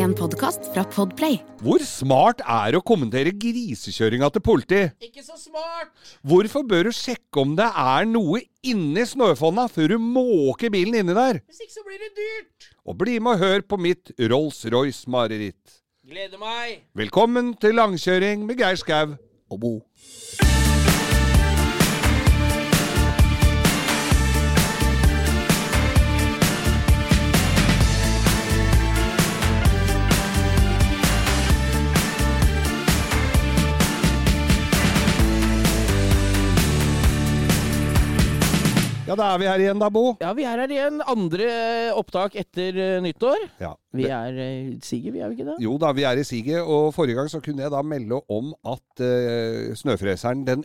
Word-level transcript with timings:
En 0.00 0.14
podkast 0.16 0.64
fra 0.72 0.80
Podplay. 0.88 1.34
Hvor 1.60 1.82
smart 1.84 2.40
er 2.40 2.72
det 2.72 2.78
å 2.78 2.84
kommentere 2.86 3.34
grisekjøringa 3.36 4.30
til 4.32 4.42
politiet? 4.46 4.94
Ikke 5.04 5.20
så 5.20 5.36
smart! 5.36 5.90
Hvorfor 6.24 6.64
bør 6.64 6.88
du 6.88 6.96
sjekke 6.96 7.42
om 7.42 7.52
det 7.58 7.66
er 7.68 8.08
noe 8.08 8.40
inni 8.64 9.04
snøfonna 9.04 9.66
før 9.68 9.92
du 9.92 9.98
måker 10.00 10.72
bilen 10.72 11.02
inni 11.02 11.16
der? 11.18 11.42
Hvis 11.44 11.66
ikke 11.66 11.76
så 11.76 11.84
blir 11.84 12.00
det 12.00 12.12
dyrt. 12.16 12.70
Og 12.88 12.96
bli 13.02 13.18
med 13.20 13.36
og 13.36 13.44
hør 13.44 13.66
på 13.68 13.80
mitt 13.88 14.14
Rolls-Royce-mareritt. 14.16 15.80
Gleder 16.08 16.40
meg. 16.40 16.86
Velkommen 16.96 17.52
til 17.60 17.76
langkjøring 17.76 18.48
med 18.48 18.62
Geir 18.62 18.80
Skau 18.80 19.18
og 19.52 19.60
Bo. 19.60 19.74
Ja, 39.10 39.16
da 39.18 39.28
er 39.34 39.40
vi 39.42 39.48
her 39.50 39.62
igjen 39.64 39.80
da, 39.82 39.88
Bo. 39.90 40.04
Ja, 40.22 40.30
vi 40.38 40.44
er 40.46 40.60
her 40.62 40.70
igjen. 40.70 41.00
Andre 41.10 41.46
opptak 41.98 42.36
etter 42.38 42.76
eh, 42.78 42.98
nyttår. 43.02 43.42
Ja. 43.58 43.72
Vi 43.96 44.06
er 44.06 44.36
i 44.38 44.50
siget, 44.86 45.10
vi 45.16 45.18
er 45.24 45.32
vi 45.32 45.40
ikke 45.40 45.48
det? 45.50 45.56
Jo 45.64 45.74
da, 45.82 45.90
vi 45.96 46.04
er 46.06 46.20
i 46.20 46.26
siget, 46.26 46.60
og 46.62 46.92
forrige 46.94 47.18
gang 47.18 47.30
så 47.32 47.40
kunne 47.42 47.64
jeg 47.66 47.72
da 47.74 47.82
melde 47.82 48.20
om 48.30 48.52
at 48.70 49.02
uh, 49.02 49.72
snøfreseren, 49.74 50.44
den 50.46 50.62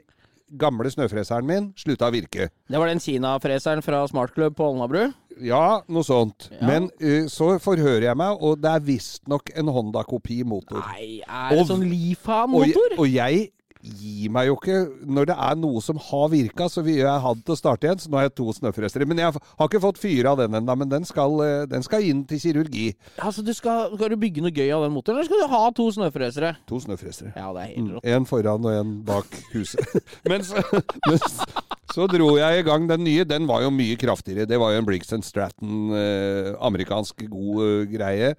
gamle 0.62 0.92
snøfreseren 0.94 1.48
min, 1.50 1.72
slutta 1.80 2.12
å 2.12 2.14
virke. 2.14 2.52
Det 2.70 2.78
var 2.78 2.92
den 2.92 3.02
kinafreseren 3.02 3.82
fra 3.82 4.04
Smartklubb 4.12 4.54
på 4.60 4.68
Alnabru. 4.70 5.08
Ja, 5.42 5.82
noe 5.92 6.06
sånt. 6.06 6.52
Ja. 6.54 6.62
Men 6.70 6.92
uh, 7.02 7.26
så 7.34 7.56
forhører 7.64 8.06
jeg 8.12 8.20
meg, 8.22 8.38
og 8.46 8.62
det 8.62 8.76
er 8.78 8.86
visstnok 8.94 9.50
en 9.58 9.74
Honda-kopi 9.74 10.44
motor. 10.48 10.86
Nei, 10.94 11.24
er 11.26 11.50
det 11.50 11.64
Og- 11.64 11.72
sånn 11.74 11.82
Og, 11.82 11.90
Lifa-motor? 11.98 13.00
og 13.02 13.10
jeg 13.10 13.48
gir 13.86 14.32
meg 14.34 14.50
jo 14.50 14.58
ikke 14.58 14.78
Når 15.06 15.30
det 15.30 15.36
er 15.48 15.58
noe 15.60 15.82
som 15.84 16.00
har 16.02 16.30
virka, 16.34 16.68
så 16.72 16.84
vil 16.86 17.02
jeg 17.04 17.24
ha 17.26 17.34
det 17.36 17.46
til 17.46 17.56
å 17.56 17.60
starte 17.60 17.88
igjen. 17.88 18.02
Så 18.02 18.12
nå 18.12 18.20
har 18.20 18.28
jeg 18.28 18.36
to 18.40 18.48
snøfrestere. 18.58 19.08
Men 19.10 19.22
jeg 19.22 19.36
har 19.36 19.70
ikke 19.70 19.84
fått 19.84 20.02
fyra 20.02 20.34
av 20.34 20.42
den 20.44 20.58
ennå. 20.60 20.78
Men 20.82 20.92
den 20.92 21.08
skal, 21.08 21.38
eh, 21.46 21.68
den 21.70 21.86
skal 21.86 22.06
inn 22.06 22.24
til 22.30 22.42
kirurgi. 22.42 22.88
Altså, 23.20 23.46
du 23.46 23.54
skal, 23.56 23.94
skal 23.96 24.14
du 24.14 24.18
bygge 24.22 24.44
noe 24.44 24.54
gøy 24.56 24.74
av 24.76 24.86
den 24.86 24.96
motoren, 24.96 25.20
eller 25.20 25.30
skal 25.30 25.44
du 25.44 25.54
ha 25.54 25.64
to 25.76 25.88
snøfresere? 25.98 26.56
To 26.70 26.82
snøfresere. 26.82 27.34
Ja, 27.38 27.52
det 27.56 27.64
er 27.64 27.72
helt 27.74 27.96
rått. 27.96 28.10
En 28.16 28.30
foran 28.30 28.68
og 28.68 28.80
en 28.82 28.98
bak 29.08 29.40
huset. 29.54 29.96
men, 30.30 30.46
så, 30.46 30.64
men 31.08 31.22
så, 31.22 31.50
så 31.94 32.10
dro 32.12 32.34
jeg 32.40 32.62
i 32.62 32.68
gang 32.68 32.90
den 32.90 33.06
nye. 33.06 33.28
Den 33.28 33.48
var 33.50 33.64
jo 33.66 33.74
mye 33.74 33.98
kraftigere. 34.00 34.50
Det 34.50 34.60
var 34.62 34.74
jo 34.74 34.84
en 34.84 34.90
Briggs 34.90 35.14
Stratton, 35.26 35.92
eh, 35.96 36.54
amerikansk 36.66 37.28
god 37.32 37.66
eh, 37.66 37.90
greie. 37.94 38.36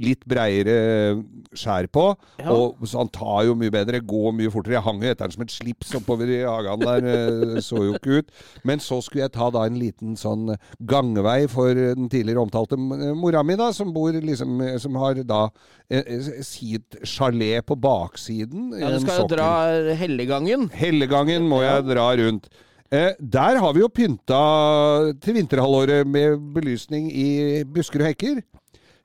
Litt 0.00 0.24
breiere 0.26 1.22
skjær 1.54 1.86
på, 1.92 2.16
Ja. 2.40 2.50
og 2.50 2.80
så 2.88 2.98
han 2.98 3.08
tar 3.12 3.44
jo 3.44 3.54
mye 3.54 3.70
bedre, 3.70 4.00
går 4.00 4.32
mye 4.34 4.50
fortere. 4.50 4.72
Jeg 4.78 4.82
hang 4.82 5.00
jo 5.02 5.10
etter 5.12 5.24
han 5.26 5.30
som 5.30 5.42
et 5.42 5.52
slips 5.52 5.92
oppover 5.94 6.26
i 6.26 6.40
hagen 6.42 6.80
der, 6.80 7.04
eh, 7.06 7.60
så 7.60 7.76
jo 7.84 7.92
ikke 7.98 8.18
ut. 8.22 8.30
Men 8.64 8.78
så 8.80 9.02
skulle 9.02 9.22
jeg 9.28 9.32
ta 9.32 9.50
da 9.50 9.64
en 9.64 9.78
liten 9.78 10.16
sånn 10.16 10.56
gangvei 10.84 11.46
for 11.48 11.74
den 11.74 12.08
tidligere 12.08 12.42
omtalte 12.42 12.76
mora 12.78 13.44
mi, 13.44 13.54
da, 13.54 13.70
som 13.70 13.92
bor 13.92 14.10
liksom 14.12 14.80
Som 14.80 14.94
har 14.96 15.14
da 15.22 15.50
eh, 15.90 16.02
eh, 16.06 16.42
sitt 16.42 16.98
sjalé 17.04 17.60
på 17.62 17.76
baksiden. 17.78 18.72
Ja, 18.80 18.90
du 18.90 18.98
skal 19.00 19.20
jo 19.22 19.28
dra 19.28 19.94
Hellegangen. 19.94 20.70
Hellegangen 20.72 21.46
må 21.46 21.62
jeg 21.62 21.84
dra 21.86 22.10
rundt. 22.16 22.48
Eh, 22.92 23.14
der 23.18 23.56
har 23.58 23.72
vi 23.72 23.80
jo 23.80 23.88
pynta 23.88 25.14
til 25.20 25.34
vinterhalvåret 25.38 26.06
med 26.06 26.36
belysning 26.54 27.06
i 27.10 27.62
busker 27.64 28.02
og 28.02 28.10
hekker. 28.10 28.42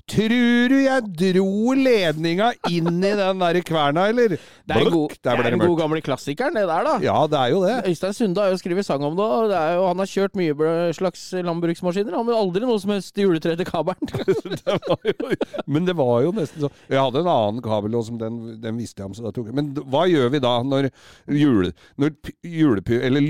Tror 0.08 0.72
du 0.72 0.78
jeg 0.80 1.04
dro 1.20 1.74
ledninga 1.76 2.54
inn 2.72 3.02
i 3.04 3.10
den 3.20 3.42
der 3.42 3.58
kverna, 3.68 4.06
eller? 4.08 4.38
Det 4.38 4.76
er, 4.76 4.86
en 4.86 4.94
god, 4.94 5.16
det 5.20 5.34
er 5.34 5.42
den 5.50 5.60
gode 5.60 5.76
gamle 5.82 6.00
klassikeren, 6.04 6.56
det 6.56 6.64
der, 6.70 6.88
da. 6.88 6.94
Ja, 7.04 7.18
det 7.28 7.42
er 7.42 7.52
jo 7.52 7.60
det. 7.66 7.74
Øystein 7.90 8.16
Sunde 8.16 8.46
har 8.46 8.54
jo 8.54 8.60
skrevet 8.62 8.88
sang 8.88 9.04
om 9.04 9.18
det, 9.18 9.26
og 9.26 9.50
det 9.52 9.60
jo, 9.76 9.82
han 9.90 10.00
har 10.00 10.12
kjørt 10.12 10.40
mye 10.40 10.70
slags 10.96 11.26
landbruksmaskiner. 11.36 12.16
Han 12.16 12.32
har 12.32 12.40
aldri 12.40 12.64
noe 12.64 12.80
som 12.80 12.96
helst 12.96 13.20
juletre 13.20 13.58
til 13.60 13.68
kabelen. 13.68 14.14
det 14.62 14.78
var 14.88 15.12
jo, 15.12 15.32
men 15.68 15.92
det 15.92 15.98
var 16.00 16.24
jo 16.24 16.32
nesten 16.40 16.66
sånn. 16.66 16.80
Jeg 16.88 17.04
hadde 17.04 17.26
en 17.26 17.34
annen 17.34 17.62
kabel, 17.68 18.00
og 18.00 18.08
som 18.08 18.22
den, 18.22 18.40
den 18.64 18.80
visste 18.80 19.04
jeg 19.04 19.12
om, 19.12 19.18
så 19.18 19.28
da 19.28 19.36
tok 19.36 19.52
jeg 19.52 19.60
Men 19.60 19.74
hva 19.92 20.06
gjør 20.08 20.32
vi 20.38 20.44
da 20.48 20.56
når, 20.64 20.90
jule, 21.36 21.76
når 22.00 22.16
julepy... 22.48 23.04
Eller 23.08 23.28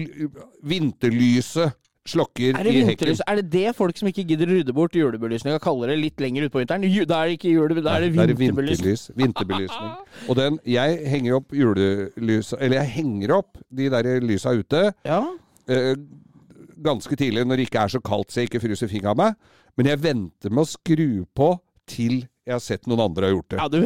vinterlyset 0.68 1.74
slokker 2.08 2.58
Er 2.58 2.64
det 2.68 2.74
i 2.74 2.84
hekken? 2.88 3.12
Er 3.28 3.40
det 3.42 3.46
det 3.54 3.76
folk 3.78 3.98
som 4.00 4.08
ikke 4.12 4.24
gidder 4.28 4.50
rydde 4.52 4.74
bort 4.76 4.96
julebelysninga, 4.98 5.60
kaller 5.64 5.92
det 5.94 5.98
litt 6.02 6.24
lenger 6.24 6.48
utpå 6.48 6.62
vinteren? 6.64 6.86
Da 7.08 7.22
er 7.24 7.32
det 7.32 7.38
ikke 7.40 7.52
jule, 7.54 7.82
da 7.84 7.98
er 7.98 8.06
det 8.08 8.12
vinterbelysning. 8.16 9.18
Vinterbelysning. 9.20 9.92
Og 10.28 10.36
den 10.40 10.60
Jeg 10.68 11.02
henger 11.12 11.40
opp 11.40 11.52
julelysa 11.56 12.58
Eller 12.62 12.82
jeg 12.82 12.94
henger 12.98 13.36
opp 13.38 13.58
de 13.70 13.90
der 13.94 14.10
lysa 14.24 14.54
ute 14.58 14.94
Ja. 15.06 15.22
eh, 15.68 15.94
ganske 16.84 17.16
tidlig 17.18 17.46
når 17.48 17.58
det 17.58 17.68
ikke 17.72 17.84
er 17.84 17.88
så 17.96 18.02
kaldt 18.06 18.32
så 18.32 18.42
jeg 18.44 18.52
ikke 18.52 18.62
fryser 18.68 18.88
fingeren 18.92 19.16
av 19.16 19.18
meg. 19.18 19.36
Men 19.78 19.86
jeg 19.92 20.02
venter 20.04 20.50
med 20.54 20.64
å 20.66 20.70
skru 20.70 21.26
på 21.36 21.52
til 21.90 22.24
jeg 22.48 22.54
har 22.56 22.62
sett 22.64 22.86
noen 22.88 23.02
andre 23.10 23.28
har 23.28 23.34
gjort 23.36 23.50
det. 23.50 23.58
ja, 23.60 23.68
du, 23.68 23.80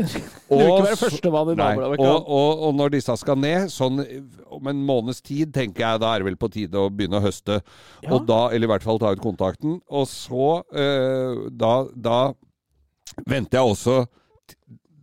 du 0.52 0.62
vil 0.62 0.70
ikke 0.70 0.88
være 0.90 1.00
førstemann 1.00 1.52
i 1.54 1.58
nabolaget. 1.60 2.04
og, 2.06 2.30
og, 2.38 2.64
og 2.68 2.78
når 2.78 2.94
disse 2.98 3.16
skal 3.22 3.40
ned, 3.40 3.72
sånn 3.72 4.04
om 4.52 4.72
en 4.72 4.86
måneds 4.88 5.22
tid, 5.24 5.54
tenker 5.56 5.86
jeg 5.86 6.02
da 6.04 6.14
er 6.14 6.22
det 6.22 6.32
vel 6.32 6.40
på 6.40 6.52
tide 6.52 6.80
å 6.80 6.92
begynne 6.92 7.22
å 7.22 7.26
høste. 7.26 7.62
Ja. 8.04 8.14
Og 8.16 8.26
da, 8.30 8.42
eller 8.52 8.68
i 8.68 8.72
hvert 8.74 8.86
fall 8.86 9.00
ta 9.02 9.14
ut 9.16 9.24
kontakten. 9.24 9.80
Og 9.90 10.10
så, 10.12 10.50
eh, 10.76 11.46
da, 11.56 11.76
da 11.96 12.20
venter 13.26 13.62
jeg 13.62 13.76
også 13.76 14.02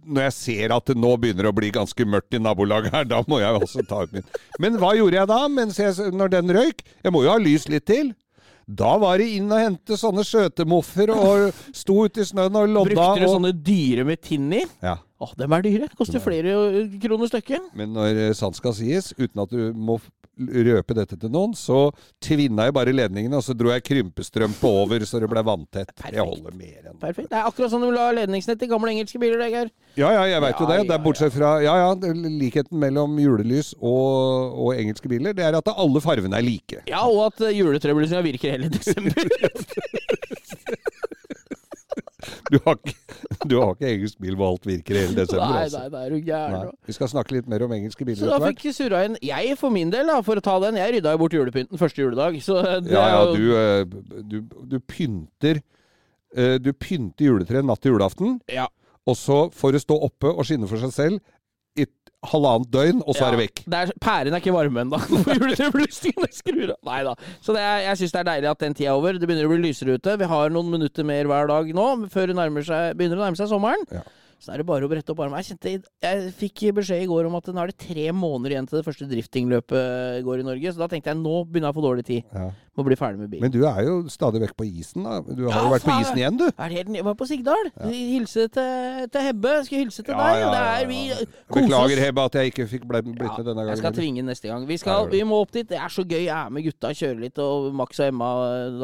når 0.08 0.28
jeg 0.28 0.34
ser 0.38 0.72
at 0.72 0.86
det 0.88 0.96
nå 0.96 1.10
begynner 1.20 1.50
å 1.50 1.52
bli 1.52 1.68
ganske 1.74 2.06
mørkt 2.08 2.36
i 2.36 2.40
nabolaget 2.40 2.94
her, 2.94 3.04
da 3.08 3.20
må 3.28 3.42
jeg 3.42 3.58
også 3.58 3.84
ta 3.88 4.06
ut 4.06 4.14
min. 4.16 4.24
Men 4.62 4.78
hva 4.80 4.94
gjorde 4.96 5.18
jeg 5.18 5.28
da, 5.28 5.40
mens 5.52 5.80
jeg, 5.80 6.14
når 6.16 6.32
den 6.32 6.54
røyk? 6.56 6.80
Jeg 7.04 7.14
må 7.14 7.24
jo 7.26 7.32
ha 7.34 7.42
lys 7.42 7.68
litt 7.68 7.84
til. 7.90 8.14
Da 8.68 8.94
var 9.00 9.20
det 9.20 9.30
inn 9.38 9.48
og 9.48 9.60
hente 9.62 9.96
sånne 9.96 10.24
skjøtemoffer 10.28 11.12
og 11.14 11.60
sto 11.72 12.02
ute 12.04 12.20
i 12.20 12.28
snøen 12.28 12.56
og 12.60 12.68
lodda. 12.68 12.94
Brukte 12.94 13.22
du 13.22 13.28
og... 13.28 13.34
sånne 13.38 13.52
dyre 13.64 14.04
med 14.08 14.20
tinn 14.24 14.50
i? 14.52 14.64
Ja. 14.84 14.98
Åh, 15.18 15.32
dem 15.34 15.54
er 15.56 15.64
dyre. 15.66 15.88
Koster 15.98 16.22
flere 16.22 16.52
eh, 16.54 16.92
kroner 17.02 17.26
stykket. 17.26 17.72
Men 17.78 17.90
når 17.96 18.20
eh, 18.28 18.34
sant 18.38 18.54
skal 18.58 18.74
sies, 18.76 19.10
uten 19.18 19.42
at 19.42 19.50
du 19.50 19.72
må 19.74 19.98
røpe 20.38 20.94
dette 20.94 21.16
til 21.18 21.32
noen, 21.34 21.54
så 21.58 21.88
tvinna 22.22 22.68
jeg 22.68 22.74
bare 22.76 22.94
ledningene, 22.94 23.40
og 23.40 23.42
så 23.42 23.56
dro 23.58 23.72
jeg 23.72 23.82
krympestrømpe 23.88 24.70
over 24.70 25.02
så 25.08 25.18
det 25.18 25.30
ble 25.32 25.42
vanntett. 25.42 25.90
Perfekt. 25.90 26.14
Jeg 26.14 26.26
holder 26.28 26.54
mer 26.54 26.86
enn 26.86 27.00
Perfekt. 27.02 27.32
Det 27.32 27.40
er 27.40 27.48
akkurat 27.50 27.72
sånn 27.72 27.82
du 27.82 27.88
vil 27.88 27.98
ha 27.98 28.12
ledningsnett 28.14 28.62
i 28.62 28.70
gamle 28.70 28.92
engelske 28.94 29.18
biler, 29.18 29.42
det, 29.42 29.50
Geir. 29.56 29.72
Ja, 29.98 30.12
ja, 30.14 30.22
jeg 30.30 30.44
veit 30.44 30.62
jo 30.62 30.68
det. 30.70 30.78
Det 30.86 30.94
er 30.94 31.02
bortsett 31.02 31.34
fra 31.34 31.56
Ja, 31.64 31.74
ja, 31.82 31.90
likheten 32.38 32.78
mellom 32.78 33.18
julelys 33.18 33.72
og, 33.80 34.54
og 34.54 34.78
engelske 34.78 35.10
biler, 35.10 35.34
det 35.34 35.48
er 35.48 35.58
at 35.58 35.72
alle 35.74 36.02
fargene 36.04 36.38
er 36.38 36.46
like. 36.46 36.84
Ja, 36.86 37.02
og 37.10 37.32
at 37.32 37.42
uh, 37.42 38.22
virker 38.28 38.54
hele 38.54 38.70
desember. 38.70 39.26
Du 42.52 42.58
har 42.64 42.76
ikke, 42.78 42.94
du 43.50 43.54
har 43.60 43.72
ikke 43.74 43.88
engelsk 43.92 44.18
bil 44.24 44.36
hvor 44.38 44.52
alt 44.54 44.66
virker 44.68 44.96
i 44.96 45.02
hele 45.04 45.16
desember, 45.18 45.50
nei, 45.52 45.62
altså. 45.66 45.78
nei, 45.82 45.88
det 45.92 46.00
er 46.00 46.14
du 46.14 46.30
gæren. 46.30 46.70
Vi 46.88 46.96
skal 46.96 47.10
snakke 47.12 47.34
litt 47.36 47.48
mer 47.52 47.64
om 47.66 47.74
engelske 47.76 48.06
biler 48.08 48.20
Så 48.22 48.28
da 48.28 48.36
etter 48.38 48.46
hvert. 48.46 48.62
fikk 48.62 48.76
surra 48.78 49.02
inn 49.08 49.16
Jeg, 49.28 49.56
for 49.60 49.74
min 49.74 49.90
del, 49.92 50.06
da, 50.08 50.18
for 50.26 50.40
å 50.40 50.44
ta 50.44 50.56
den, 50.64 50.78
jeg 50.80 50.94
rydda 50.98 51.12
jo 51.16 51.20
bort 51.24 51.36
julepynten 51.36 51.80
første 51.80 52.02
juledag. 52.04 52.38
Så 52.44 52.58
det 52.84 52.92
Ja, 52.94 53.04
ja, 53.12 53.20
du, 53.34 53.44
eh, 53.56 54.22
du, 54.32 54.38
du 54.72 54.78
pynter 54.80 55.60
eh, 56.36 56.56
Du 56.62 56.72
pynter 56.72 57.28
juletreet 57.30 57.64
natt 57.68 57.80
til 57.84 57.96
julaften. 57.96 58.40
ja. 58.52 58.68
Og 59.08 59.16
så 59.16 59.36
får 59.56 59.72
det 59.72 59.80
stå 59.80 59.96
oppe 60.04 60.28
og 60.28 60.44
skinne 60.44 60.66
for 60.68 60.76
seg 60.82 60.90
selv 60.92 61.20
halvannet 62.26 62.70
døgn, 62.74 63.02
og 63.06 63.14
så 63.14 63.28
er 63.28 63.36
det 63.36 63.40
vekk. 63.44 63.60
Det 63.70 63.78
er, 63.78 63.92
pæren 64.02 64.34
er 64.34 64.42
ikke 64.42 64.54
varme 64.54 64.82
ennå. 64.82 64.98
Nei 66.88 67.00
da. 67.06 67.14
Så 67.44 67.54
det 67.54 67.62
er, 67.62 67.84
jeg 67.86 68.00
syns 68.00 68.14
det 68.16 68.20
er 68.22 68.30
deilig 68.32 68.50
at 68.50 68.64
den 68.64 68.74
tida 68.74 68.90
er 68.90 68.98
over. 68.98 69.18
Det 69.18 69.28
begynner 69.28 69.46
å 69.46 69.52
bli 69.52 69.60
lysere 69.68 69.98
ute. 69.98 70.16
Vi 70.18 70.30
har 70.32 70.54
noen 70.54 70.72
minutter 70.72 71.06
mer 71.06 71.30
hver 71.30 71.50
dag 71.50 71.70
nå, 71.78 71.86
før 72.10 72.32
det 72.32 72.38
begynner 72.98 73.20
å 73.20 73.26
nærme 73.26 73.38
seg 73.38 73.50
sommeren. 73.52 73.86
Ja. 73.94 74.02
Så 74.38 74.52
er 74.54 74.60
det 74.62 74.66
bare 74.68 74.86
å 74.86 74.90
brette 74.90 75.10
opp 75.10 75.18
armene. 75.24 75.40
Jeg, 75.42 75.56
kjente, 75.58 75.90
jeg 76.04 76.32
fikk 76.38 76.62
beskjed 76.76 77.02
i 77.02 77.08
går 77.10 77.26
om 77.26 77.34
at 77.40 77.48
nå 77.50 77.58
er 77.64 77.72
det 77.72 77.78
tre 77.82 78.04
måneder 78.14 78.54
igjen 78.54 78.68
til 78.70 78.78
det 78.78 78.84
første 78.86 79.08
driftingløpet 79.10 80.22
går 80.26 80.42
i 80.42 80.46
Norge. 80.46 80.72
Så 80.74 80.78
da 80.78 80.88
tenkte 80.92 81.10
jeg 81.10 81.18
nå 81.20 81.40
begynner 81.48 81.68
jeg 81.72 81.74
å 81.74 81.78
få 81.80 81.84
dårlig 81.88 82.04
tid. 82.06 82.24
Ja. 82.34 82.48
Må 82.78 82.84
bli 82.86 82.94
ferdig 82.94 83.18
med 83.18 83.30
bilen. 83.32 83.42
Men 83.42 83.50
du 83.50 83.64
er 83.66 83.80
jo 83.82 83.94
stadig 84.06 84.38
vekk 84.44 84.52
på 84.54 84.66
isen, 84.68 85.02
da. 85.02 85.16
Du 85.26 85.48
har 85.48 85.56
Ja, 85.56 85.62
jo 85.66 85.72
vært 85.72 85.86
på 85.88 85.94
isen 85.98 86.20
igjen, 86.20 86.36
du. 86.38 86.44
Er 86.46 86.68
det 86.70 86.76
helt, 86.78 86.92
jeg 86.94 87.06
var 87.08 87.16
på 87.18 87.26
Sigdal. 87.26 87.70
Hilse 87.90 88.44
til, 88.54 89.08
til 89.10 89.24
Hebbe. 89.26 89.54
Skal 89.66 89.80
hilse 89.82 90.04
til 90.06 90.14
Ja, 90.14 90.28
deg. 90.28 90.42
ja, 90.44 90.52
ja, 90.52 90.76
ja. 90.78 90.86
vi 90.86 91.26
Beklager. 91.56 92.02
Hebbe, 92.04 92.26
at 92.30 92.38
jeg 92.38 92.52
ikke 92.52 92.68
fikk 92.70 92.86
blitt 92.86 93.08
med 93.10 93.18
denne 93.18 93.56
gangen. 93.64 93.72
Jeg 93.72 93.80
skal 93.82 93.96
tvinge 93.98 94.22
neste 94.28 94.46
gang. 94.52 94.62
Vi, 94.70 94.76
skal, 94.78 95.08
vi 95.10 95.24
må 95.26 95.40
opp 95.42 95.50
dit. 95.58 95.66
Det 95.72 95.80
er 95.82 95.90
så 95.90 96.04
gøy. 96.06 96.22
Jeg 96.28 96.36
er 96.38 96.54
med 96.54 96.68
gutta, 96.68 96.92
kjører 96.94 97.18
litt, 97.26 97.42
og 97.42 97.66
Max 97.82 97.98
og 97.98 98.12
Emma, 98.12 98.30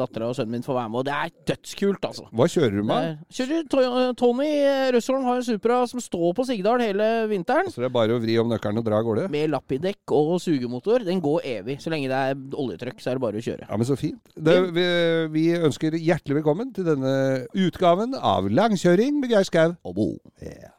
dattera 0.01 0.27
og 0.27 0.35
sønnen 0.35 0.57
min, 0.57 0.67
får 0.67 0.75
være 0.81 0.91
med. 0.91 0.99
Og 0.99 1.07
det 1.07 1.15
er 1.15 1.33
dødskult, 1.53 2.09
altså. 2.11 2.27
Hva 2.35 2.49
kjører 2.51 2.75
du 2.75 2.83
med? 2.91 3.15
Er- 3.15 3.23
Kjører 3.39 4.13
Tony 4.19 4.51
Røsholm 4.97 5.23
har 5.31 5.44
Supra 5.45 5.81
som 5.89 6.01
står 6.03 6.33
på 6.37 6.45
Sigdal 6.47 6.83
hele 6.83 7.09
vinteren. 7.31 7.69
Så 7.71 7.83
det 7.83 7.89
er 7.89 7.95
bare 7.95 8.15
å 8.15 8.21
vri 8.23 8.37
om 8.41 8.49
nøkkelen 8.51 8.81
og 8.81 8.87
dra 8.87 8.99
av 8.99 9.07
gårde? 9.07 9.27
Med 9.33 9.51
lapp 9.53 9.75
i 9.75 9.79
dekk 9.81 10.15
og 10.17 10.35
sugemotor. 10.43 11.05
Den 11.05 11.21
går 11.23 11.45
evig. 11.55 11.77
Så 11.83 11.93
lenge 11.93 12.09
det 12.11 12.21
er 12.31 12.39
oljetrykk, 12.65 13.01
så 13.01 13.13
er 13.13 13.19
det 13.19 13.25
bare 13.25 13.41
å 13.41 13.45
kjøre. 13.45 13.69
Ja, 13.69 13.79
men 13.79 13.89
så 13.89 13.99
fint. 13.99 14.21
Det, 14.35 14.57
vi, 14.75 14.87
vi 15.35 15.45
ønsker 15.57 15.97
hjertelig 15.99 16.41
velkommen 16.41 16.73
til 16.75 16.87
denne 16.89 17.15
utgaven 17.53 18.17
av 18.17 18.49
Langkjøring 18.49 19.21
med 19.21 19.35
Geir 19.35 19.47
Skau. 19.47 19.77
Og 19.85 19.97
bo. 19.97 20.09
Yeah. 20.41 20.75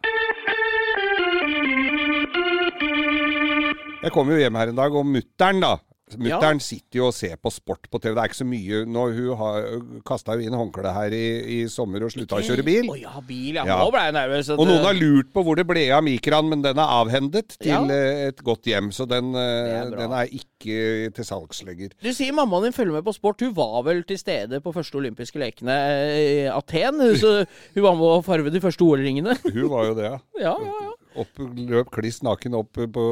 Jeg 4.07 4.13
kom 4.15 4.29
jo 4.31 4.37
hjem 4.39 4.55
her 4.55 4.71
en 4.71 4.77
dag, 4.79 4.95
og 4.95 5.07
mutter'n, 5.09 5.59
da. 5.65 5.73
Mutter'n 6.15 6.61
sitter 6.63 7.01
jo 7.01 7.07
og 7.09 7.15
ser 7.17 7.33
på 7.43 7.51
sport 7.51 7.89
på 7.91 7.99
TV. 7.99 8.13
Det 8.15 8.21
er 8.23 8.29
ikke 8.31 8.39
så 8.39 8.45
mye 8.47 8.83
nå. 8.87 9.07
Hun 9.17 10.03
kasta 10.07 10.37
jo 10.39 10.45
inn 10.47 10.55
håndkleet 10.55 10.95
her 10.95 11.15
i, 11.17 11.23
i 11.57 11.57
sommer 11.67 12.05
og 12.07 12.13
slutta 12.15 12.39
å 12.39 12.45
kjøre 12.47 12.63
bil. 12.63 12.87
Oh, 12.93 12.99
ja, 13.01 13.11
bil, 13.27 13.57
ja. 13.59 13.65
Ja. 13.67 13.79
Nå 13.83 13.89
ble 13.91 14.05
jeg 14.05 14.15
nervøs. 14.15 14.51
Og 14.55 14.63
noen 14.71 14.85
har 14.87 14.95
lurt 14.95 15.33
på 15.35 15.43
hvor 15.43 15.59
det 15.59 15.65
ble 15.67 15.83
av 15.97 16.05
Mikran, 16.07 16.47
men 16.53 16.63
den 16.63 16.79
er 16.79 16.93
avhendet 17.01 17.57
til 17.59 17.73
Ja. 17.73 17.81
eh, 17.91 18.29
et 18.29 18.39
godt 18.47 18.71
hjem. 18.71 18.93
Så 18.95 19.09
den, 19.11 19.33
eh, 19.35 19.73
er 19.81 19.91
den 19.91 20.15
er 20.15 20.31
ikke 20.31 21.11
til 21.17 21.27
salgs 21.27 21.65
lenger. 21.67 21.91
Du 21.99 22.13
sier 22.15 22.31
mammaen 22.39 22.69
din 22.69 22.77
følger 22.77 23.01
med 23.01 23.05
på 23.09 23.17
sport. 23.17 23.43
Hun 23.43 23.57
var 23.59 23.83
vel 23.91 24.05
til 24.07 24.19
stede 24.23 24.63
på 24.63 24.73
første 24.79 24.95
olympiske 25.03 25.43
lekene 25.43 25.75
i 26.23 26.47
Aten? 26.55 27.03
Så 27.19 27.35
hun 27.75 27.83
var 27.83 27.99
med 27.99 28.07
å 28.15 28.23
farve 28.23 28.55
de 28.55 28.63
første 28.63 28.87
OL-ringene? 28.87 29.35
Hun 29.43 29.67
var 29.75 29.91
jo 29.91 29.99
det, 29.99 30.07
ja. 30.13 30.19
Ja, 30.47 30.55
ja, 30.55 30.79
ja. 30.87 30.93
Opp, 31.17 31.39
løp 31.57 31.91
kliss 31.95 32.23
naken 32.27 32.55
opp 32.59 32.77
på 32.77 33.05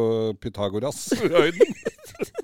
Pythagoras-høyden. 0.42 1.74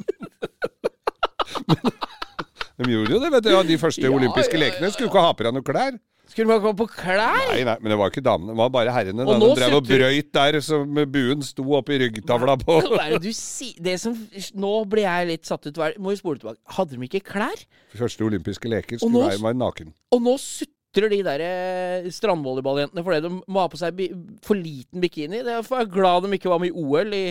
Men 2.80 2.88
de 2.88 2.94
gjorde 2.94 3.12
jo 3.12 3.18
det, 3.20 3.30
vet 3.34 3.44
du. 3.44 3.50
Ja, 3.52 3.60
de 3.66 3.76
første 3.80 4.08
olympiske 4.08 4.56
lekene 4.60 4.88
skulle 4.94 5.10
ikke 5.10 5.20
ha 5.26 5.34
på 5.36 5.44
deg 5.44 5.52
noe 5.58 5.66
klær. 5.66 5.98
Skulle 6.30 6.46
man 6.46 6.60
gå 6.62 6.70
på 6.78 6.86
klær? 6.94 7.18
Nei, 7.50 7.64
nei, 7.66 7.74
men 7.82 7.90
det 7.90 7.96
var 7.98 8.12
ikke 8.12 8.22
damene, 8.22 8.52
det 8.54 8.58
var 8.60 8.68
bare 8.72 8.92
herrene. 8.94 9.24
Og 9.26 9.32
Da. 9.34 9.38
De 9.42 9.48
drev 9.58 9.74
og 9.80 9.88
brøyt 9.88 10.28
der 10.36 10.58
som 10.62 11.00
buen 11.10 11.42
sto 11.44 11.64
oppi 11.76 11.98
ryggtavla 12.00 12.54
på. 12.62 12.76
Det 12.94 13.18
du 13.24 13.32
sier? 13.34 13.74
Det 13.82 13.96
som 14.00 14.14
Nå 14.54 14.70
ble 14.88 15.02
jeg 15.04 15.26
litt 15.32 15.50
satt 15.50 15.66
ut. 15.66 15.80
Må 15.98 16.14
jo 16.14 16.20
spole 16.22 16.38
tilbake. 16.40 16.60
Hadde 16.78 16.94
de 16.96 17.08
ikke 17.10 17.24
klær? 17.34 17.64
Første 17.98 18.24
olympiske 18.28 18.70
leker 18.70 19.00
nå- 19.02 19.10
skulle 19.10 19.42
være, 19.42 19.58
naken. 19.58 19.90
Og 20.14 20.22
nå 20.22 20.36
sutrer 20.40 20.70
de 20.94 21.22
der 21.22 21.42
eh, 21.44 22.10
strandvolleyballjentene 22.10 23.04
fordi 23.06 23.22
de 23.22 23.30
må 23.46 23.62
ha 23.62 23.68
på 23.70 23.78
seg 23.78 24.00
for 24.42 24.58
liten 24.58 25.00
bikini. 25.00 25.44
Det 25.46 25.52
er 25.60 25.62
for 25.66 25.78
jeg 25.78 25.86
er 25.88 25.94
glad 25.94 26.26
de 26.26 26.34
ikke 26.38 26.50
var 26.50 26.58
med 26.62 26.72
i 26.72 26.76
OL 26.76 27.14
i 27.14 27.24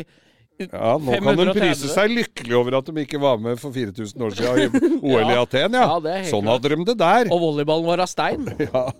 Ja, 0.60 0.98
nå 1.00 1.14
kan 1.16 1.24
de 1.24 1.46
530. 1.48 1.56
prise 1.56 1.88
seg 1.88 2.12
lykkelig 2.12 2.56
over 2.58 2.76
at 2.82 2.88
de 2.90 3.04
ikke 3.06 3.20
var 3.24 3.38
med 3.40 3.60
for 3.62 3.72
4000 3.72 4.26
år 4.26 4.34
siden 4.36 4.74
i 4.76 4.90
OL 5.00 5.30
i 5.32 5.38
Aten, 5.44 5.78
ja. 5.78 5.86
Ja, 5.88 6.18
sånn 6.28 6.50
hadde 6.52 6.74
de 6.74 6.84
det 6.90 6.98
der. 7.00 7.30
Og 7.32 7.40
volleyballen 7.46 7.88
var 7.88 8.04
av 8.04 8.12
stein. 8.12 8.44
Ja. 8.68 8.92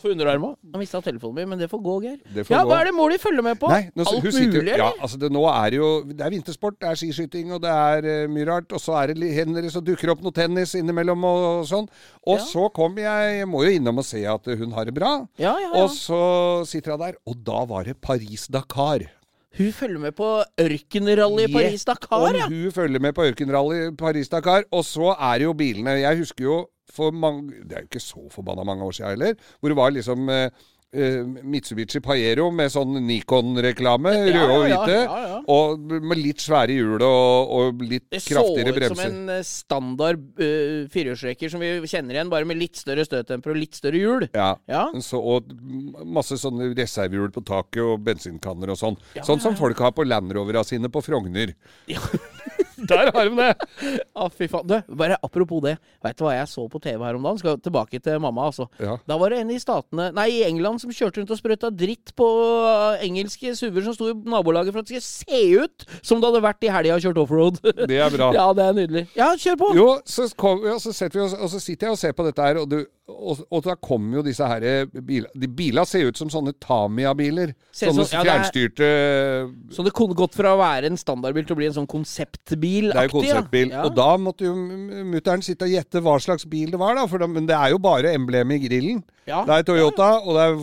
For 0.00 0.14
underarma. 0.14 0.54
Jeg 0.72 0.80
mista 0.80 1.00
telefonen 1.04 1.34
min, 1.42 1.48
men 1.52 1.60
det 1.60 1.68
får 1.70 1.82
gå, 1.84 1.94
Geir. 2.06 2.16
Får 2.44 2.54
Ja, 2.54 2.62
gå. 2.64 2.70
hva 2.70 2.78
er 2.80 2.88
det 2.88 2.94
mål 2.96 3.12
de 3.12 3.18
følger 3.20 3.44
med 3.44 3.58
på? 3.60 3.68
Nei, 3.68 3.82
nå, 3.94 4.06
Alt 4.08 4.24
hun 4.24 4.54
mulig, 4.54 4.76
ja, 4.80 4.88
altså 5.00 5.20
det, 5.20 5.30
nå 5.34 5.42
er 5.50 5.76
jo 5.76 5.90
Det 6.08 6.24
er 6.24 6.30
vintersport, 6.32 6.78
det 6.80 6.88
er 6.88 6.98
skiskyting, 7.02 7.52
og 7.52 7.60
det 7.62 7.70
er 7.70 8.08
uh, 8.24 8.32
mye 8.32 8.48
rart. 8.48 8.72
Og 8.72 8.80
så 8.80 8.96
er 9.02 9.12
det 9.12 9.20
det 9.60 9.72
så 9.74 9.82
dukker 9.84 10.14
opp 10.14 10.22
noe 10.24 10.32
tennis 10.32 10.74
innimellom 10.74 11.24
og, 11.24 11.66
sånn. 11.68 11.88
Og 12.26 12.38
Ja. 12.38 12.44
så 12.44 12.68
kom 12.72 12.96
jeg 12.96 13.38
Jeg 13.40 13.46
må 13.48 13.64
jo 13.64 13.70
innom 13.76 13.98
og 13.98 14.04
se 14.04 14.24
at 14.26 14.44
hun 14.46 14.72
har 14.72 14.84
det 14.88 14.94
bra. 14.94 15.26
Ja, 15.38 15.54
ja, 15.60 15.70
ja. 15.74 15.82
Og 15.84 15.90
så 15.94 16.64
sitter 16.66 16.92
jeg 16.96 17.00
der, 17.04 17.14
og 17.26 17.44
da 17.44 17.64
var 17.68 17.84
det 17.84 18.00
Paris-Dakar. 18.00 19.06
Hun 19.58 19.72
følger 19.72 19.98
med 19.98 20.12
på 20.12 20.26
ørkenrally 20.60 21.46
Paris-Dakar, 21.50 22.34
ja. 22.36 22.46
Hun 22.48 22.72
følger 22.72 23.00
med 23.02 23.12
på 23.12 23.24
ørkenrally 23.24 23.90
Paris-Dakar. 23.98 24.62
Og 24.70 24.84
så 24.84 25.14
er 25.18 25.38
det 25.38 25.44
jo 25.44 25.52
bilene 25.58 25.90
Jeg 25.90 26.18
husker 26.18 26.44
jo 26.44 26.58
for 26.90 27.10
mange 27.10 27.50
Det 27.64 27.72
er 27.72 27.80
jo 27.84 27.88
ikke 27.90 28.00
så 28.02 28.28
forbanna 28.30 28.64
mange 28.64 28.84
år 28.84 28.90
siden 28.90 29.10
heller. 29.10 29.34
Hvor 29.60 29.68
det 29.68 29.76
var 29.76 29.90
liksom 29.90 30.28
eh, 30.28 30.50
Mitsubishi 30.90 32.00
Pajero 32.02 32.48
med 32.50 32.72
sånn 32.74 32.96
Nikon-reklame. 33.06 34.10
Ja, 34.26 34.40
røde 34.40 34.56
og 34.56 34.64
hvite. 34.64 34.96
ja, 34.96 35.18
ja. 35.28 35.36
Og 35.54 35.84
med 36.02 36.18
litt 36.18 36.42
svære 36.42 36.74
hjul 36.74 37.04
og, 37.06 37.52
og 37.54 37.84
litt 37.86 38.08
Det 38.10 38.18
så 38.24 38.34
kraftigere 38.34 38.74
ut 38.74 38.86
som 38.90 39.02
en 39.04 39.34
eh, 39.36 39.44
standard 39.46 40.24
uh, 40.40 40.88
firehjulstrekker 40.90 41.52
som 41.52 41.62
vi 41.62 41.70
kjenner 41.86 42.18
igjen, 42.18 42.32
bare 42.32 42.48
med 42.48 42.58
litt 42.58 42.80
større 42.80 43.06
støttemper 43.06 43.54
og 43.54 43.60
litt 43.60 43.78
større 43.78 44.02
hjul. 44.02 44.26
Ja. 44.34 44.50
Ja. 44.70 44.88
Så, 45.04 45.22
og 45.22 45.54
masse 46.02 46.40
sånne 46.40 46.72
reservehjul 46.74 47.30
på 47.38 47.44
taket 47.46 47.84
og 47.86 48.02
bensinkanner 48.10 48.74
og 48.74 48.82
sånn. 48.82 48.98
Sånn 49.22 49.42
som 49.42 49.54
folk 49.58 49.78
har 49.84 49.94
på 49.94 50.08
Land 50.08 50.34
Rovera 50.34 50.66
sine 50.66 50.90
på 50.90 51.04
Frogner. 51.06 51.54
Ja. 51.90 52.02
Der 52.88 53.10
har 53.12 53.28
de 53.28 53.36
det! 53.36 53.98
ah, 54.16 54.30
fy 54.32 54.48
faen. 54.48 54.66
Du, 54.66 54.76
bare 54.96 55.18
apropos 55.22 55.60
det. 55.64 55.74
Veit 56.04 56.16
du 56.16 56.24
hva 56.24 56.32
jeg 56.36 56.48
så 56.48 56.64
på 56.70 56.80
TV 56.82 57.02
her 57.04 57.18
om 57.18 57.26
dagen? 57.26 57.40
Skal 57.40 57.58
tilbake 57.60 58.00
til 58.00 58.20
mamma, 58.22 58.46
altså. 58.48 58.66
Ja. 58.80 58.96
Da 59.08 59.18
var 59.20 59.34
det 59.34 59.42
en 59.42 59.52
i 59.52 59.58
statene 59.60 60.10
Nei, 60.16 60.28
i 60.38 60.42
England 60.46 60.79
som 60.80 60.92
kjørte 60.94 61.20
rundt 61.20 61.32
og 61.34 61.40
sprøyta 61.40 61.70
dritt 61.72 62.12
på 62.18 62.26
uh, 62.64 63.00
engelske 63.04 63.52
SUV-er 63.56 63.86
som 63.88 63.96
sto 63.96 64.10
i 64.10 64.16
nabolaget 64.16 64.74
for 64.74 64.82
at 64.82 64.90
det 64.90 65.02
skulle 65.02 65.40
se 65.40 65.64
ut 65.64 65.86
som 66.02 66.20
det 66.20 66.30
hadde 66.30 66.42
vært 66.44 66.66
i 66.66 66.72
helga 66.72 66.96
og 66.96 67.04
kjørt 67.04 67.20
offroad. 67.24 67.60
Det 67.90 67.98
er 67.98 68.12
bra. 68.14 68.30
ja, 68.38 68.46
det 68.56 68.64
er 68.64 68.76
nydelig. 68.76 69.04
Ja, 69.18 69.30
kjør 69.38 69.56
på! 69.60 69.70
Jo, 69.76 69.88
så, 70.06 70.26
kom, 70.38 70.64
ja, 70.66 70.76
så, 70.82 70.92
vi 70.92 71.22
oss, 71.24 71.34
og 71.34 71.50
så 71.52 71.60
sitter 71.62 71.88
jeg 71.88 71.96
og 71.96 72.00
ser 72.00 72.16
på 72.16 72.26
dette 72.26 72.44
her, 72.44 72.60
og, 72.60 72.68
du, 72.70 72.84
og, 73.10 73.40
og 73.50 73.62
da 73.66 73.74
kommer 73.82 74.20
jo 74.20 74.22
disse 74.26 74.46
her 74.46 74.64
bilene 74.92 75.28
De 75.42 75.48
Bilene 75.48 75.84
ser 75.88 76.06
ut 76.08 76.18
som 76.20 76.30
sånne 76.32 76.52
Tamiya-biler. 76.62 77.52
Sånne 77.74 78.04
så, 78.06 78.14
ja, 78.18 78.22
det 78.24 78.62
er- 78.86 79.50
Så 79.74 79.84
det 79.86 79.92
kunne 79.96 80.14
gått 80.18 80.34
fra 80.38 80.54
å 80.54 80.58
være 80.60 80.86
en 80.90 80.96
standardbil 81.00 81.46
til 81.46 81.56
å 81.56 81.58
bli 81.60 81.66
en 81.70 81.76
sånn 81.76 81.88
konseptbil-aktig. 81.90 82.92
Det 82.94 83.02
er 83.02 83.08
jo 83.08 83.14
konseptbil. 83.18 83.70
Ja. 83.74 83.84
Og 83.88 83.94
da 83.96 84.08
måtte 84.16 84.46
jo 84.48 84.54
mutter'n 84.54 85.42
sitte 85.44 85.66
og 85.68 85.74
gjette 85.74 86.02
hva 86.04 86.16
slags 86.22 86.46
bil 86.50 86.70
det 86.70 86.78
var, 86.80 86.94
da. 86.98 87.06
For 87.10 87.18
da, 87.18 87.26
men 87.26 87.46
det 87.50 87.56
er 87.56 87.70
jo 87.74 87.78
bare 87.82 88.14
emblemet 88.14 88.60
i 88.60 88.68
grillen. 88.68 89.02
Ja. 89.26 89.44
Det 89.44 89.58
er 89.60 89.62
Toyota, 89.68 90.10
og 90.24 90.34
det 90.38 90.46
er 90.48 90.54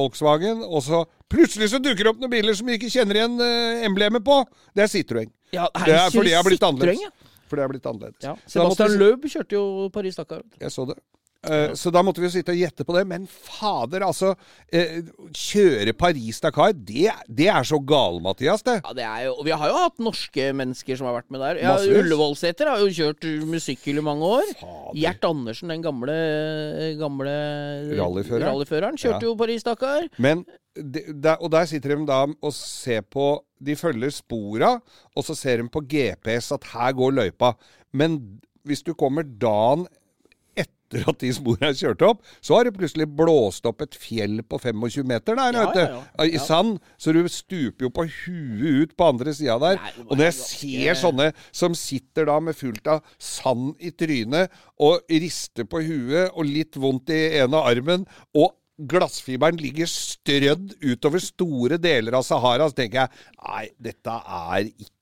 Volkswagen, 0.00 0.62
og 0.66 0.82
så 0.82 1.04
plutselig 1.30 1.70
så 1.72 1.78
dukker 1.82 2.04
det 2.04 2.12
opp 2.14 2.20
noen 2.22 2.30
biler 2.32 2.54
som 2.58 2.66
vi 2.66 2.78
ikke 2.78 2.90
kjenner 2.92 3.20
igjen 3.20 3.40
eh, 3.40 3.84
emblemet 3.86 4.24
på. 4.26 4.40
Det 4.74 4.86
er 4.86 4.92
Citroën. 4.92 5.30
Ja, 5.54 5.68
Det 5.84 5.94
er 5.94 6.10
fordi 6.10 6.30
jeg 6.34 6.40
har 6.40 6.44
blitt 6.48 6.62
annerledes. 6.66 7.12
For 7.46 7.54
det 7.58 7.62
er 7.62 7.70
blitt 7.70 7.84
annerledes. 7.86 8.18
Ja. 8.26 8.32
Sebastian 8.50 8.96
Løb 8.98 9.22
kjørte 9.30 9.54
jo 9.54 9.64
Paris-Dakar. 9.94 10.42
Jeg 10.60 10.72
så 10.74 10.86
det. 10.90 10.96
Eh, 11.46 11.74
Så 11.78 11.92
da 11.94 12.02
måtte 12.02 12.18
vi 12.20 12.26
jo 12.26 12.32
sitte 12.34 12.52
og 12.54 12.58
gjette 12.58 12.84
på 12.84 12.94
det. 12.96 13.04
Men 13.06 13.26
fader, 13.26 14.00
altså. 14.06 14.34
eh, 14.72 15.00
kjøre 15.32 15.92
Paris-Dakar, 15.96 16.72
det, 16.74 17.10
det 17.28 17.48
er 17.52 17.62
så 17.68 17.78
gal-Mathias, 17.86 18.62
det. 18.66 18.80
Ja, 18.84 18.92
det 18.98 19.04
er 19.06 19.24
jo, 19.28 19.34
og 19.38 19.44
Vi 19.46 19.50
har 19.52 19.68
jo 19.70 19.78
hatt 19.84 19.98
norske 20.02 20.48
mennesker 20.58 20.96
som 20.98 21.06
har 21.06 21.20
vært 21.20 21.30
med 21.30 21.40
der. 21.44 21.60
Ja, 21.62 21.76
Ullevålseter 21.78 22.66
har 22.72 22.78
jo 22.82 22.88
kjørt 22.90 23.24
musikkhjul 23.46 23.98
i 24.02 24.06
mange 24.06 24.22
år. 24.40 24.52
Fader. 24.60 24.94
Gjert 24.98 25.24
Andersen, 25.30 25.68
den 25.72 25.82
gamle, 25.82 26.16
gamle 27.00 27.34
Rallyføreren. 27.96 28.46
rallyføreren, 28.50 28.96
kjørte 29.00 29.22
Ja. 29.22 29.28
jo 29.30 29.36
Paris-Dakar. 29.36 30.08
Men 30.18 30.44
de, 30.76 31.00
der, 31.22 31.36
Og 31.40 31.50
der 31.50 31.64
sitter 31.64 31.96
de 31.96 32.06
da 32.06 32.26
og 32.42 32.52
ser 32.52 33.00
på 33.02 33.40
De 33.64 33.72
følger 33.76 34.10
spora, 34.12 34.80
og 35.16 35.24
så 35.24 35.34
ser 35.34 35.62
de 35.62 35.68
på 35.68 35.80
GPS 35.80 36.52
at 36.52 36.64
her 36.74 36.92
går 36.92 37.12
løypa. 37.16 37.54
Men 37.94 38.40
hvis 38.66 38.82
du 38.84 38.92
kommer 38.94 39.22
dagen 39.22 39.86
etter 40.86 41.08
at 41.10 41.18
de 41.18 41.30
sporene 41.34 41.72
kjørt 41.74 42.02
opp, 42.06 42.20
så 42.44 42.56
har 42.56 42.64
det 42.68 42.74
plutselig 42.76 43.06
blåst 43.18 43.66
opp 43.66 43.82
et 43.82 43.94
fjell 43.98 44.38
på 44.46 44.58
25 44.62 45.06
meter 45.10 45.34
der, 45.38 45.52
Ja, 45.56 45.64
vet 45.66 45.74
du. 45.74 45.80
ja, 45.82 46.02
ja. 46.18 46.26
I 46.26 46.38
sand. 46.42 46.78
Så 46.98 47.12
du 47.12 47.22
stuper 47.28 47.86
jo 47.88 47.90
på 47.90 48.04
huet 48.06 48.86
ut 48.86 48.96
på 48.96 49.08
andre 49.10 49.34
sida 49.34 49.58
der. 49.62 49.80
Nei, 49.82 49.92
og 50.06 50.14
når 50.16 50.24
jeg 50.30 50.36
ser 50.40 51.00
sånne 51.02 51.30
som 51.54 51.74
sitter 51.74 52.26
da 52.30 52.38
med 52.40 52.56
fullt 52.58 52.86
av 52.86 53.02
sand 53.18 53.74
i 53.82 53.90
trynet 53.90 54.52
og 54.82 55.02
rister 55.10 55.66
på 55.66 55.82
huet 55.86 56.30
og 56.34 56.46
litt 56.46 56.78
vondt 56.80 57.10
i 57.14 57.20
ene 57.42 57.60
armen, 57.66 58.06
og 58.36 58.54
glassfiberen 58.76 59.56
ligger 59.56 59.88
strødd 59.88 60.74
utover 60.84 61.22
store 61.24 61.78
deler 61.80 62.18
av 62.18 62.26
Sahara, 62.26 62.66
så 62.68 62.76
tenker 62.76 63.06
jeg 63.06 63.10
nei, 63.40 63.62
dette 63.80 64.12
er 64.12 64.66
ikke 64.68 64.92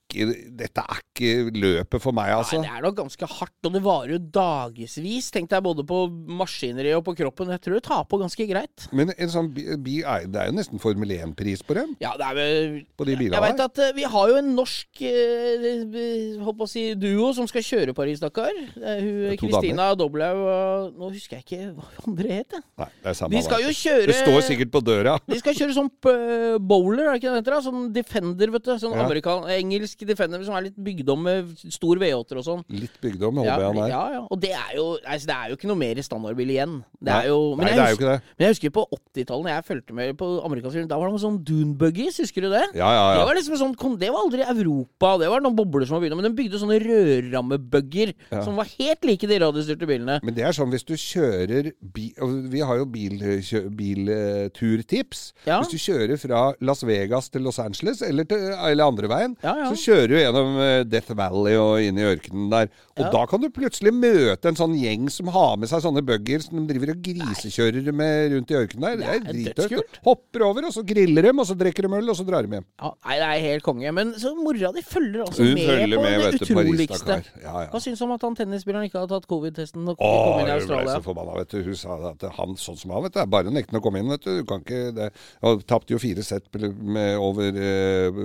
dette 0.59 0.83
er 0.85 1.01
ikke 1.03 1.51
løpet 1.59 2.03
for 2.03 2.15
meg, 2.17 2.33
altså. 2.37 2.59
Nei, 2.61 2.69
det 2.69 2.79
er 2.79 2.87
nok 2.87 2.97
ganske 3.03 3.29
hardt, 3.39 3.59
og 3.67 3.75
det 3.75 3.83
varer 3.85 4.15
jo 4.17 4.21
dagevis. 4.35 5.31
Tenk 5.35 5.51
deg 5.53 5.65
både 5.65 5.85
på 5.87 6.05
maskineriet 6.41 6.99
og 6.99 7.05
på 7.09 7.17
kroppen. 7.19 7.53
Jeg 7.55 7.63
tror 7.65 7.79
det 7.79 7.85
tar 7.87 8.05
på 8.11 8.21
ganske 8.23 8.47
greit. 8.51 8.87
Men 8.95 9.13
en 9.17 9.33
sånn 9.33 9.51
det 9.55 10.01
er 10.05 10.49
jo 10.51 10.57
nesten 10.57 10.81
Formel 10.83 11.13
1-pris 11.15 11.63
på 11.67 11.77
dem, 11.79 11.95
Ja, 12.03 12.15
det 12.19 12.27
er 12.27 12.37
vel 12.39 12.75
på 12.99 13.07
de 13.07 13.17
bilene 13.19 13.37
Jeg 13.37 13.45
veit 13.45 13.63
at 13.65 13.81
eh, 13.83 13.93
vi 13.97 14.07
har 14.09 14.31
jo 14.33 14.39
en 14.41 14.51
norsk 14.57 15.03
eh, 15.09 16.39
holdt 16.43 16.59
på 16.61 16.67
å 16.67 16.71
si 16.71 16.85
duo 16.99 17.31
som 17.37 17.49
skal 17.51 17.65
kjøre 17.65 17.95
Paris-Dakar. 17.97 18.53
Hun 18.75 19.39
Kristina 19.41 19.91
Doblaug 19.99 20.43
og 20.45 20.99
Nå 20.99 21.11
husker 21.15 21.39
jeg 21.41 21.47
ikke 21.47 21.71
hva 21.77 21.89
andre 22.09 22.39
het. 22.41 22.57
jeg. 22.57 22.65
Nei, 22.81 22.89
det 23.03 23.11
er 23.13 23.19
samme 23.19 23.37
De 23.37 23.43
skal 23.47 23.65
jo 23.65 23.73
kjøre 23.75 24.09
Det 24.11 24.17
står 24.21 24.41
sikkert 24.49 24.73
på 24.75 24.83
døra. 24.85 25.17
De 25.31 25.41
skal 25.41 25.57
kjøre 25.59 25.77
sånn 25.77 25.91
eh, 26.13 26.59
bowler, 26.61 27.07
er 27.09 27.15
det 27.15 27.23
ikke 27.23 27.31
det 27.33 27.35
det 27.35 27.43
heter? 27.45 27.65
Sånn 27.65 27.89
Defender, 27.95 28.55
vet 28.55 28.69
du. 28.69 28.75
Sånn 28.83 28.95
Ja. 28.95 29.37
engelsk 29.55 30.04
klassiske 30.05 30.13
Defender 30.15 30.45
som 30.45 30.55
er 30.59 30.63
litt 30.69 30.77
bygd 30.77 31.09
om 31.11 31.23
med 31.25 31.49
stor 31.73 31.97
V8-er 32.01 32.39
og 32.41 32.45
sånn. 32.47 32.63
Litt 32.71 32.97
bygd 33.03 33.23
om 33.29 33.39
Ja, 33.45 33.57
jeg 33.59 33.65
han 33.67 33.79
er. 33.85 33.89
ja, 33.89 34.03
ja. 34.15 34.23
Og 34.31 34.41
det 34.41 34.51
er 34.53 34.73
jo 34.77 34.99
altså, 35.05 35.27
Det 35.27 35.35
er 35.37 35.49
jo 35.51 35.57
ikke 35.57 35.69
noe 35.71 35.77
mer 35.81 35.97
standardbil 36.05 36.51
igjen. 36.55 36.85
Det 37.05 37.13
er 37.15 37.27
jo, 37.29 37.39
men, 37.57 37.65
Nei, 37.67 37.71
jeg 37.73 37.77
det 37.79 37.85
er 37.85 37.91
jo 37.91 37.97
ikke 37.99 38.11
det. 38.13 38.21
men 38.39 38.45
jeg 38.47 38.55
husker 38.55 38.71
på 38.75 38.85
80-tallet, 39.15 39.45
da 39.45 39.55
jeg 39.55 39.65
fulgte 39.69 39.95
med 39.95 40.17
på 40.19 40.29
amerikansk 40.45 40.75
film, 40.79 40.89
da 40.89 40.97
var 40.99 41.07
det 41.09 41.15
noen 41.15 41.25
sånn 41.25 41.39
Dune-buggies, 41.45 42.19
husker 42.23 42.41
du 42.47 42.51
det? 42.53 42.63
Ja, 42.75 42.89
ja, 42.89 43.03
ja. 43.15 43.19
Det 43.21 43.27
var 43.29 43.35
liksom 43.39 43.59
sånn, 43.61 43.99
det 44.01 44.11
var 44.11 44.21
aldri 44.25 44.43
Europa, 44.45 45.17
det 45.21 45.29
var 45.31 45.41
noen 45.45 45.57
bobler 45.57 45.87
som 45.87 45.97
var 45.99 46.03
bygd 46.07 46.13
om, 46.17 46.21
men 46.23 46.29
de 46.31 46.37
bygde 46.43 46.61
sånne 46.63 46.79
rørrammebugger 46.85 48.15
Ja. 48.33 48.43
som 48.45 48.57
var 48.57 48.65
helt 48.79 49.05
like 49.05 49.27
de 49.29 49.39
radiostyrte 49.39 49.87
bilene. 49.87 50.21
Men 50.25 50.35
det 50.35 50.45
er 50.45 50.53
sånn 50.57 50.71
hvis 50.73 50.85
du 50.87 50.95
kjører 50.97 51.73
bi 51.81 52.13
Vi 52.51 52.61
har 52.61 52.77
jo 52.79 52.85
bilturtips. 52.87 53.73
Bil. 53.77 54.09
Ja. 55.47 55.61
Hvis 55.63 55.71
du 55.73 55.79
kjører 55.79 56.17
fra 56.21 56.41
Las 56.61 56.83
Vegas 56.87 57.29
til 57.31 57.43
Los 57.43 57.59
Angeles, 57.59 58.03
eller, 58.03 58.25
til, 58.25 58.39
eller 58.39 58.85
andre 58.85 59.09
veien, 59.11 59.37
Ja, 59.43 59.55
ja. 59.57 59.71
så 59.71 59.77
kjører 59.79 59.94
du 60.11 60.15
gjennom 60.19 60.59
eh, 60.63 60.83
Death 60.89 61.15
Valley 61.19 61.57
og 61.61 61.81
inn 61.83 61.99
i 62.01 62.05
ørkenen 62.09 62.51
der. 62.53 62.69
Og 62.95 63.05
Ja. 63.05 63.11
da 63.11 63.23
kan 63.27 63.41
du 63.43 63.49
plutselig 63.51 63.91
møte 63.95 64.47
en 64.51 64.55
sånn 64.59 64.75
gjeng 64.79 65.09
som 65.11 65.27
har 65.35 65.57
med 65.59 65.69
seg 65.71 65.83
sånne 65.83 66.03
bugger 66.07 66.43
som 66.45 66.61
de 66.61 66.67
driver 66.73 66.93
og 66.95 67.01
grisekjører 67.03 67.89
med 67.97 68.33
rundt 68.35 68.53
i 68.53 68.59
ørkenen 68.61 68.85
der. 68.85 68.97
Det 68.97 69.09
er 69.09 69.55
Det 69.55 69.73
er. 69.73 69.83
Hopper 70.05 70.45
over, 70.47 70.67
og 70.69 70.73
så 70.77 70.85
griller 70.87 71.23
dem, 71.27 71.39
og 71.43 71.47
så 71.49 71.57
drikker 71.59 71.89
de 71.89 71.97
øl, 71.99 72.11
og 72.13 72.17
så 72.17 72.27
drar 72.27 72.47
de 72.47 72.55
hjem. 72.59 72.65
Ja, 72.81 72.93
nei, 73.07 73.17
det 73.19 73.29
er 73.31 73.41
helt 73.49 73.63
konge. 73.67 73.93
Men 73.95 74.13
så 74.15 74.35
mora 74.37 74.71
di 74.75 74.83
følger 74.83 75.25
også 75.27 75.43
Hun 75.43 75.55
med 75.55 75.67
følger 75.67 75.97
på 75.97 76.03
med, 76.05 76.13
det 76.15 76.33
vet 76.33 76.45
utroligste. 76.47 77.17
Ja, 77.43 77.55
ja. 77.65 77.69
Hva 77.73 77.81
syns 77.83 77.99
du 77.99 78.05
om 78.07 78.13
at 78.15 78.23
han 78.29 78.37
tennisspilleren 78.39 78.87
ikke 78.89 79.01
har 79.03 79.09
tatt 79.11 79.27
covid-testen 79.31 79.89
og 79.89 79.97
Åh, 79.99 80.15
kom 80.25 80.41
inn 80.45 80.49
i 80.53 80.55
Australia? 80.55 80.85
hun 80.85 80.87
ble 80.87 80.99
så 81.01 81.07
forbanna, 81.09 81.35
vet 81.41 81.51
du. 81.51 81.63
Hun 81.65 81.75
sa 81.77 81.99
at 82.13 82.23
han 82.39 82.55
sånn 82.61 82.79
som 82.79 82.91
han, 82.95 83.03
vet 83.09 83.15
du, 83.15 83.21
er 83.21 83.27
bare 83.27 83.51
nektende 83.55 83.81
å 83.81 83.85
komme 83.85 83.99
inn, 84.03 84.09
vet 84.15 84.23
du. 84.23 84.33
Du 84.39 84.45
kan 84.49 84.61
ikke 84.63 84.95
det. 84.95 85.11
Og 85.43 85.65
tapte 85.67 85.91
jo 85.95 85.99
fire 85.99 86.23
sett 86.23 86.47
med 86.55 87.17
over 87.19 87.51
uh. 87.51 88.23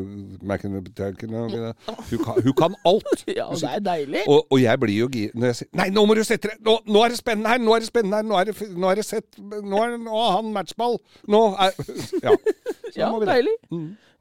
Hun, 1.53 2.24
kan- 2.25 2.41
hun 2.46 2.53
kan 2.58 2.75
alt. 2.91 3.24
Ja, 3.39 3.48
det 3.53 3.70
er 3.75 3.79
deilig. 3.86 4.24
Og, 4.27 4.46
og 4.51 4.62
jeg 4.62 4.79
blir 4.82 4.98
jo 5.00 5.08
gira 5.12 5.32
Når 5.36 5.51
jeg 5.51 5.56
sier 5.62 5.70
Nei, 5.79 5.89
nå 5.96 6.03
må 6.10 6.15
du 6.18 6.24
sette 6.27 6.50
deg! 6.51 6.60
Nå, 6.65 6.77
nå 6.88 7.03
er 7.06 7.13
det 7.13 7.20
spennende 7.22 7.50
her! 7.53 7.62
Nå 7.63 7.75
er 7.75 7.84
det 7.86 7.89
spennende 7.91 8.20
her! 8.22 8.27
Nå 8.29 8.38
er 8.41 8.50
det, 8.51 8.56
nå 8.77 8.91
er 8.91 9.00
det 9.01 9.06
sett 9.08 9.39
Nå 9.39 9.82
er, 9.86 9.98
nå 10.01 10.22
har 10.24 10.38
han 10.39 10.53
matchball! 10.56 11.00
Nå 11.29 11.41
er 11.56 11.74
Ja. 12.25 12.36
Sånn 12.36 12.98
ja, 12.98 13.10
deilig. 13.29 13.56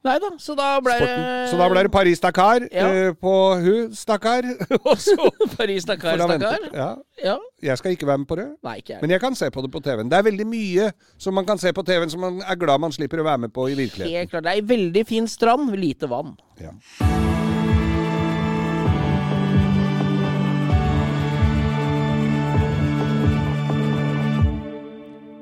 Nei 0.07 0.15
da, 0.23 0.29
så 0.39 0.55
da 0.55 0.67
ble 0.79 0.95
det 1.03 1.15
Så 1.51 1.57
da 1.59 1.67
ble 1.73 1.83
det 1.83 1.91
Paris-Dakar 1.91 2.69
Ja. 2.71 2.87
uh, 2.87 3.15
på 3.19 3.33
hun, 3.65 3.95
stakkar. 3.99 4.47
Og 4.89 5.01
så 5.03 5.17
Paris-Dakar, 5.57 6.21
stakkar. 6.23 6.69
Ja. 6.73 6.91
Ja. 7.25 7.37
Jeg 7.63 7.79
skal 7.81 7.97
ikke 7.97 8.07
være 8.07 8.23
med 8.23 8.29
på 8.31 8.39
det. 8.39 8.47
Nei, 8.63 8.77
ikke 8.79 8.95
jeg. 8.95 9.03
Men 9.03 9.11
jeg 9.17 9.21
kan 9.25 9.35
se 9.39 9.51
på 9.51 9.65
det 9.65 9.73
på 9.75 9.83
TV-en. 9.83 10.11
Det 10.11 10.21
er 10.21 10.29
veldig 10.29 10.47
mye 10.47 10.93
som 11.19 11.35
man 11.35 11.49
kan 11.49 11.59
se 11.59 11.73
på 11.75 11.83
TV-en 11.83 12.15
som 12.15 12.23
man 12.23 12.39
er 12.47 12.61
glad 12.61 12.79
man 12.85 12.95
slipper 12.95 13.25
å 13.25 13.27
være 13.27 13.49
med 13.49 13.55
på 13.57 13.67
i 13.73 13.75
virkeligheten. 13.75 14.15
Helt 14.23 14.31
klart. 14.31 14.47
Det 14.47 14.55
er 14.55 14.63
ei 14.63 14.69
veldig 14.77 15.05
fin 15.09 15.27
strand, 15.29 15.75
lite 15.75 16.11
vann. 16.11 16.37
Ja. 16.63 16.77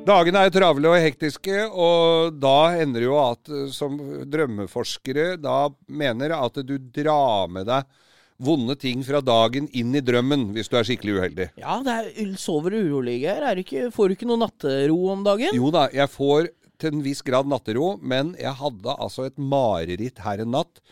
Dagene 0.06 0.44
er 0.46 0.52
travle 0.54 0.90
og 0.92 1.00
hektiske, 1.02 1.64
og 1.66 2.36
da 2.38 2.76
ender 2.78 3.02
det 3.02 3.08
jo 3.08 3.16
at 3.18 3.48
eh, 3.50 3.70
som 3.74 3.96
drømmeforskere 4.30 5.32
da 5.42 5.64
mener 5.90 6.34
at 6.36 6.60
du 6.62 6.76
drar 6.78 7.50
med 7.50 7.66
deg 7.66 7.88
vonde 8.46 8.76
ting 8.78 9.02
fra 9.02 9.18
dagen 9.24 9.66
inn 9.74 9.96
i 9.96 10.02
drømmen 10.04 10.52
hvis 10.54 10.70
du 10.70 10.76
er 10.78 10.86
skikkelig 10.86 11.16
uheldig. 11.16 11.48
Ja, 11.58 11.80
det 11.82 11.96
er 11.96 12.36
sover 12.38 12.76
urolig 12.76 13.16
her? 13.24 13.42
Er 13.50 13.58
ikke, 13.58 13.88
får 13.94 14.12
du 14.12 14.14
ikke 14.14 14.30
noe 14.30 14.44
nattero 14.44 15.00
om 15.10 15.26
dagen? 15.26 15.56
Jo 15.56 15.72
da, 15.74 15.88
jeg 15.90 16.12
får 16.12 16.52
til 16.78 16.94
en 16.94 17.02
viss 17.02 17.24
grad 17.26 17.50
nattero, 17.50 17.96
men 17.98 18.36
jeg 18.38 18.54
hadde 18.60 18.98
altså 19.00 19.26
et 19.26 19.40
mareritt 19.40 20.22
her 20.22 20.44
en 20.44 20.54
natt, 20.54 20.82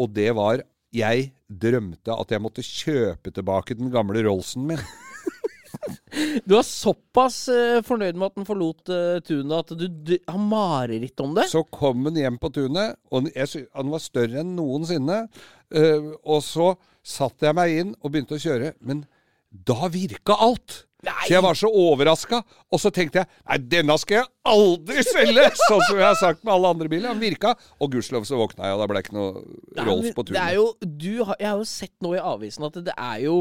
og 0.00 0.16
det 0.16 0.30
var 0.38 0.64
jeg 0.96 1.32
drømte 1.48 2.16
at 2.16 2.32
jeg 2.32 2.40
måtte 2.40 2.64
kjøpe 2.64 3.36
tilbake 3.36 3.76
den 3.76 3.92
gamle 3.92 4.24
Rollsen 4.24 4.64
min. 4.72 4.80
Du 6.46 6.54
er 6.58 6.66
såpass 6.66 7.38
eh, 7.52 7.78
fornøyd 7.86 8.18
med 8.18 8.28
at 8.30 8.38
han 8.40 8.46
forlot 8.48 8.92
uh, 8.92 9.18
tunet 9.24 9.56
at 9.62 9.74
du, 9.78 9.86
du 9.88 10.14
har 10.28 10.38
mareritt 10.40 11.20
om 11.24 11.34
det? 11.38 11.48
Så 11.52 11.64
kom 11.72 12.04
han 12.10 12.18
hjem 12.20 12.38
på 12.42 12.50
tunet, 12.54 12.98
og 13.12 13.28
han 13.32 13.92
var 13.94 14.02
større 14.04 14.42
enn 14.44 14.54
noensinne. 14.58 15.24
eh, 15.74 16.12
og 16.22 16.40
så 16.46 16.72
satte 17.02 17.48
jeg 17.48 17.56
meg 17.58 17.76
inn 17.80 17.94
og 18.00 18.12
begynte 18.14 18.36
å 18.38 18.42
kjøre, 18.42 18.74
men 18.86 19.04
da 19.50 19.88
virka 19.92 20.36
alt! 20.40 20.84
Nei. 21.02 21.24
Så 21.26 21.32
jeg 21.34 21.42
var 21.42 21.56
så 21.58 21.66
overraska, 21.66 22.38
og 22.70 22.78
så 22.78 22.92
tenkte 22.94 23.18
jeg 23.24 23.26
nei, 23.42 23.56
denne 23.72 23.96
skal 23.98 24.20
jeg 24.20 24.28
aldri 24.46 25.02
selge! 25.08 25.48
sånn 25.64 25.82
som 25.88 25.98
jeg 25.98 26.06
har 26.06 26.14
sagt 26.20 26.44
med 26.46 26.52
alle 26.54 26.70
andre 26.76 26.86
biler. 26.92 27.08
Han 27.10 27.18
virka, 27.18 27.56
og 27.82 27.90
gudskjelov 27.96 28.28
så 28.28 28.38
våkna 28.38 28.68
jeg, 28.70 28.76
og 28.76 28.84
da 28.84 28.86
ble 28.92 29.02
ikke 29.02 29.16
noe 29.16 29.82
Rolls 29.82 30.12
på 30.14 30.22
Det 30.30 30.38
er 30.38 30.54
jo, 30.60 30.68
du, 30.84 31.10
har- 31.26 31.40
jeg 31.42 31.48
har 31.50 31.58
jo 31.58 31.66
sett 31.72 31.96
nå 32.06 32.14
i 32.14 32.22
avisen 32.22 32.68
at 32.70 32.78
det 32.86 32.94
er 32.94 33.18
jo 33.24 33.34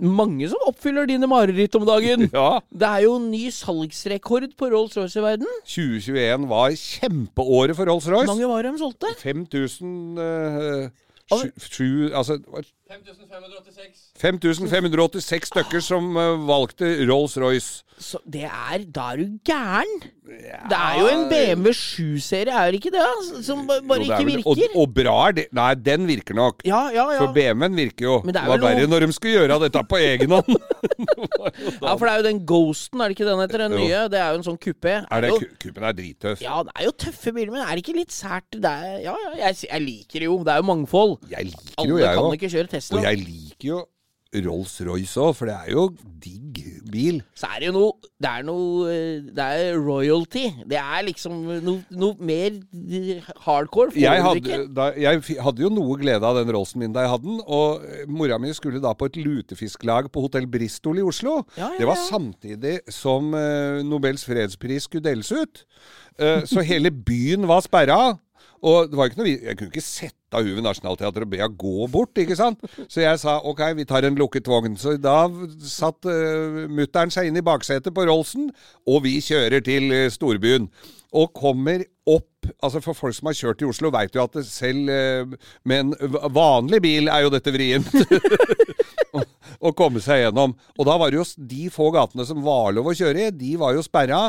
mange 0.00 0.48
som 0.48 0.62
oppfyller 0.68 1.06
dine 1.10 1.26
mareritt 1.28 1.74
om 1.78 1.84
dagen. 1.86 2.28
Ja, 2.32 2.60
Det 2.72 2.88
er 2.88 3.04
jo 3.04 3.18
ny 3.20 3.50
salgsrekord 3.52 4.54
på 4.56 4.70
Rolls-Royce 4.72 5.18
i 5.20 5.24
verden. 5.24 5.50
2021 5.68 6.48
var 6.50 6.70
kjempeåret 6.78 7.76
for 7.76 7.90
Rolls-Royce. 7.90 8.24
Hvor 8.26 8.34
mange 8.34 8.48
var 8.48 8.62
det 8.62 8.72
de 8.72 8.82
solgte? 8.82 9.12
5000 9.20 10.18
uh, 10.18 10.88
sju- 11.32 12.12
Altså 12.14 12.38
5586. 12.92 14.02
5586 14.22 15.48
stykker 15.52 15.80
som 15.84 16.12
eh, 16.20 16.34
valgte 16.48 16.92
Rolls-Royce. 17.08 17.82
Så 18.02 18.18
det 18.26 18.46
er 18.48 18.82
Da 18.90 19.12
er 19.12 19.20
du 19.20 19.36
gæren! 19.46 19.90
Det 20.70 20.74
er 20.78 20.94
jo 20.98 21.06
en 21.12 21.24
BMW 21.30 21.70
7-serie, 21.76 22.50
er 22.56 22.72
det 22.72 22.78
ikke 22.80 22.90
det? 22.94 23.02
Som 23.44 23.66
bare 23.68 23.82
Jo, 23.82 23.98
det 23.98 24.06
ikke 24.08 24.26
virker. 24.30 24.48
Og, 24.48 24.80
og 24.82 24.94
bra 24.96 25.14
er 25.28 25.34
det. 25.36 25.44
Nei, 25.54 25.68
den 25.76 26.06
virker 26.08 26.34
nok. 26.38 26.62
Ja, 26.66 26.80
ja, 26.94 27.04
ja. 27.12 27.18
For 27.20 27.34
BMW-en 27.36 27.76
virker 27.76 28.06
jo. 28.06 28.14
Men 28.24 28.34
Det 28.34 28.42
det 28.42 28.50
var 28.52 28.62
verre 28.64 28.86
når 28.90 29.06
de 29.06 29.16
skulle 29.16 29.34
gjøre 29.42 29.58
dette 29.66 29.82
på 29.92 30.00
egen 30.00 30.32
hånd. 30.34 30.50
ja, 31.84 31.92
for 31.94 32.04
det 32.06 32.12
er 32.14 32.22
jo 32.22 32.26
den 32.26 32.40
Ghosten, 32.48 33.02
er 33.04 33.12
det 33.12 33.18
ikke 33.18 33.28
den 33.28 33.42
heter? 33.44 33.64
Den 33.66 33.76
Jo. 33.76 33.82
nye? 33.84 34.00
Det 34.14 34.20
er 34.22 34.28
jo 34.32 34.40
en 34.40 34.46
sånn 34.48 34.58
kupé. 34.62 34.94
Er 35.04 35.26
det, 35.26 35.30
Kupen 35.62 35.86
er 35.90 35.96
drittøff. 36.00 36.42
ja, 36.42 36.56
det 36.66 36.74
er 36.80 36.88
jo 36.88 36.94
tøffe 37.04 37.34
biler, 37.36 37.52
men 37.54 37.62
er 37.66 37.70
det 37.76 37.84
ikke 37.84 37.96
litt 38.00 38.14
sært? 38.14 38.48
Det 38.56 38.72
er, 38.72 38.98
ja, 39.04 39.14
ja, 39.26 39.32
jeg, 39.44 39.60
jeg 39.68 39.80
liker 39.86 40.24
det 40.24 40.30
jo. 40.30 40.38
Det 40.48 40.54
er 40.56 40.62
jo 40.64 40.68
mangfold. 40.72 41.16
Jeg 41.30 41.50
liker 41.52 41.76
Alle 41.82 41.92
jo, 41.92 42.00
jeg 42.02 42.16
kan 42.18 42.24
jo 42.30 42.40
ikke 42.40 42.52
kjøre 42.56 42.66
Tesla. 42.72 42.81
Og 42.90 43.04
jeg 43.04 43.22
liker 43.22 43.68
jo 43.68 43.80
Rolls-Royce 44.32 45.20
òg, 45.20 45.34
for 45.36 45.50
det 45.50 45.54
er 45.58 45.72
jo 45.74 45.82
digg 46.22 46.60
bil. 46.92 47.18
Så 47.36 47.50
er 47.52 47.60
det 47.60 47.68
jo 47.68 47.74
noe 47.76 48.10
Det 48.22 48.30
er 48.30 48.44
noe 48.46 48.86
eh, 48.92 49.26
Det 49.34 49.44
er 49.44 49.76
royalty. 49.76 50.44
Det 50.68 50.78
er 50.80 51.04
liksom 51.04 51.42
noe, 51.66 51.82
noe 51.90 52.16
mer 52.16 52.56
hardcore. 53.44 53.92
Jeg 53.98 54.24
hadde, 54.24 54.62
da, 54.72 54.88
jeg 54.96 55.20
hadde 55.44 55.64
jo 55.66 55.72
noe 55.72 55.98
glede 56.00 56.24
av 56.24 56.40
den 56.40 56.52
Rollsen 56.56 56.80
min 56.80 56.96
da 56.96 57.04
jeg 57.04 57.12
hadde 57.12 57.28
den. 57.28 57.42
Og 57.44 57.84
eh, 57.84 58.06
mora 58.08 58.40
mi 58.40 58.54
skulle 58.56 58.80
da 58.82 58.94
på 58.96 59.10
et 59.10 59.20
lutefisklag 59.20 60.08
på 60.12 60.24
Hotell 60.24 60.48
Bristol 60.48 61.02
i 61.02 61.06
Oslo. 61.06 61.42
Ja, 61.58 61.68
ja, 61.74 61.82
Det 61.82 61.90
var 61.92 62.00
samtidig 62.00 62.78
som 62.92 63.34
eh, 63.36 63.82
Nobels 63.84 64.24
fredspris 64.28 64.88
skulle 64.88 65.04
deles 65.10 65.32
ut. 65.32 65.66
Så 66.46 66.60
hele 66.60 66.90
byen 66.92 67.46
var 67.48 67.62
sperra. 67.64 68.12
Og 68.62 68.90
det 68.90 68.98
var 68.98 69.10
ikke 69.10 69.18
noe, 69.18 69.30
jeg 69.32 69.58
kunne 69.58 69.72
ikke 69.72 69.82
sette 69.82 70.38
av 70.38 70.46
huet 70.46 70.54
ved 70.54 70.64
Nationaltheatret 70.64 71.26
og 71.26 71.32
be 71.32 71.40
henne 71.40 71.58
gå 71.58 71.86
bort, 71.90 72.18
ikke 72.22 72.38
sant. 72.38 72.62
Så 72.86 73.02
jeg 73.02 73.18
sa 73.18 73.40
ok, 73.48 73.64
vi 73.78 73.86
tar 73.88 74.06
en 74.06 74.18
lukket 74.18 74.48
vogn. 74.48 74.78
Så 74.78 74.94
da 75.02 75.26
satt 75.66 76.06
uh, 76.06 76.62
mutter'n 76.70 77.10
seg 77.12 77.28
inn 77.28 77.40
i 77.40 77.44
baksetet 77.44 77.94
på 77.94 78.06
Rollsen, 78.06 78.52
og 78.86 79.02
vi 79.08 79.18
kjører 79.24 79.64
til 79.66 79.90
uh, 79.90 80.06
storbyen. 80.14 80.70
Og 81.12 81.32
kommer 81.36 81.84
opp 82.08 82.28
Altså 82.64 82.80
For 82.82 82.96
folk 82.98 83.14
som 83.14 83.28
har 83.30 83.36
kjørt 83.38 83.60
i 83.62 83.66
Oslo, 83.68 83.90
veit 83.94 84.16
jo 84.16 84.24
at 84.24 84.32
det 84.34 84.42
selv 84.48 84.88
eh, 84.90 85.34
med 85.70 85.84
en 85.84 86.16
vanlig 86.34 86.80
bil 86.82 87.06
er 87.06 87.22
jo 87.22 87.30
dette 87.30 87.52
vrient. 87.54 87.86
å- 89.62 89.70
komme 89.78 90.00
seg 90.02 90.24
gjennom. 90.24 90.56
Og 90.74 90.88
da 90.88 90.96
var 90.98 91.12
det 91.12 91.20
jo 91.20 91.26
de 91.38 91.68
få 91.70 91.86
gatene 91.94 92.26
som 92.26 92.40
var 92.42 92.72
lov 92.74 92.90
å 92.90 92.94
kjøre 92.98 93.28
i, 93.28 93.30
de 93.30 93.52
var 93.60 93.76
jo 93.76 93.84
sperra. 93.86 94.24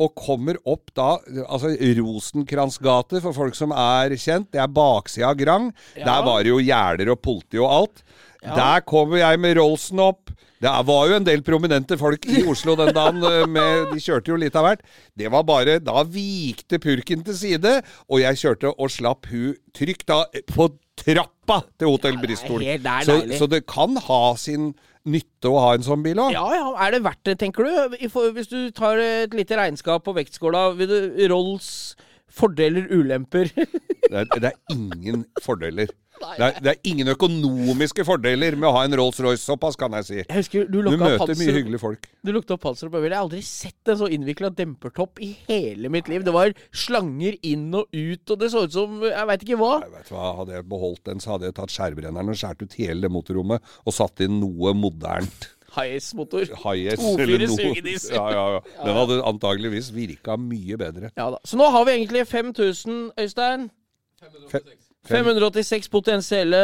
Og 0.00 0.14
kommer 0.16 0.56
opp 0.64 0.94
da 0.96 1.10
Altså 1.44 1.74
Rosenkrantz 2.00 2.80
gate, 2.80 3.20
for 3.24 3.36
folk 3.36 3.58
som 3.58 3.74
er 3.76 4.16
kjent, 4.16 4.48
det 4.56 4.62
er 4.64 4.72
baksida 4.72 5.28
av 5.34 5.36
Grang. 5.40 5.68
Ja. 5.92 6.06
Der 6.08 6.24
var 6.30 6.40
det 6.46 6.54
jo 6.54 6.62
gjerder 6.64 7.12
og 7.12 7.20
politi 7.24 7.60
og 7.60 7.68
alt. 7.82 8.04
Der 8.40 8.80
kommer 8.88 9.20
jeg 9.20 9.40
med 9.44 9.58
Rolsen 9.60 10.00
opp. 10.08 10.32
Det 10.60 10.72
var 10.88 11.08
jo 11.08 11.14
en 11.20 11.24
del 11.26 11.42
prominente 11.46 11.96
folk 12.00 12.24
i 12.26 12.42
Oslo 12.50 12.74
den 12.80 12.90
dagen. 12.96 13.22
eh, 13.22 13.46
Med, 13.46 13.92
de 13.92 14.00
kjørte 14.02 14.32
jo 14.32 14.36
litt 14.42 14.56
av 14.58 14.64
hvert. 14.66 14.80
Det 15.16 15.30
var 15.30 15.44
bare 15.46 15.78
Da 15.84 16.02
vikte 16.02 16.80
purken 16.82 17.22
til 17.26 17.36
side, 17.38 17.76
og 18.10 18.20
jeg 18.24 18.40
kjørte 18.42 18.72
og 18.74 18.90
slapp 18.90 19.26
hun 19.30 19.54
trygt 19.76 20.06
da 20.10 20.24
på 20.50 20.70
trappa 20.98 21.60
til 21.78 21.92
Hotell 21.92 22.16
Ja, 22.18 22.22
Bristol. 22.24 22.60
helt- 22.66 22.82
det 22.82 23.06
så, 23.06 23.18
så 23.38 23.46
det 23.48 23.60
kan 23.70 23.94
ha 24.08 24.34
sin 24.36 24.72
nytte 25.08 25.46
å 25.48 25.60
ha 25.62 25.68
en 25.78 25.84
sånn 25.86 26.02
bil 26.02 26.18
òg. 26.20 26.32
Ja, 26.34 26.42
ja, 26.52 26.72
Er 26.84 26.90
det 26.96 27.02
verdt 27.06 27.22
det, 27.24 27.36
tenker 27.38 27.64
du? 27.64 27.96
Hvis 28.34 28.50
du 28.50 28.70
tar 28.74 28.98
et 28.98 29.32
lite 29.32 29.56
regnskap 29.56 30.02
på 30.04 30.12
vektskåla, 30.18 30.72
vil 30.76 30.90
du 30.90 31.28
Rolls 31.30 31.94
Fordeler, 32.28 32.90
ulemper. 32.92 33.50
Det 34.08 34.16
er, 34.16 34.28
det 34.40 34.48
er 34.48 34.72
ingen 34.72 35.26
fordeler. 35.44 35.90
Det 36.18 36.44
er, 36.46 36.54
det 36.64 36.70
er 36.72 36.78
ingen 36.88 37.10
økonomiske 37.12 38.06
fordeler 38.08 38.56
med 38.58 38.68
å 38.70 38.72
ha 38.78 38.84
en 38.86 38.94
Rolls-Royce, 38.96 39.42
såpass 39.44 39.76
kan 39.78 39.92
jeg 39.98 40.06
si. 40.06 40.16
Jeg 40.22 40.32
husker 40.38 40.64
du 40.64 40.78
Du 40.80 40.94
møter 40.94 41.20
panser 41.20 41.38
mye 41.42 41.54
hyggelige 41.58 41.82
folk. 41.82 42.08
Du 42.24 42.32
lukta 42.34 42.56
panser 42.60 42.88
og 42.88 42.94
bøyler. 42.96 43.12
Jeg 43.12 43.18
har 43.18 43.26
aldri 43.26 43.42
sett 43.44 43.92
en 43.92 44.00
så 44.00 44.08
innvikla 44.16 44.48
dempertopp 44.56 45.20
i 45.24 45.28
hele 45.50 45.92
mitt 45.92 46.08
liv. 46.08 46.24
Det 46.26 46.34
var 46.34 46.56
slanger 46.72 47.36
inn 47.52 47.68
og 47.76 47.92
ut, 47.92 48.24
og 48.32 48.40
det 48.40 48.50
så 48.54 48.64
ut 48.64 48.74
som 48.74 48.96
jeg 49.04 49.28
veit 49.30 49.44
ikke 49.44 49.60
hva. 49.60 49.74
Jeg 49.84 49.94
vet 49.98 50.12
hva, 50.16 50.32
Hadde 50.40 50.56
jeg 50.56 50.68
beholdt 50.72 51.04
den, 51.12 51.20
så 51.20 51.34
hadde 51.34 51.50
jeg 51.50 51.58
tatt 51.60 51.76
skjærbrenneren 51.76 52.32
og 52.32 52.40
skåret 52.40 52.64
ut 52.64 52.80
hele 52.80 53.04
det 53.04 53.12
motorrommet 53.12 53.76
og 53.84 53.98
satt 54.00 54.24
inn 54.24 54.40
noe 54.40 54.72
modernt. 54.72 55.50
High-motor. 55.78 56.50
High-S 56.64 57.00
To, 57.02 57.14
eller 57.22 57.44
noe. 57.46 57.56
Sugedis. 57.56 58.08
Ja, 58.12 58.26
ja, 58.34 58.44
ja. 58.56 58.60
Den 58.84 58.98
hadde 59.00 59.20
antageligvis 59.30 59.92
virka 59.94 60.36
mye 60.40 60.78
bedre. 60.80 61.12
Ja 61.16 61.30
da. 61.34 61.40
Så 61.44 61.60
nå 61.60 61.70
har 61.74 61.86
vi 61.88 61.96
egentlig 61.96 62.26
5000, 62.28 63.10
Øystein. 63.20 63.70
586. 64.20 64.87
586 65.06 65.88
potensielle 65.92 66.58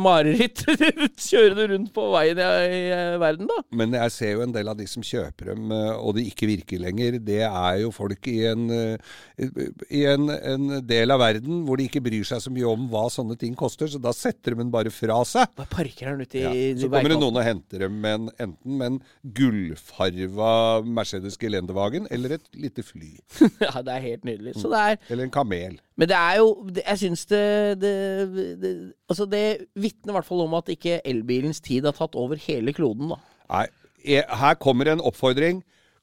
mareritt 0.00 0.62
kjørende 1.28 1.66
rundt 1.72 1.90
på 1.92 2.04
veien 2.14 2.38
i, 2.38 2.78
eh, 2.94 3.16
verden, 3.20 3.48
da. 3.50 3.58
Men 3.76 3.96
jeg 3.98 4.14
ser 4.14 4.32
jo 4.36 4.44
en 4.46 4.54
del 4.54 4.70
av 4.70 4.78
de 4.78 4.86
som 4.88 5.04
kjøper 5.04 5.50
dem, 5.52 5.72
eh, 5.74 5.90
og 5.98 6.14
de 6.16 6.24
ikke 6.30 6.48
virker 6.48 6.80
lenger. 6.80 7.18
Det 7.20 7.42
er 7.44 7.80
jo 7.82 7.90
folk 7.94 8.28
i 8.32 8.38
en, 8.48 8.64
eh, 8.72 9.50
i 9.90 10.04
en, 10.08 10.30
en 10.30 10.78
del 10.88 11.12
av 11.12 11.20
verden 11.20 11.64
hvor 11.66 11.80
de 11.80 11.88
ikke 11.90 12.04
bryr 12.04 12.24
seg 12.28 12.40
så 12.44 12.52
mye 12.54 12.70
om 12.70 12.86
hva 12.92 13.04
sånne 13.12 13.36
ting 13.40 13.56
koster, 13.58 13.90
så 13.90 14.00
da 14.00 14.14
setter 14.16 14.54
de 14.54 14.62
den 14.62 14.72
bare 14.72 14.92
fra 14.94 15.18
seg. 15.28 15.50
Bare 15.58 15.72
parker 15.74 16.12
den 16.12 16.24
ute 16.24 16.38
i 16.40 16.46
Ja. 16.46 16.54
Så 16.78 16.88
kommer 16.92 17.12
det 17.12 17.20
noen 17.20 17.36
og 17.38 17.44
henter 17.46 17.84
dem 17.84 18.00
med 18.02 18.14
en, 18.20 18.32
enten 18.46 18.78
med 18.78 18.88
en 18.94 19.00
gullfarva 19.36 20.54
Mercedes 20.86 21.36
Gelendewagen 21.40 22.08
eller 22.14 22.38
et 22.38 22.48
lite 22.56 22.84
fly. 22.86 23.16
ja, 23.66 23.74
det 23.82 23.96
er 23.98 24.06
helt 24.08 24.28
nydelig. 24.28 24.56
Så 24.60 24.70
det 24.72 24.80
er 24.80 25.00
Eller 25.10 25.26
en 25.26 25.34
kamel. 25.34 25.80
Men 26.00 26.08
det 26.08 26.16
er 26.16 26.38
jo 26.40 26.46
Jeg 26.78 26.98
syns 27.02 27.26
det, 27.28 27.42
det, 27.82 27.92
det 28.62 28.70
Altså, 29.10 29.26
det 29.28 29.68
vitner 29.76 30.14
i 30.14 30.16
hvert 30.16 30.28
fall 30.28 30.40
om 30.46 30.56
at 30.56 30.70
ikke 30.72 31.00
elbilens 31.04 31.60
tid 31.60 31.84
har 31.88 31.96
tatt 31.96 32.16
over 32.18 32.40
hele 32.40 32.72
kloden, 32.76 33.12
da. 33.12 33.20
Nei, 33.52 33.66
her 34.08 34.54
kommer 34.60 34.88
en 34.88 35.02
oppfordring. 35.04 35.60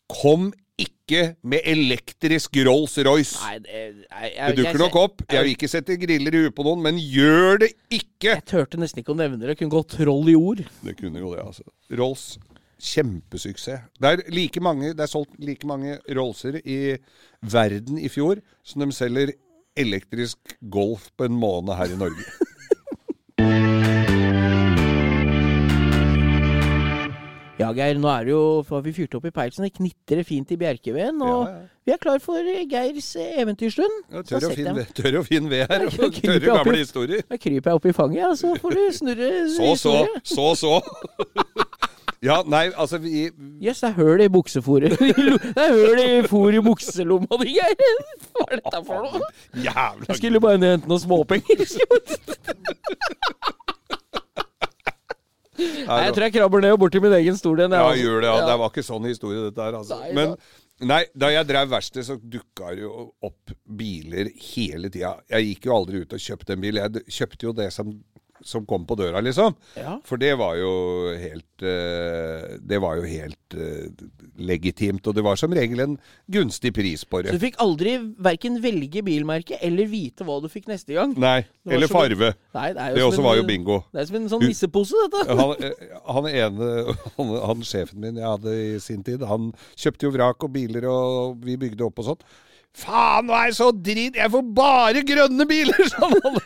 Kom 0.10 0.52
ikke 0.80 1.34
med 1.42 1.66
elektrisk 1.68 2.60
Rolls-Royce. 2.68 3.40
Nei, 3.42 3.56
det, 3.66 3.80
jeg, 4.06 4.36
Det 4.38 4.62
dukker 4.62 4.82
nok 4.84 5.00
opp. 5.02 5.24
Jeg 5.26 5.46
vil 5.46 5.56
ikke 5.58 5.72
sette 5.72 5.98
griller 6.00 6.38
i 6.38 6.44
huet 6.46 6.56
på 6.56 6.66
noen, 6.68 6.84
men 6.86 7.02
gjør 7.02 7.66
det 7.66 7.72
ikke! 7.90 8.36
Jeg 8.36 8.46
turte 8.48 8.80
nesten 8.80 9.02
ikke 9.02 9.16
å 9.16 9.20
nevne 9.20 9.42
det. 9.42 9.58
Kunne 9.60 9.74
gått 9.74 9.98
troll 9.98 10.30
i 10.32 10.38
ord. 10.40 10.64
Det 10.86 10.96
kunne 11.02 11.20
jo 11.20 11.34
det, 11.34 11.44
altså. 11.44 11.66
Rolls, 12.00 12.30
kjempesuksess. 12.80 13.90
Det 14.00 14.14
er, 14.14 14.24
like 14.32 14.64
mange, 14.64 14.94
det 14.96 15.04
er 15.04 15.12
solgt 15.12 15.36
like 15.44 15.68
mange 15.68 15.98
Rollser 16.16 16.62
i 16.64 16.80
verden 17.42 18.00
i 18.00 18.12
fjor 18.12 18.40
som 18.64 18.86
de 18.86 18.96
selger 18.96 19.34
elektrisk 19.80 20.56
Golf 20.72 21.10
på 21.18 21.30
en 21.30 21.38
måned 21.40 21.76
her 21.80 21.96
i 21.96 22.00
Norge. 22.00 22.28
Ja, 27.60 27.74
Geir, 27.76 27.98
nå 28.00 28.08
er 28.08 28.24
det 28.24 28.32
jo 28.32 28.44
for 28.64 28.80
har 28.80 28.86
vi 28.86 28.94
fyrt 28.96 29.16
opp 29.18 29.26
i 29.28 29.32
peisen. 29.36 29.66
Det 29.66 29.74
knitrer 29.76 30.24
fint 30.24 30.52
i 30.56 30.58
Bjerkeveen. 30.62 31.18
Og 31.20 31.42
Ja, 31.44 31.52
ja. 31.52 31.66
vi 31.86 31.92
er 31.92 31.98
klar 32.00 32.22
for 32.24 32.48
Geirs 32.72 33.10
eventyrstund. 33.20 33.98
Ja, 34.14 34.22
tørr, 34.24 34.46
og 34.48 34.56
fin, 34.56 34.80
tørr 34.96 35.18
og 35.20 35.26
fin 35.28 35.50
ved 35.52 35.66
her, 35.68 35.84
og 35.90 36.14
tørre 36.16 36.40
gamle 36.40 36.78
historier. 36.78 37.26
Da 37.28 37.36
kryper 37.36 37.74
jeg 37.74 37.82
opp 37.82 37.90
i 37.92 37.96
fanget, 37.98 38.30
og 38.30 38.38
så 38.40 38.54
får 38.62 38.78
du 38.78 38.86
snurre 38.96 39.32
Så, 39.58 39.74
så, 39.76 39.96
så, 40.24 40.48
så. 40.56 40.80
Ja, 42.20 42.42
nei, 42.44 42.66
altså 42.76 42.98
vi 43.00 43.30
Jøss, 43.64 43.80
det 43.80 43.90
er 43.90 43.94
høl 43.96 44.22
i 44.26 44.28
buksefòret. 44.32 44.98
Det 45.56 45.64
er 45.64 45.72
høl 45.72 46.00
i 46.04 46.28
fòr 46.28 46.58
i 46.58 46.64
bukselomma 46.64 47.40
di, 47.40 47.54
Geir. 47.56 47.76
Hva 48.36 48.48
er 48.50 48.60
dette 48.60 48.82
for 48.88 49.06
noe? 49.06 49.30
Jævla 49.56 50.10
Jeg 50.10 50.20
skulle 50.20 50.42
bare 50.44 50.60
ned 50.60 50.74
og 50.74 50.76
hente 50.78 50.92
noen 50.92 51.04
småpenger. 51.06 51.64
Nei, 55.60 56.00
jeg 56.06 56.16
tror 56.16 56.26
jeg 56.28 56.36
krabber 56.38 56.64
ned 56.64 56.76
og 56.76 56.80
bort 56.80 56.94
til 56.96 57.04
min 57.04 57.16
egen 57.18 57.38
stol 57.40 57.60
igjen. 57.60 57.76
Ja, 57.76 57.88
altså. 57.88 58.04
gjør 58.04 58.24
det. 58.24 58.32
Ja. 58.32 58.48
Det 58.48 58.58
var 58.62 58.72
ikke 58.72 58.86
sånn 58.88 59.08
historie, 59.10 59.46
dette 59.50 59.66
her. 59.66 59.78
Altså. 59.80 59.98
Nei, 60.00 60.12
Men 60.16 60.88
nei, 60.92 61.02
da 61.20 61.32
jeg 61.34 61.48
drev 61.50 61.72
verksted, 61.74 62.06
så 62.08 62.16
dukka 62.20 62.72
det 62.78 62.86
jo 62.86 62.94
opp 63.28 63.56
biler 63.80 64.32
hele 64.54 64.92
tida. 64.94 65.18
Jeg 65.34 65.50
gikk 65.50 65.68
jo 65.68 65.76
aldri 65.76 66.04
ut 66.04 66.16
og 66.16 66.24
kjøpte 66.24 66.56
en 66.56 66.64
bil. 66.64 66.80
Jeg 66.80 67.04
kjøpte 67.18 67.50
jo 67.50 67.56
det 67.58 67.70
som, 67.76 67.92
som 68.46 68.66
kom 68.66 68.86
på 68.88 68.96
døra, 69.00 69.20
liksom. 69.26 69.56
Ja. 69.76 69.98
For 70.08 70.18
det 70.22 70.34
var 70.40 70.56
jo 70.60 70.70
helt 71.20 71.64
eh, 71.66 72.58
Det 72.64 72.80
var 72.82 72.96
jo 73.00 73.04
helt 73.10 73.56
eh, 73.58 73.90
legitimt. 74.40 75.06
Og 75.08 75.16
det 75.18 75.24
var 75.26 75.36
som 75.40 75.52
regel 75.56 75.80
en 75.84 75.98
gunstig 76.32 76.72
pris 76.76 77.04
på 77.06 77.22
det. 77.24 77.34
Så 77.34 77.40
du 77.40 77.44
fikk 77.46 77.60
aldri 77.64 77.98
verken 78.18 78.60
velge 78.64 79.04
bilmerke 79.06 79.60
eller 79.66 79.90
vite 79.92 80.24
hva 80.28 80.40
du 80.44 80.48
fikk 80.52 80.70
neste 80.72 80.96
gang? 80.96 81.16
Nei. 81.20 81.44
Eller 81.70 81.92
farve. 81.92 82.32
en-. 82.34 82.40
Nei, 82.56 82.68
det 82.74 82.90
Det 82.96 83.04
også 83.06 83.20
en- 83.22 83.28
var 83.30 83.40
jo 83.42 83.48
bingo. 83.50 83.80
Det 83.94 84.02
er 84.02 84.06
som 84.12 84.16
en 84.22 84.30
sånn 84.30 84.46
nissepose, 84.48 85.06
dette. 85.06 85.36
Han, 85.36 85.56
eh, 85.60 85.96
han 86.08 86.30
ene, 86.32 86.70
han, 87.18 87.34
han 87.52 87.66
sjefen 87.68 88.00
min 88.00 88.16
jeg 88.22 88.26
hadde 88.28 88.56
i 88.60 88.80
sin 88.84 89.04
tid, 89.04 89.22
han 89.28 89.52
kjøpte 89.76 90.08
jo 90.08 90.16
vrak 90.16 90.44
og 90.48 90.54
biler, 90.56 90.88
og 90.90 91.44
vi 91.44 91.58
bygde 91.60 91.86
opp 91.86 92.00
og 92.00 92.14
sånn. 92.14 92.24
Faen, 92.78 93.26
nå 93.26 93.34
er 93.34 93.48
jeg 93.50 93.56
så 93.58 93.72
drit! 93.74 94.18
Jeg 94.20 94.32
får 94.32 94.44
bare 94.56 95.02
grønne 95.08 95.46
biler! 95.50 95.80
Sånn, 95.94 96.14
han. 96.24 96.38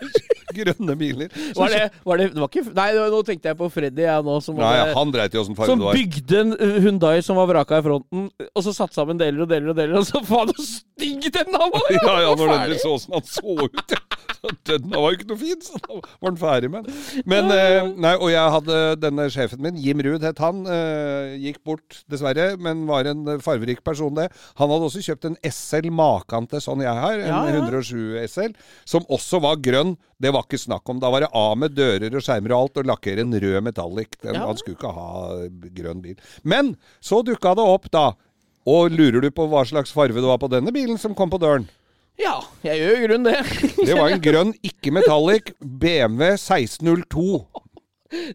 grønne 0.56 0.96
biler. 0.98 1.34
Var 1.58 1.74
det, 1.74 1.82
var 2.06 2.20
det, 2.22 2.28
det 2.34 2.42
var 2.42 2.50
ikke 2.50 2.74
Nei, 2.78 2.88
nå 3.12 3.20
tenkte 3.26 3.52
jeg 3.52 3.58
på 3.60 3.68
Freddy, 3.74 4.04
jeg 4.06 4.26
nå, 4.26 4.36
som, 4.46 4.58
Nei, 4.62 4.72
det, 4.80 4.94
han 4.96 5.14
dreit 5.14 5.34
i 5.36 5.40
åssen 5.42 5.58
farge 5.58 5.76
det 5.80 5.88
var. 5.88 5.98
bygde 5.98 6.40
en 6.44 6.54
Hundai 6.54 6.82
Hyundai 6.86 7.14
som 7.26 7.40
var 7.40 7.50
vraka 7.50 7.80
i 7.82 7.86
fronten, 7.86 8.28
og 8.46 8.66
så 8.66 8.74
satte 8.76 8.98
sammen 8.98 9.20
deler 9.20 9.46
og 9.46 9.50
deler 9.52 9.74
og 9.74 9.80
deler, 9.80 9.98
og 10.00 10.08
så 10.08 10.22
faen 10.28 10.54
så 10.54 10.66
stygg 10.70 11.28
den 11.34 11.54
var! 11.58 11.78
Ja, 11.98 12.16
ja, 12.28 12.34
når 12.38 12.54
den 12.70 12.80
så 12.82 12.94
åssen 12.98 13.18
han 13.18 13.26
så 13.28 13.58
ut. 13.66 13.96
Den 14.68 14.90
var 14.92 15.12
jo 15.12 15.18
ikke 15.18 15.28
noe 15.30 15.40
fin, 15.40 15.62
så 15.64 15.80
da 15.84 15.98
var 16.02 16.32
den 16.34 16.40
ferdig 16.42 16.70
med 16.74 16.88
den. 16.88 16.98
Men, 17.30 17.50
eh, 17.54 17.90
nei, 18.04 18.14
og 18.18 18.32
jeg 18.34 18.54
hadde 18.56 18.80
denne 19.00 19.28
sjefen 19.32 19.62
min, 19.64 19.78
Jim 19.80 20.02
Ruud 20.04 20.24
het 20.26 20.42
han, 20.44 20.64
eh, 20.68 21.36
gikk 21.44 21.62
bort 21.68 22.02
dessverre, 22.12 22.54
men 22.60 22.86
var 22.90 23.08
en 23.10 23.24
farverik 23.44 23.84
person 23.86 24.16
det. 24.18 24.30
Han 24.60 24.72
hadde 24.74 24.90
også 24.90 25.04
kjøpt 25.06 25.30
en 25.30 25.38
SL 25.48 25.88
maken 25.94 26.50
til 26.52 26.64
sånn 26.64 26.84
jeg 26.84 26.96
har, 27.04 27.20
en 27.20 27.32
Ja, 27.34 27.44
ja. 27.48 27.62
107 27.62 28.18
SL, 28.28 28.56
som 28.86 29.08
også 29.12 29.40
var 29.44 29.62
grønn. 29.64 29.96
Det 30.24 30.32
var 30.32 30.46
ikke 30.48 30.60
snakk 30.62 30.88
om. 30.92 31.00
Da 31.04 31.10
var 31.12 31.26
det 31.26 31.32
av 31.36 31.56
med 31.60 31.76
dører 31.76 32.14
og 32.16 32.24
skjermer 32.24 32.54
og 32.56 32.60
alt, 32.62 32.82
og 32.84 32.92
lakkere 32.92 33.24
en 33.26 33.34
rød 33.34 33.60
metallic. 33.64 34.20
Den, 34.22 34.36
Ja. 34.36 34.48
Han 34.48 34.60
skulle 34.60 34.78
ikke 34.78 34.94
ha 34.94 35.48
grønn 35.76 36.02
bil. 36.04 36.16
Men 36.44 36.76
så 37.02 37.24
dukka 37.24 37.56
det 37.56 37.64
opp, 37.64 37.90
da. 37.92 38.14
Og 38.66 38.92
lurer 38.96 39.20
du 39.22 39.30
på 39.32 39.48
hva 39.52 39.66
slags 39.68 39.92
farve 39.92 40.16
det 40.16 40.30
var 40.30 40.40
på 40.40 40.50
denne 40.52 40.72
bilen 40.72 41.00
som 41.00 41.16
kom 41.16 41.30
på 41.30 41.40
døren? 41.42 41.68
Ja, 42.22 42.36
jeg 42.62 42.78
gjør 42.80 42.94
i 42.94 43.04
grunnen 43.08 43.26
det. 43.26 43.40
Det 43.88 43.96
var 43.98 44.14
en 44.14 44.22
grønn, 44.24 44.54
ikke 44.66 44.92
metallic, 44.94 45.54
BMW 45.62 46.36
1602. 46.38 47.28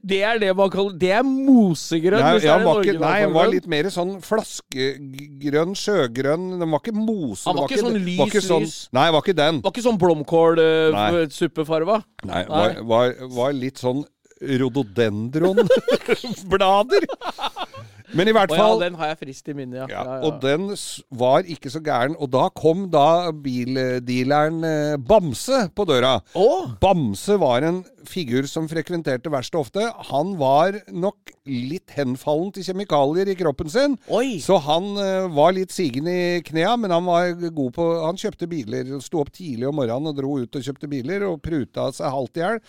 Det 0.02 0.16
er 0.26 0.40
det 0.42 0.48
man 0.58 0.70
kaller 0.72 0.96
Det 0.98 1.10
er 1.14 1.22
mosegrønn. 1.22 2.18
Nei, 2.18 2.38
ja, 2.42 2.56
var 2.64 2.80
ikke, 2.82 2.98
nei, 2.98 3.20
den 3.22 3.34
var 3.36 3.46
litt 3.52 3.68
mer 3.70 3.86
sånn 3.94 4.16
flaskegrønn, 4.24 5.76
sjøgrønn. 5.78 6.48
Den 6.58 6.70
var 6.74 6.82
ikke 6.82 6.96
mose. 6.98 7.44
Den 7.46 7.54
det 7.54 7.62
var 7.62 7.68
ikke 7.70 7.84
sånn 7.84 7.98
lys, 8.02 8.18
var 8.18 8.26
lys, 8.32 8.48
sånn- 8.48 8.66
lys. 8.66 8.76
Nei, 8.98 9.06
var 9.14 9.22
ikke 9.22 9.36
den. 9.38 9.60
Var 9.62 9.72
ikke 9.74 9.86
sånn 9.86 10.00
blomkålsuppefarga? 10.02 11.96
Uh, 12.02 12.26
nei, 12.26 12.42
Nei, 12.42 12.42
var, 12.50 12.82
var, 12.90 13.14
var 13.38 13.50
litt 13.54 13.78
sånn 13.82 14.02
rhododendron-blader. 14.42 17.07
Men 18.16 18.31
i 18.31 18.33
hvert 18.33 18.53
Å 18.53 18.57
ja, 18.57 18.62
fall 18.62 18.79
den 18.81 18.94
har 18.96 19.11
jeg 19.11 19.18
frist 19.20 19.48
i 19.51 19.55
minnet, 19.57 19.77
ja. 19.83 19.87
Ja, 19.90 20.01
ja, 20.01 20.14
ja. 20.16 20.22
og 20.24 20.40
den 20.40 20.70
var 21.20 21.44
ikke 21.44 21.70
så 21.72 21.81
gæren. 21.85 22.16
Og 22.16 22.31
da 22.33 22.48
kom 22.57 22.90
da 22.92 23.31
bildealeren 23.33 24.64
eh, 24.64 24.96
Bamse 24.96 25.70
på 25.77 25.85
døra. 25.88 26.20
Oh. 26.38 26.70
Bamse 26.81 27.37
var 27.40 27.62
en 27.68 27.83
figur 28.09 28.47
som 28.51 28.68
frekventerte 28.71 29.31
verkstedet 29.33 29.61
ofte. 29.61 29.85
Han 30.11 30.35
var 30.40 30.81
nok 30.90 31.33
litt 31.49 31.94
henfallen 31.97 32.51
til 32.55 32.66
kjemikalier 32.66 33.31
i 33.31 33.37
kroppen 33.38 33.71
sin. 33.73 33.97
Oi! 34.12 34.38
Så 34.44 34.59
han 34.64 34.90
uh, 34.99 35.29
var 35.35 35.55
litt 35.57 35.75
sigen 35.75 36.09
i 36.11 36.40
knea, 36.47 36.75
men 36.81 36.94
han 36.94 37.07
var 37.09 37.33
god 37.47 37.75
på 37.77 37.88
Han 38.05 38.21
kjøpte 38.21 38.49
biler. 38.51 38.90
Sto 39.05 39.23
opp 39.23 39.33
tidlig 39.35 39.68
om 39.68 39.79
morgenen 39.79 40.12
og 40.12 40.18
dro 40.18 40.35
ut 40.42 40.59
og 40.59 40.64
kjøpte 40.64 40.90
biler, 40.90 41.25
og 41.29 41.40
pruta 41.44 41.88
seg 41.94 42.12
halvt 42.14 42.40
i 42.40 42.44
hjel. 42.44 42.61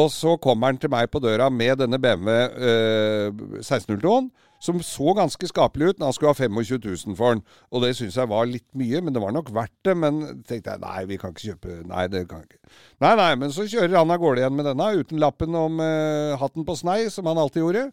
Og 0.00 0.10
så 0.14 0.36
kommer 0.42 0.72
han 0.72 0.80
til 0.80 0.92
meg 0.92 1.10
på 1.12 1.22
døra 1.24 1.48
med 1.52 1.80
denne 1.82 2.00
BMW 2.02 2.36
uh, 2.58 3.62
1602-en. 3.62 4.30
Som 4.58 4.80
så 4.82 5.14
ganske 5.14 5.48
skapelig 5.50 5.92
ut 5.92 6.00
når 6.00 6.08
han 6.08 6.16
skulle 6.16 6.32
ha 6.34 6.38
25 6.38 6.80
000 7.06 7.16
for 7.18 7.36
den. 7.36 7.42
Og 7.70 7.84
det 7.84 7.92
syns 7.98 8.18
jeg 8.18 8.30
var 8.30 8.48
litt 8.50 8.66
mye, 8.78 9.02
men 9.04 9.14
det 9.14 9.22
var 9.22 9.34
nok 9.34 9.52
verdt 9.54 9.76
det. 9.86 9.94
Men 10.02 10.20
tenkte 10.48 10.74
jeg 10.74 10.82
nei, 10.82 11.04
vi 11.10 11.18
kan 11.20 11.34
ikke 11.34 11.52
kjøpe 11.52 11.80
Nei, 11.88 12.06
det 12.10 12.24
kan 12.30 12.42
ikke. 12.42 12.60
Nei, 13.04 13.14
nei, 13.20 13.32
men 13.38 13.54
så 13.54 13.68
kjører 13.70 14.00
han 14.00 14.14
av 14.14 14.22
gårde 14.22 14.42
igjen 14.42 14.58
med 14.58 14.66
denne, 14.66 14.92
uten 14.98 15.22
lappen 15.22 15.58
om 15.58 15.82
eh, 15.84 16.36
hatten 16.40 16.66
på 16.66 16.78
snei, 16.78 17.04
som 17.14 17.30
han 17.30 17.38
alltid 17.40 17.62
gjorde. 17.62 17.88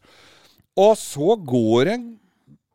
Og 0.81 0.93
så 0.99 1.37
går 1.39 1.87
det 1.87 1.97
en 1.99 2.07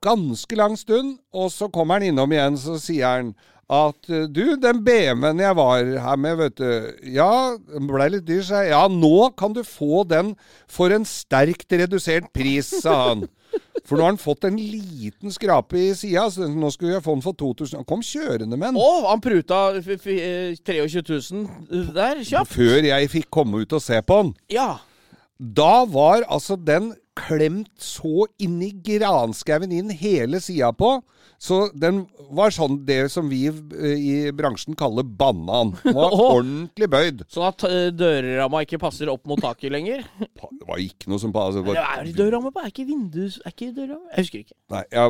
ganske 0.01 0.57
lang 0.57 0.77
stund, 0.81 1.19
og 1.37 1.51
så 1.53 1.69
kommer 1.73 1.99
han 1.99 2.11
innom 2.11 2.33
igjen, 2.33 2.57
så 2.57 2.79
sier 2.81 3.11
han 3.11 3.35
at 3.71 4.09
eh, 4.11 4.27
du, 4.27 4.57
den 4.59 4.81
BMW-en 4.87 5.43
jeg 5.45 5.57
var 5.59 5.91
her 6.07 6.17
med, 6.19 6.39
vet 6.41 6.57
du, 6.59 6.71
ja, 7.15 7.57
den 7.71 7.91
ble 7.91 8.09
litt 8.17 8.27
dyr, 8.27 8.43
sa 8.47 8.65
jeg. 8.65 8.73
Ja, 8.75 8.87
nå 8.91 9.31
kan 9.39 9.55
du 9.55 9.63
få 9.67 10.03
den 10.11 10.35
for 10.71 10.95
en 10.95 11.07
sterkt 11.07 11.71
redusert 11.71 12.33
pris, 12.35 12.73
sa 12.83 12.97
han. 13.11 13.29
For 13.89 13.99
nå 13.99 14.05
har 14.05 14.13
han 14.13 14.21
fått 14.21 14.45
en 14.47 14.59
liten 14.61 15.33
skrape 15.35 15.79
i 15.81 15.89
sida, 15.99 16.27
så 16.31 16.47
nå 16.47 16.69
skulle 16.71 16.95
jeg 16.95 17.05
få 17.05 17.17
den 17.17 17.25
for 17.25 17.35
2000. 17.39 17.81
Han 17.81 17.89
kom 17.89 18.05
kjørende 18.07 18.55
med 18.55 18.69
den. 18.69 18.79
Å, 18.79 18.91
han 19.09 19.23
pruta 19.25 19.63
f 19.81 19.89
f 19.97 20.07
eh, 20.15 20.55
23 20.63 21.03
000 21.09 21.91
der, 21.97 22.23
kjapt. 22.27 22.53
Før 22.55 22.87
jeg 22.87 23.11
fikk 23.11 23.31
komme 23.35 23.65
ut 23.65 23.75
og 23.75 23.83
se 23.83 23.99
på 24.07 24.21
den. 24.23 24.33
Ja. 24.55 24.71
Da 25.41 25.87
var 25.89 26.27
altså 26.29 26.59
den 26.61 26.93
klemt 27.27 27.73
så 27.83 28.27
inni 28.43 28.73
granskauen 28.85 29.73
inn 29.75 29.93
hele 29.95 30.41
sida 30.43 30.73
på. 30.77 30.99
Så 31.41 31.71
den 31.73 32.03
var 32.37 32.53
sånn 32.53 32.83
det 32.85 33.07
som 33.15 33.31
vi 33.33 33.47
eh, 33.49 33.95
i 33.97 34.15
bransjen 34.37 34.77
kaller 34.77 35.07
banan. 35.07 35.73
Den 35.81 35.97
var 35.97 36.13
ordentlig 36.27 36.91
bøyd. 36.93 37.23
Sånn 37.33 37.49
at 37.49 37.65
eh, 37.69 37.87
dørramma 37.97 38.61
ikke 38.67 38.81
passer 38.83 39.09
opp 39.13 39.25
mot 39.31 39.41
taket 39.41 39.73
lenger. 39.73 40.05
Det 40.61 40.69
var 40.69 40.83
ikke 40.83 41.09
noe 41.11 41.19
som 41.23 41.33
passet 41.35 41.65
Det 41.67 41.81
er 41.81 42.11
dørramme 42.15 42.53
på, 42.53 42.61
er 42.61 42.69
ikke 42.71 42.85
vindus 42.87 43.39
Er 43.41 43.55
ikke 43.55 43.71
dørramme? 43.75 44.11
Jeg 44.13 44.27
husker 44.27 44.43
ikke. 44.45 44.57
Nei. 44.75 44.83
Ja. 44.93 45.09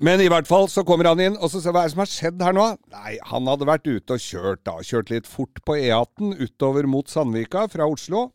Men 0.00 0.22
i 0.22 0.28
hvert 0.30 0.48
fall 0.48 0.68
så 0.70 0.84
kommer 0.86 1.10
han 1.10 1.20
inn, 1.20 1.34
og 1.36 1.50
så 1.52 1.60
ser 1.60 1.74
vi 1.74 1.76
hva 1.76 1.82
er 1.82 1.90
det 1.90 1.94
som 1.96 2.02
har 2.04 2.10
skjedd 2.12 2.44
her 2.46 2.54
nå. 2.56 2.66
Nei, 2.94 3.16
han 3.32 3.48
hadde 3.50 3.66
vært 3.68 3.88
ute 3.90 4.16
og 4.16 4.22
kjørt 4.22 4.62
da. 4.64 4.76
Kjørt 4.86 5.10
litt 5.12 5.28
fort 5.28 5.60
på 5.66 5.76
E18 5.76 6.38
utover 6.40 6.88
mot 6.88 7.10
Sandvika 7.10 7.66
fra 7.72 7.88
Oslo. 7.90 8.28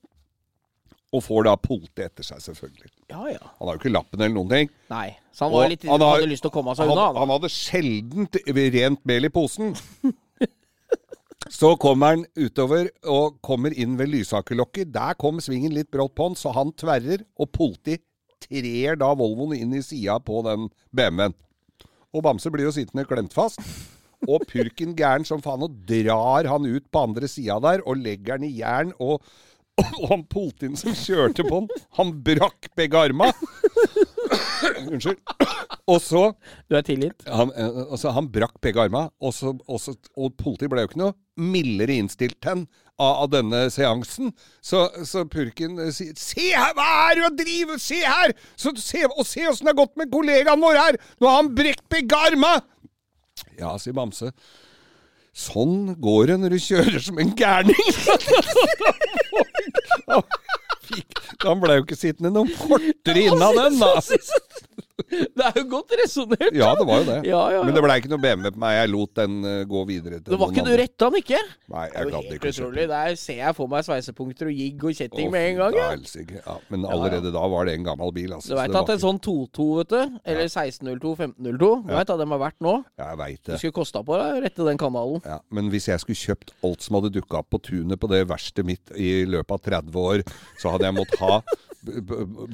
Og 1.15 1.21
får 1.23 1.45
da 1.47 1.53
politi 1.61 2.03
etter 2.03 2.25
seg, 2.27 2.41
selvfølgelig. 2.43 2.89
Ja, 3.13 3.21
ja. 3.31 3.39
Han 3.59 3.69
har 3.69 3.77
jo 3.77 3.81
ikke 3.83 3.93
lappen 3.93 4.19
eller 4.25 4.35
noen 4.35 4.51
ting. 4.51 4.71
Nei. 4.91 5.05
Så 5.31 5.45
han, 5.45 5.53
var 5.53 5.65
Og 5.67 5.71
litt, 5.71 5.85
han 5.87 6.01
har- 6.03 6.17
hadde 6.17 6.27
lyst 6.31 6.43
til 6.43 6.51
å 6.51 6.55
komme 6.57 6.75
seg 6.75 6.89
Han, 6.89 6.97
unna. 6.97 7.19
han 7.21 7.33
hadde 7.35 7.51
sjelden 7.53 8.27
rent 8.75 9.05
mel 9.07 9.29
i 9.29 9.31
posen. 9.31 9.75
Så 11.51 11.75
kommer 11.77 12.15
han 12.15 12.23
utover 12.41 12.87
og 13.05 13.35
kommer 13.45 13.73
inn 13.77 13.93
ved 13.99 14.09
Lysakerlokket. 14.09 14.89
Der 14.95 15.13
kom 15.21 15.37
svingen 15.43 15.75
litt 15.75 15.91
brått 15.93 16.15
på 16.17 16.31
han, 16.31 16.37
så 16.39 16.49
han 16.55 16.71
tverrer, 16.73 17.21
og 17.37 17.51
politi 17.53 17.99
trer 18.41 18.97
da 18.97 19.11
Volvoen 19.17 19.53
inn 19.59 19.75
i 19.77 19.83
sida 19.85 20.17
på 20.25 20.41
den 20.47 20.65
BMW-en. 20.95 21.35
Og 22.15 22.23
Bamse 22.25 22.49
blir 22.53 22.65
jo 22.65 22.73
sittende 22.73 23.05
klemt 23.05 23.35
fast. 23.35 23.61
Og 24.25 24.41
purken 24.49 24.95
gæren 24.97 25.25
som 25.27 25.43
faen, 25.43 25.67
og 25.67 25.75
drar 25.85 26.47
han 26.49 26.65
ut 26.65 26.87
på 26.89 27.03
andre 27.11 27.29
sida 27.29 27.59
der, 27.61 27.83
og 27.85 27.99
legger 28.01 28.39
han 28.39 28.47
i 28.47 28.53
jern. 28.63 28.95
Og, 28.97 29.21
og 29.83 30.05
han 30.07 30.23
politien 30.31 30.77
som 30.79 30.95
kjørte 30.95 31.43
på 31.43 31.57
han, 31.57 31.67
han 31.97 32.13
brakk 32.23 32.69
begge 32.79 32.99
arma. 33.09 33.31
Unnskyld. 34.85 35.19
Og 35.91 35.99
så 36.01 36.21
Du 36.69 36.77
er 36.77 36.85
tilgitt? 36.85 37.25
han, 37.27 37.51
eh, 37.53 37.81
altså, 37.91 38.13
han 38.15 38.29
brakk 38.31 38.55
begge 38.63 38.81
arma, 38.87 39.09
og, 39.21 39.33
så, 39.35 39.53
og, 39.67 39.79
så, 39.81 39.93
og 40.17 40.33
politiet 40.39 40.71
ble 40.71 40.85
jo 40.85 40.89
ikke 40.89 41.01
noe 41.03 41.15
mildere 41.35 41.97
innstilt 41.99 42.47
enn 42.47 42.63
av, 42.95 43.25
av 43.25 43.31
denne 43.33 43.65
seansen. 43.73 44.31
Så, 44.63 44.85
så 45.05 45.25
purken 45.29 45.77
eh, 45.83 45.91
sier 45.93 46.15
'Se 46.15 46.47
her, 46.55 46.71
hva 46.77 46.87
er 47.09 47.19
det 47.19 47.31
du 47.35 47.43
driver 47.43 47.81
Se 47.81 47.99
her! 47.99 48.33
Så, 48.55 48.71
se, 48.79 49.03
og 49.11 49.25
se 49.27 49.43
åssen 49.49 49.67
det 49.67 49.75
har 49.75 49.81
gått 49.83 49.97
med 49.99 50.13
kollegaen 50.13 50.63
vår 50.63 50.79
her! 50.79 51.01
Nå 51.19 51.29
har 51.29 51.41
han 51.43 51.51
brekt 51.57 51.85
begge 51.91 52.15
arma!' 52.31 52.61
Ja, 53.59 53.75
sier 53.79 53.95
Bamse. 53.95 54.31
Sånn 55.35 55.97
går 55.99 56.31
det 56.31 56.35
når 56.39 56.55
du 56.55 56.61
kjører 56.63 57.01
som 57.03 57.19
en 57.19 57.35
gærning. 57.35 57.75
Han 61.45 61.61
ble 61.61 61.79
jo 61.79 61.85
ikke 61.85 61.97
sittende 61.99 62.31
noen 62.33 62.51
fortere 62.57 63.27
innan 63.29 63.57
den, 63.59 63.79
da. 63.81 63.93
Det 64.95 65.43
er 65.43 65.57
jo 65.59 65.63
godt 65.73 65.91
resonnert. 65.99 66.55
Ja, 66.55 66.69
det 66.79 66.85
var 66.87 67.01
jo 67.01 67.05
det. 67.09 67.17
Ja, 67.27 67.39
ja, 67.51 67.57
ja. 67.57 67.63
Men 67.67 67.75
det 67.75 67.81
blei 67.83 67.97
ikke 67.99 68.11
noe 68.13 68.21
BMW 68.23 68.51
på 68.55 68.61
meg. 68.63 68.75
Jeg 68.77 68.91
lot 68.93 69.11
den 69.19 69.33
eh, 69.49 69.57
gå 69.67 69.81
videre. 69.89 70.19
til 70.21 70.31
Det 70.31 70.39
var 70.39 70.51
noen 70.51 70.55
ikke 70.55 70.65
du 70.69 70.79
retta 70.79 71.09
den 71.11 71.19
ikke? 71.19 71.41
Nei, 71.73 71.83
er 71.89 71.97
jeg 71.97 72.13
gadd 72.13 72.29
ikke 72.37 72.51
utrolig. 72.53 72.85
Der 72.91 73.17
ser 73.19 73.41
jeg 73.41 73.57
for 73.57 73.71
meg 73.71 73.83
sveisepunkter 73.87 74.51
og 74.51 74.61
jigg 74.63 74.85
og 74.87 74.95
kjetting 74.95 75.27
oh, 75.27 75.33
med 75.35 75.49
en 75.49 75.59
gang. 75.59 75.77
Ja. 75.81 75.89
Ja, 76.45 76.55
men 76.71 76.87
allerede 76.87 77.33
da 77.35 77.43
var 77.51 77.67
det 77.67 77.75
en 77.75 77.87
gammel 77.89 78.15
bil. 78.15 78.37
Altså, 78.37 78.53
Du 78.53 78.59
veit 78.59 78.79
at 78.79 78.93
en 78.95 79.03
sånn 79.03 79.19
22, 79.19 79.67
vet 79.81 79.91
du, 79.91 80.17
eller 80.23 80.47
1602, 80.47 81.13
1502, 81.27 81.71
du 81.89 81.93
vet 81.97 82.15
at 82.15 82.23
de 82.23 82.29
har 82.31 82.43
vært 82.45 82.59
nå? 82.63 82.75
Ja, 82.95 83.11
jeg 83.11 83.21
veit 83.25 83.41
Det 83.41 83.51
det. 83.51 83.61
skulle 83.61 83.79
kosta 83.81 84.03
på 84.07 84.19
deg 84.21 84.39
å 84.39 84.41
rette 84.47 84.69
den 84.69 84.79
kanalen. 84.81 85.21
Ja, 85.27 85.41
men 85.51 85.71
hvis 85.73 85.89
jeg 85.91 86.03
skulle 86.03 86.21
kjøpt 86.23 86.55
alt 86.65 86.87
som 86.87 86.99
hadde 87.01 87.11
dukka 87.19 87.43
opp 87.43 87.51
på 87.51 87.61
tunet 87.67 87.99
på 87.99 88.11
det 88.11 88.23
verkstedet 88.31 88.69
mitt 88.71 88.95
i 88.95 89.25
løpet 89.27 89.57
av 89.59 89.63
30 89.83 90.03
år, 90.05 90.25
så 90.61 90.71
hadde 90.71 90.87
jeg 90.87 90.97
måttet 91.03 91.19
ha 91.25 91.41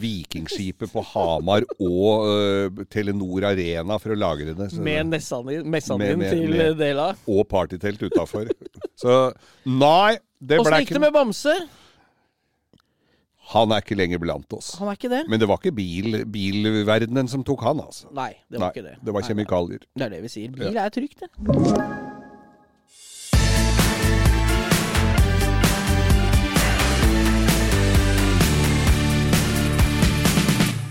Vikingskipet 0.02 0.91
på 0.94 1.04
Hamar 1.13 1.65
og 1.80 2.26
uh, 2.28 2.82
Telenor 2.91 3.50
Arena 3.52 3.98
for 4.02 4.15
å 4.15 4.17
lagre 4.20 4.56
det. 4.58 4.70
Så, 4.74 4.82
Med 4.84 5.12
Nessan 5.12 5.48
din, 6.02 6.26
til 6.26 6.58
Dela. 6.80 7.12
og 7.28 7.44
partytelt 7.52 8.02
utafor. 8.08 8.52
Så 9.00 9.20
nei, 9.65 10.17
det 10.39 10.60
Åssen 10.62 10.82
gikk 10.84 10.96
det 10.98 11.04
med 11.08 11.15
Bamse? 11.15 11.56
Han 13.52 13.74
er 13.76 13.84
ikke 13.84 13.98
lenger 14.00 14.22
blant 14.24 14.54
oss. 14.56 14.76
Han 14.80 14.88
er 14.88 14.96
ikke 14.96 15.12
det? 15.12 15.26
Men 15.28 15.41
det 15.41 15.50
var 15.52 15.60
ikke 15.60 15.74
bil, 15.76 16.22
bilverdenen 16.32 17.28
som 17.28 17.44
tok 17.44 17.65
han, 17.67 17.84
altså. 17.84 18.08
Nei, 18.15 18.32
det 18.48 18.62
var 18.62 18.70
Nei, 18.70 18.72
ikke 18.78 18.88
det. 18.88 18.96
det 19.04 19.17
var 19.17 19.28
kjemikalier. 19.28 19.86
Det 19.91 20.08
er 20.08 20.15
det 20.15 20.24
vi 20.24 20.32
sier. 20.32 20.56
Bil 20.56 20.80
er 20.80 20.94
trygt, 20.96 21.26
det. 21.26 22.20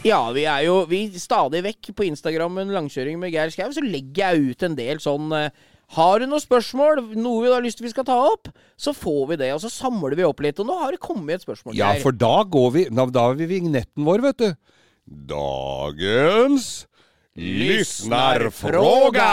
Ja, 0.00 0.20
vi 0.32 0.46
er 0.48 0.62
jo 0.64 0.78
vi 0.88 1.02
stadig 1.20 1.60
vekk 1.66 1.90
på 1.92 2.06
Instagrammen 2.08 2.70
Langkjøring 2.72 3.18
med 3.20 3.34
Geir 3.34 3.50
Skau, 3.52 3.68
så 3.74 3.82
legger 3.84 4.30
jeg 4.30 4.54
ut 4.54 4.64
en 4.64 4.76
del 4.78 5.00
sånn 5.02 5.28
eh, 5.36 5.50
Har 5.92 6.22
du 6.22 6.24
noen 6.30 6.40
spørsmål, 6.40 7.02
noe 7.20 7.42
vi 7.44 7.50
har 7.52 7.60
lyst 7.60 7.80
til 7.80 7.84
vi 7.84 7.92
skal 7.92 8.06
ta 8.08 8.16
opp, 8.30 8.48
så 8.80 8.94
får 8.96 9.22
vi 9.32 9.40
det. 9.42 9.50
Og 9.52 9.60
så 9.60 9.68
samler 9.74 10.16
vi 10.16 10.24
opp 10.24 10.40
litt. 10.40 10.60
Og 10.62 10.68
nå 10.70 10.78
har 10.80 10.94
det 10.94 11.02
kommet 11.04 11.36
et 11.36 11.44
spørsmål, 11.44 11.76
Ja, 11.76 11.92
for 12.00 12.16
da 12.16 12.46
går 12.48 12.70
vi 12.76 12.86
da 12.94 13.26
har 13.26 13.36
vi 13.36 13.50
vignetten 13.50 14.06
vår, 14.06 14.24
vet 14.30 14.40
du. 14.40 14.48
Dagens 15.34 16.70
Lyssnarfråga! 17.40 19.31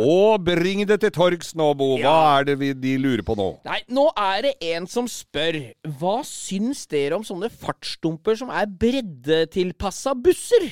Og 0.00 0.40
bring 0.46 0.82
det 0.88 0.98
til 1.02 1.12
torgs 1.14 1.52
nå, 1.58 1.70
Bo. 1.76 1.96
Hva 1.98 2.02
Ja. 2.02 2.38
er 2.40 2.44
det 2.48 2.58
vi, 2.60 2.72
de 2.74 2.96
lurer 2.98 3.22
på 3.26 3.36
nå? 3.36 3.48
Nei, 3.64 3.80
nå 3.88 4.08
er 4.16 4.42
det 4.42 4.54
en 4.72 4.86
som 4.86 5.06
spør 5.06 5.58
Hva 5.98 6.22
syns 6.24 6.86
dere 6.86 7.16
om 7.16 7.22
sånne 7.24 7.50
fartsdumper 7.50 8.36
som 8.36 8.50
er 8.50 8.66
breddetilpassa 8.66 10.14
busser? 10.14 10.70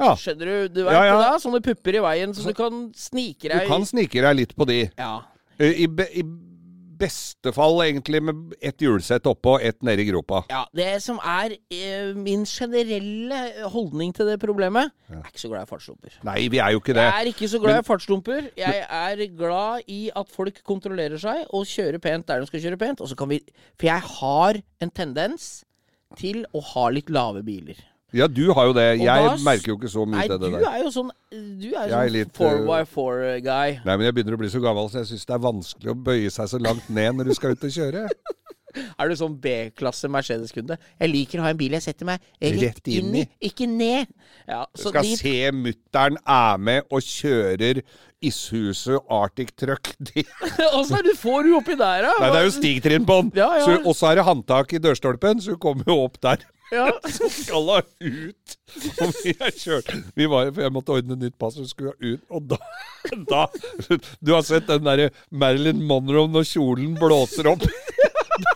Ja, 0.00 0.14
Skjønner 0.18 0.44
du? 0.44 0.68
Du 0.74 0.84
vet 0.84 0.92
Ja, 0.92 1.04
ja. 1.06 1.18
det? 1.32 1.42
Sånne 1.42 1.60
pupper 1.62 1.94
i 1.94 2.00
veien, 2.02 2.34
så 2.34 2.42
du 2.48 2.52
kan 2.54 2.90
snike 2.96 3.42
du 3.48 3.48
deg 3.58 3.68
kan 3.68 3.84
snike 3.86 4.20
deg 4.20 4.36
litt 4.36 4.56
på 4.56 4.66
de. 4.66 4.90
Ja. 4.98 5.20
I, 5.60 5.84
I, 5.84 5.86
be, 5.86 6.02
I 6.10 6.22
beste 7.04 7.52
fall 7.54 7.78
egentlig 7.84 8.20
med 8.24 8.54
ett 8.64 8.82
hjulsett 8.82 9.26
oppå 9.30 9.56
og 9.58 9.64
ett 9.68 9.82
nede 9.86 10.02
i 10.02 10.08
gropa. 10.08 10.42
ja. 10.50 10.64
Det 10.74 10.90
som 11.04 11.20
er 11.20 11.54
eh, 11.70 12.14
min 12.16 12.44
generelle 12.48 13.68
holdning 13.70 14.14
til 14.16 14.26
det 14.30 14.38
problemet 14.42 14.90
Jeg 15.08 15.20
er 15.20 15.28
ikke 15.30 15.42
så 15.44 15.50
glad 15.52 15.66
i 15.66 15.70
fartsdumper. 15.70 16.18
Nei, 16.26 16.38
vi 16.50 16.58
er 16.64 16.74
jo 16.74 16.80
ikke 16.82 16.96
det. 16.96 17.04
Jeg 17.06 17.20
er 17.20 17.30
ikke 17.30 17.48
så 17.52 17.60
glad 17.62 17.78
i 17.82 17.86
fartsdumper. 17.86 18.48
Jeg 18.58 18.82
er 18.88 19.24
glad 19.36 19.84
i 19.92 20.00
at 20.16 20.30
folk 20.34 20.60
kontrollerer 20.66 21.20
seg 21.20 21.44
og 21.54 21.68
kjører 21.68 22.00
pent 22.02 22.26
der 22.28 22.42
de 22.42 22.50
skal 22.50 22.64
kjøre 22.64 22.80
pent. 22.80 23.04
Og 23.04 23.10
så 23.12 23.18
kan 23.18 23.30
vi 23.30 23.40
For 23.78 23.86
jeg 23.90 24.02
har 24.18 24.60
en 24.82 24.90
tendens 24.90 25.64
til 26.18 26.44
å 26.54 26.62
ha 26.74 26.88
litt 26.94 27.10
lave 27.10 27.42
biler. 27.46 27.78
Ja, 28.14 28.28
du 28.30 28.44
har 28.54 28.68
jo 28.70 28.74
det. 28.76 28.86
Jeg 29.00 29.26
da 29.26 29.34
merker 29.42 29.72
jo 29.72 29.76
ikke 29.80 29.90
så 29.90 30.04
mye 30.06 30.20
Nei, 30.22 30.28
til 30.30 30.38
du 30.38 30.46
det 30.46 30.52
der. 30.60 30.68
er 30.70 30.84
jo 30.84 30.92
sånn 30.94 31.10
Du 31.34 31.66
er 31.72 31.88
Jeg 31.90 31.94
sånn 31.96 32.14
litt, 32.14 32.32
4x4-guy. 32.38 33.76
Nei, 33.84 33.96
men 33.96 34.06
jeg 34.06 34.16
begynner 34.16 34.36
å 34.38 34.40
bli 34.44 34.52
så 34.52 34.62
gammel, 34.62 34.88
så 34.92 35.02
jeg 35.02 35.10
syns 35.12 35.26
det 35.28 35.34
er 35.36 35.42
vanskelig 35.44 35.92
å 35.92 35.98
bøye 36.06 36.30
seg 36.32 36.50
så 36.54 36.62
langt 36.62 36.88
ned 36.94 37.18
når 37.18 37.30
du 37.32 37.36
skal 37.40 37.56
ut 37.56 37.66
og 37.66 37.74
kjøre. 37.74 38.06
Er 38.74 39.10
du 39.10 39.14
sånn 39.14 39.36
B-klasse 39.38 40.08
Mercedes-kunde? 40.10 40.74
Jeg 40.98 41.10
liker 41.12 41.38
å 41.38 41.44
ha 41.46 41.52
en 41.54 41.58
bil 41.60 41.76
jeg 41.76 41.84
setter 41.84 42.08
meg 42.08 42.24
rett, 42.42 42.80
inn 42.90 43.12
i, 43.20 43.22
ikke 43.46 43.68
ned. 43.70 44.10
Ja, 44.48 44.64
Du 44.74 44.88
skal 44.88 45.06
de, 45.06 45.14
se 45.20 45.34
mutter'n 45.54 46.18
er 46.18 46.58
med 46.58 46.88
og 46.90 47.04
kjører 47.06 47.84
Ishuset 48.24 48.98
Arctic 49.12 49.52
Truck. 49.60 49.92
Åssen 50.78 50.98
er 50.98 51.06
det 51.06 51.14
du 51.14 51.20
får 51.20 51.46
du 51.46 51.52
oppi 51.60 51.76
der, 51.78 52.08
da? 52.08 52.16
nei, 52.18 52.32
det 52.32 52.40
er 52.40 52.48
jo 52.48 52.56
stigtrinn 52.56 53.06
på 53.06 53.20
den. 53.22 53.32
Ja, 53.38 53.50
ja. 53.60 53.78
Og 53.84 53.94
så 53.94 54.10
er 54.10 54.18
det 54.20 54.26
håndtak 54.26 54.74
i 54.74 54.82
dørstolpen, 54.82 55.42
så 55.44 55.54
du 55.54 55.60
kommer 55.62 55.86
jo 55.90 56.00
opp 56.08 56.18
der. 56.24 56.42
Ja. 56.72 56.88
Så 57.12 57.28
skal 57.28 57.68
hun 57.68 57.82
ut. 58.00 58.54
Og 59.04 59.10
vi 59.20 59.34
er 59.36 59.52
kjørt 59.52 59.90
Vi 60.16 60.26
var, 60.30 60.48
for 60.50 60.64
Jeg 60.64 60.72
måtte 60.74 60.94
ordne 60.96 61.18
nytt 61.20 61.36
pass, 61.38 61.58
og 61.60 61.68
skulle 61.68 61.92
ut. 62.00 62.22
Og 62.32 62.48
da, 62.54 62.58
da 63.32 63.44
Du 64.24 64.32
har 64.32 64.44
sett 64.46 64.68
den 64.70 64.86
derre 64.86 65.10
Marilyn 65.30 65.82
Monroe 65.84 66.30
når 66.30 66.48
kjolen 66.54 66.96
blåser 67.00 67.52
opp? 67.52 67.66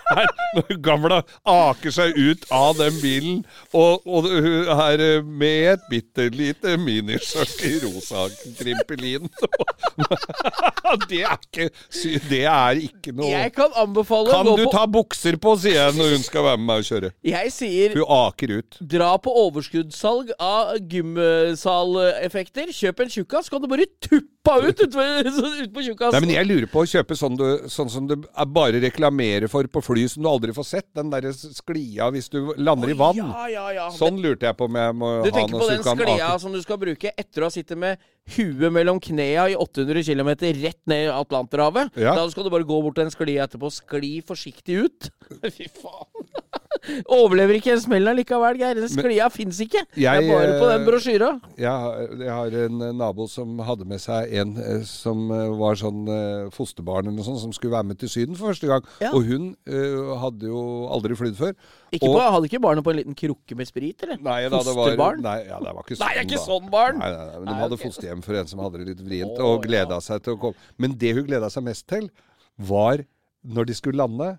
Der, 0.09 0.29
når 0.57 0.79
gamla 0.85 1.19
aker 1.49 1.93
seg 1.93 2.17
ut 2.17 2.47
av 2.55 2.79
den 2.79 2.97
bilen, 3.03 3.41
og, 3.77 4.07
og 4.09 4.29
hun 4.31 4.71
er 4.73 5.03
eh, 5.05 5.27
med 5.27 5.73
et 5.75 5.85
bitte 5.91 6.29
lite 6.33 6.77
miniskjørt 6.81 7.65
i 7.69 7.75
rosa 7.85 8.27
krimpelin. 8.61 9.29
Det 11.09 11.21
er 11.27 11.35
ikke 11.37 11.67
Det 12.31 12.41
er 12.49 12.79
ikke 12.81 13.13
noe 13.13 13.29
Jeg 13.29 13.51
kan 13.53 13.75
anbefale 13.77 14.31
Kan 14.33 14.49
du 14.57 14.63
ta 14.73 14.87
bukser 14.89 15.37
på, 15.41 15.53
sier 15.61 15.77
jeg 15.77 15.97
når 15.99 16.15
hun 16.15 16.25
skal 16.25 16.47
være 16.47 16.61
med 16.61 16.67
meg 16.71 16.83
og 16.83 16.89
kjøre. 16.89 17.11
Jeg 17.29 17.53
sier 17.53 17.97
Hun 17.99 18.15
aker 18.19 18.55
ut. 18.61 18.79
dra 18.95 19.11
på 19.21 19.35
overskuddssalg 19.45 20.33
av 20.41 20.77
gymsaleffekter. 20.89 22.73
Kjøp 22.75 23.05
en 23.05 23.13
tjukkas, 23.13 23.51
kan 23.53 23.63
du 23.63 23.69
bare 23.71 23.89
tuppa 24.01 24.57
ut 24.65 24.81
utpå 24.87 25.03
ut 25.63 25.75
på 25.75 25.85
tjukkas. 25.85 26.15
Nei, 26.15 26.23
men 26.25 26.35
jeg 26.35 26.49
lurer 26.49 26.69
på 26.71 26.83
å 26.83 26.89
kjøpe 26.89 27.17
sånn, 27.19 27.37
du, 27.39 27.47
sånn 27.73 27.91
som 27.93 28.09
du 28.09 28.17
bare 28.55 28.81
reklamerer 28.83 29.51
for 29.51 29.69
på 29.69 29.83
fly 29.85 30.08
lysen 30.09 30.25
du 30.25 30.29
aldri 30.31 30.55
får 30.57 30.67
sett. 30.67 30.89
Den 30.97 31.11
derre 31.13 31.31
sklia 31.37 32.09
hvis 32.15 32.31
du 32.33 32.55
lander 32.57 32.91
i 32.91 32.97
vann. 32.99 33.21
Ja, 33.21 33.45
ja, 33.53 33.67
ja. 33.77 33.87
Sånn 33.95 34.19
lurte 34.25 34.49
jeg 34.49 34.57
på 34.59 34.69
må 34.73 35.13
Du 35.23 35.31
tenker 35.31 35.59
på 35.61 35.69
den 35.69 35.85
sklia 35.85 36.33
ake- 36.33 36.41
som 36.43 36.53
du 36.57 36.61
skal 36.65 36.81
bruke 36.81 37.13
etter 37.15 37.45
å 37.45 37.49
ha 37.49 37.55
sittet 37.55 37.79
med 37.79 37.99
huet 38.37 38.73
mellom 38.73 38.99
knea 39.01 39.49
i 39.53 39.57
800 39.57 40.03
km 40.09 40.33
rett 40.65 40.81
ned 40.91 41.07
i 41.07 41.13
Atlanterhavet? 41.13 41.95
Da 41.95 42.27
skal 42.33 42.45
du 42.49 42.51
bare 42.51 42.67
gå 42.69 42.81
bort 42.83 42.97
til 42.99 43.05
den 43.07 43.15
sklia 43.15 43.47
etterpå, 43.47 43.71
skli 43.73 44.19
forsiktig 44.25 44.83
ut. 44.89 45.11
Fy 45.57 45.69
faen. 45.69 46.29
Overlever 47.19 47.59
ikke 47.59 47.73
en 47.75 47.81
smell 47.83 48.09
allikevel, 48.13 48.59
Geir. 48.61 48.79
Den 48.79 48.91
sklia 48.93 49.29
fins 49.33 49.59
ikke. 49.65 49.83
det 49.95 50.05
er 50.07 50.21
Jeg, 50.21 50.29
bare 50.31 50.55
på 50.61 50.69
den 50.71 50.81
eh, 50.83 50.87
brosjyra. 50.89 51.31
Jeg, 51.59 51.71
har- 51.71 52.15
jeg 52.25 52.33
har 52.35 52.57
en 52.65 52.83
eh, 52.89 52.93
nabo 52.99 53.27
som 53.31 53.59
hadde 53.67 53.87
med 53.89 54.01
seg 54.03 54.33
en 54.43 54.55
eh, 54.63 54.83
som 54.89 55.25
eh, 55.35 55.49
var 55.61 55.79
sånn 55.81 56.05
eh, 56.15 56.49
fosterbarn 56.55 57.07
eller 57.09 57.17
noe 57.19 57.27
sånt, 57.27 57.41
som 57.43 57.53
skulle 57.57 57.75
være 57.77 57.91
med 57.93 57.99
til 58.03 58.13
Syden 58.13 58.39
for 58.39 58.53
første 58.53 58.71
gang. 58.71 58.87
Ja. 59.03 59.11
Og 59.17 59.27
hun 59.29 59.51
uh, 59.69 60.15
hadde 60.23 60.49
jo 60.51 60.63
aldri 60.95 61.17
flydd 61.19 61.37
før. 61.39 61.53
Ikke 61.93 62.09
og- 62.09 62.17
på, 62.19 62.25
hadde 62.37 62.51
ikke 62.51 62.63
barnet 62.63 62.85
på 62.87 62.93
en 62.95 63.01
liten 63.01 63.17
krukke 63.19 63.57
med 63.59 63.69
sprit, 63.71 64.03
eller? 64.07 64.19
Nei, 64.23 64.41
da, 64.49 64.59
det 64.63 64.75
var, 64.77 64.93
Fosterbarn? 64.93 65.23
nei, 65.25 65.37
ja, 65.49 65.59
det 65.65 65.73
var 65.77 65.85
ikke 65.85 65.97
sånn. 65.97 66.05
Nei, 66.07 66.13
det 66.15 66.23
er 66.23 66.29
ikke 66.29 66.43
sånn 66.45 66.71
barn! 66.73 66.99
Nei, 67.03 67.11
nei, 67.15 67.29
men 67.39 67.47
De 67.53 67.59
hadde 67.63 67.79
okay. 67.79 67.89
fosterhjem 67.91 68.25
for 68.25 68.39
en 68.41 68.51
som 68.51 68.61
hadde 68.65 68.81
det 68.83 68.89
litt 68.93 69.05
vrient, 69.07 69.37
oh, 69.39 69.55
og 69.57 69.63
gleda 69.65 70.01
seg 70.05 70.23
til 70.27 70.37
å 70.37 70.41
komme. 70.43 70.67
Men 70.79 70.97
det 71.01 71.15
hun 71.17 71.25
gleda 71.29 71.49
seg 71.53 71.65
mest 71.67 71.87
til, 71.91 72.11
var 72.59 73.05
når 73.47 73.69
de 73.71 73.75
skulle 73.79 74.01
lande. 74.03 74.33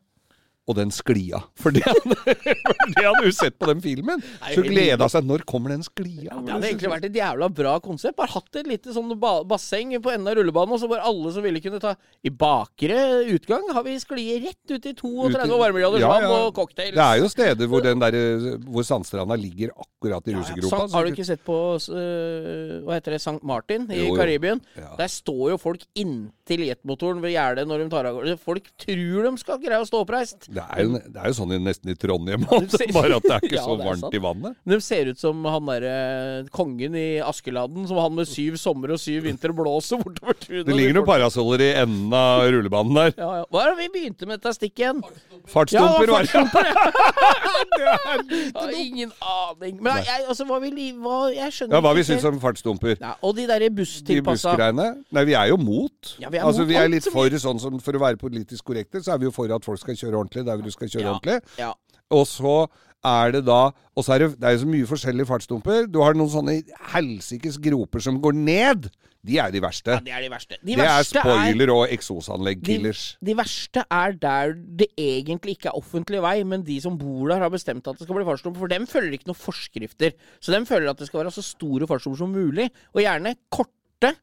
Og 0.70 0.76
den 0.78 0.92
sklia. 0.94 1.40
For 1.62 1.74
det 1.74 1.82
hadde, 1.88 3.24
hun 3.24 3.34
sett 3.34 3.56
på 3.58 3.66
den 3.72 3.82
filmen. 3.82 4.22
Så 4.54 4.62
gleda 4.62 5.08
seg. 5.10 5.26
Når 5.26 5.42
kommer 5.50 5.74
den 5.74 5.82
sklia? 5.86 6.36
Det 6.46 6.54
hadde 6.54 6.70
egentlig 6.70 6.92
vært 6.92 7.08
et 7.10 7.18
jævla 7.18 7.50
bra 7.58 7.72
konsept. 7.82 8.18
Bare 8.20 8.30
hatt 8.36 8.60
et 8.62 8.70
lite 8.70 8.94
sånn 8.94 9.10
ba 9.20 9.40
basseng 9.50 9.96
på 10.04 10.14
enden 10.14 10.30
av 10.30 10.38
rullebanen, 10.38 10.76
og 10.76 10.82
så 10.84 10.90
bare 10.92 11.06
alle 11.10 11.32
som 11.34 11.46
ville 11.46 11.62
kunne 11.64 11.82
ta 11.82 11.96
I 12.26 12.30
bakre 12.30 13.00
utgang 13.34 13.66
har 13.74 13.86
vi 13.88 13.96
sklie 14.02 14.38
rett 14.46 14.74
ut 14.76 14.86
i 14.86 14.94
32 14.94 15.30
Ute- 15.34 15.48
varmegraders 15.60 16.04
Ja, 16.04 16.12
ja. 16.22 16.30
og 16.46 16.54
cocktails. 16.58 16.94
Det 16.96 17.06
er 17.06 17.24
jo 17.24 17.30
steder 17.34 17.72
hvor, 17.72 17.84
den 17.86 18.02
der, 18.04 18.18
hvor 18.70 18.86
sandstranda 18.86 19.38
ligger 19.40 19.74
akkurat 19.74 20.30
i 20.30 20.36
rusegropa. 20.38 20.84
Ja, 20.86 20.90
har 20.94 21.08
du 21.10 21.14
ikke 21.16 21.28
sett 21.28 21.42
på 21.48 21.58
uh, 21.80 22.76
Hva 22.86 22.98
heter 23.00 23.16
det? 23.18 23.22
St. 23.24 23.40
Martin 23.48 23.88
i 23.90 24.00
Jo, 24.04 24.12
jo. 24.14 24.20
Karibien? 24.20 24.62
Ja. 24.78 24.94
Der 25.00 25.12
står 25.12 25.56
jo 25.56 25.58
folk 25.62 25.84
inntil 25.98 26.68
jetmotoren 26.70 27.22
ved 27.24 27.34
gjerdet 27.36 27.66
når 27.70 27.84
de 27.84 27.90
tar 27.94 28.10
av 28.10 28.20
gårde. 28.20 28.38
Folk 28.42 28.70
tror 28.80 29.28
de 29.30 29.34
skal 29.42 29.62
greie 29.64 29.82
å 29.82 29.88
stå 29.90 30.04
oppreist. 30.06 30.50
Det 30.60 30.66
er, 30.76 30.82
jo, 30.84 31.00
det 31.16 31.22
er 31.24 31.28
jo 31.32 31.36
sånn 31.40 31.54
i, 31.56 31.60
nesten 31.64 31.92
i 31.94 31.96
Trondheim 32.00 32.44
òg, 32.52 32.68
bare 32.96 33.18
at 33.20 33.24
det 33.28 33.36
er 33.38 33.46
ikke 33.48 33.56
Ja, 33.60 33.64
så 33.66 33.74
er 33.78 33.84
varmt 33.86 34.04
sant. 34.06 34.16
i 34.18 34.22
vannet. 34.24 34.58
De 34.68 34.80
ser 34.84 35.10
ut 35.14 35.20
som 35.22 35.40
han 35.48 35.70
derre 35.70 35.94
kongen 36.56 36.96
i 37.00 37.08
Askeladden, 37.24 37.88
som 37.90 37.98
han 38.04 38.14
med 38.18 38.28
syv 38.30 38.58
sommer 38.60 38.94
og 38.96 39.00
syv 39.02 39.24
vinter 39.30 39.54
blåser 39.56 40.02
bortover 40.04 40.36
tunet. 40.44 40.66
Det 40.68 40.76
ligger 40.76 41.00
noen 41.00 41.08
parasoller 41.10 41.64
i 41.64 41.72
enden 41.82 42.14
av 42.20 42.44
rullebanen 42.52 42.94
der. 43.00 43.14
ja, 43.18 43.32
ja. 43.42 43.46
Hva 43.50 43.64
er 43.66 43.72
det 43.74 43.78
vi 43.86 43.90
begynte 43.96 44.28
med 44.30 44.40
dette 44.40 44.54
stikket 44.58 44.84
igjen? 44.86 45.02
Fartsdumper 45.50 46.12
var 46.14 46.28
det. 47.80 48.78
ingen 48.80 49.12
aning. 49.24 49.80
Men 49.84 50.02
jeg, 50.04 50.26
altså, 50.30 50.46
hva 50.50 50.60
vi 50.64 50.90
hva, 51.00 51.18
Jeg 51.34 51.54
skjønner 51.56 51.78
Ja, 51.78 51.82
hva 51.84 51.94
vi 51.98 52.04
syns 52.08 52.26
om 52.28 52.40
fartsdumper. 52.42 52.96
ja, 53.00 53.14
Og 53.26 53.36
de 53.38 53.46
derre 53.50 53.70
De 53.70 53.76
busstilpassa 53.80 54.54
bussgreiene. 54.54 54.88
Nei, 55.16 55.24
vi 55.30 55.36
er 55.38 55.50
jo 55.52 55.58
mot. 55.62 56.14
Ja, 56.22 56.30
vi 56.30 56.38
er 56.40 56.46
altså, 56.48 56.64
mot 56.66 56.72
vi 56.72 56.78
er 56.80 56.92
litt 56.92 57.08
for 57.10 57.30
sånn 57.40 57.60
som 57.62 57.80
For 57.84 57.98
å 57.98 58.04
være 58.04 58.20
politisk 58.22 58.66
korrekte, 58.70 59.02
så 59.06 59.14
er 59.16 59.22
vi 59.24 59.30
jo 59.30 59.34
for 59.36 59.52
at 59.56 59.66
folk 59.66 59.80
skal 59.82 59.98
kjøre 60.00 60.20
ordentlig 60.20 60.46
der 60.50 60.64
du 60.66 60.72
skal 60.74 60.90
kjøre 60.92 61.06
Ja. 61.08 61.16
ordentlig. 61.16 61.42
Ja. 61.62 61.74
Og 62.12 62.26
så 62.28 62.56
er 63.06 63.32
det 63.32 63.46
da 63.48 63.70
Og 63.96 64.04
så 64.04 64.14
er 64.16 64.20
det, 64.26 64.28
det 64.40 64.48
er 64.48 64.54
jo 64.58 64.64
så 64.66 64.68
mye 64.72 64.88
forskjellige 64.88 65.28
fartsdumper. 65.28 65.86
Du 65.92 66.02
har 66.04 66.14
noen 66.16 66.30
sånne 66.32 66.58
helsikes 66.94 67.58
groper 67.60 68.00
som 68.04 68.20
går 68.24 68.36
ned. 68.36 68.90
De 69.28 69.36
er 69.44 69.52
de 69.52 69.60
verste. 69.60 69.92
ja, 69.92 70.00
det 70.00 70.14
er 70.16 70.22
de 70.24 70.30
verste. 70.32 70.56
De 70.64 70.76
det 70.80 70.86
er 70.88 71.04
spoiler 71.04 71.50
spoiler 71.52 71.72
og 71.74 71.90
eksosanlegg-killers. 71.92 73.02
De, 73.20 73.26
de 73.28 73.36
verste 73.36 73.84
er 73.92 74.14
der 74.16 74.54
det 74.56 74.88
egentlig 74.96 75.58
ikke 75.58 75.68
er 75.74 75.76
offentlig 75.80 76.22
vei, 76.24 76.38
men 76.48 76.64
de 76.64 76.78
som 76.80 76.96
bor 76.98 77.28
der, 77.28 77.42
har 77.44 77.52
bestemt 77.52 77.88
at 77.88 78.00
det 78.00 78.08
skal 78.08 78.16
bli 78.16 78.24
fartsdump. 78.30 78.56
For 78.62 78.72
dem 78.72 78.88
følger 78.88 79.18
ikke 79.18 79.28
noen 79.28 79.42
forskrifter. 79.42 80.16
Så 80.40 80.56
dem 80.56 80.66
føler 80.70 80.90
at 80.94 81.00
det 81.04 81.10
skal 81.10 81.26
være 81.26 81.36
så 81.36 81.44
store 81.44 81.88
fartsdumper 81.90 82.22
som 82.24 82.32
mulig, 82.32 82.70
og 82.96 83.04
gjerne 83.04 83.36
korte. 83.52 83.76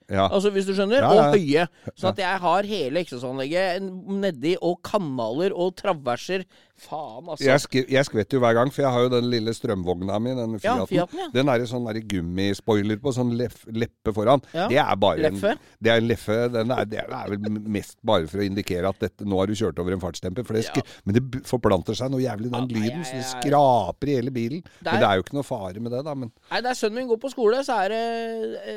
Ja. 0.09 0.29
Altså 0.31 0.51
hvis 0.55 0.67
du 0.69 0.73
skjønner, 0.77 1.03
Ja, 1.05 1.11
og 1.11 1.35
høye. 1.37 1.67
Sånn 1.99 2.13
at 2.15 2.21
jeg 2.23 2.39
har 2.41 2.63
hele 2.71 3.03
eksosanlegget 3.05 3.83
nedi, 4.23 4.57
og 4.63 4.79
kanaler 4.87 5.53
og 5.53 5.75
traverser. 5.77 6.47
Faen, 6.77 7.25
altså. 7.33 7.41
Jeg, 7.47 7.61
sk 7.63 7.77
jeg 7.89 8.05
skvetter 8.05 8.37
jo 8.37 8.41
hver 8.43 8.53
gang, 8.59 8.69
for 8.73 8.83
jeg 8.85 8.93
har 8.93 9.05
jo 9.07 9.09
den 9.15 9.31
lille 9.33 9.53
strømvogna 9.57 10.19
mi, 10.21 10.35
den 10.37 10.59
Fiaten. 10.61 10.85
Fiaten. 10.91 11.31
Den 11.33 11.49
er 11.49 11.63
i 11.65 11.69
sånn 11.71 11.87
der 11.89 12.01
gummispoiler 12.05 12.99
på, 13.01 13.13
sånn 13.17 13.31
leppe 13.37 14.13
foran. 14.13 14.43
Det 14.53 14.77
er 14.83 14.99
bare 15.01 15.23
Leffe? 15.25 15.55
En, 15.55 15.63
det 15.81 15.93
er 15.95 16.03
en 16.03 16.09
leffe. 16.11 16.37
Den 16.53 16.75
er, 16.77 16.85
det 16.93 17.01
er 17.07 17.31
vel 17.33 17.61
mest 17.79 17.97
bare 18.05 18.29
for 18.29 18.43
å 18.45 18.45
indikere 18.45 18.91
at 18.93 19.01
dette, 19.01 19.25
nå 19.25 19.41
har 19.41 19.49
du 19.49 19.57
kjørt 19.57 19.81
over 19.81 19.97
en 19.97 20.03
fartsdemper. 20.05 20.45
Det 20.53 20.85
Men 21.09 21.17
det 21.17 21.25
forplanter 21.49 21.97
seg 21.97 22.13
noe 22.13 22.21
jævlig, 22.21 22.53
den 22.53 22.69
lyden, 22.69 23.05
så 23.09 23.17
det 23.23 23.25
skraper 23.31 24.13
i 24.13 24.19
hele 24.21 24.31
bilen. 24.37 24.63
Der- 24.83 24.93
Men 24.93 25.01
det 25.01 25.09
er 25.09 25.17
jo 25.17 25.23
ikke 25.25 25.39
noe 25.41 25.49
fare 25.49 25.81
med 25.81 25.93
det, 25.97 26.05
da. 26.05 26.15
Men 26.15 26.31
Nei, 26.51 26.61
Der 26.61 26.75
sønnen 26.77 26.95
min 27.01 27.09
går 27.09 27.21
på 27.25 27.31
skole, 27.33 27.65
så 27.65 27.81
er 27.85 27.89
det 27.89 28.03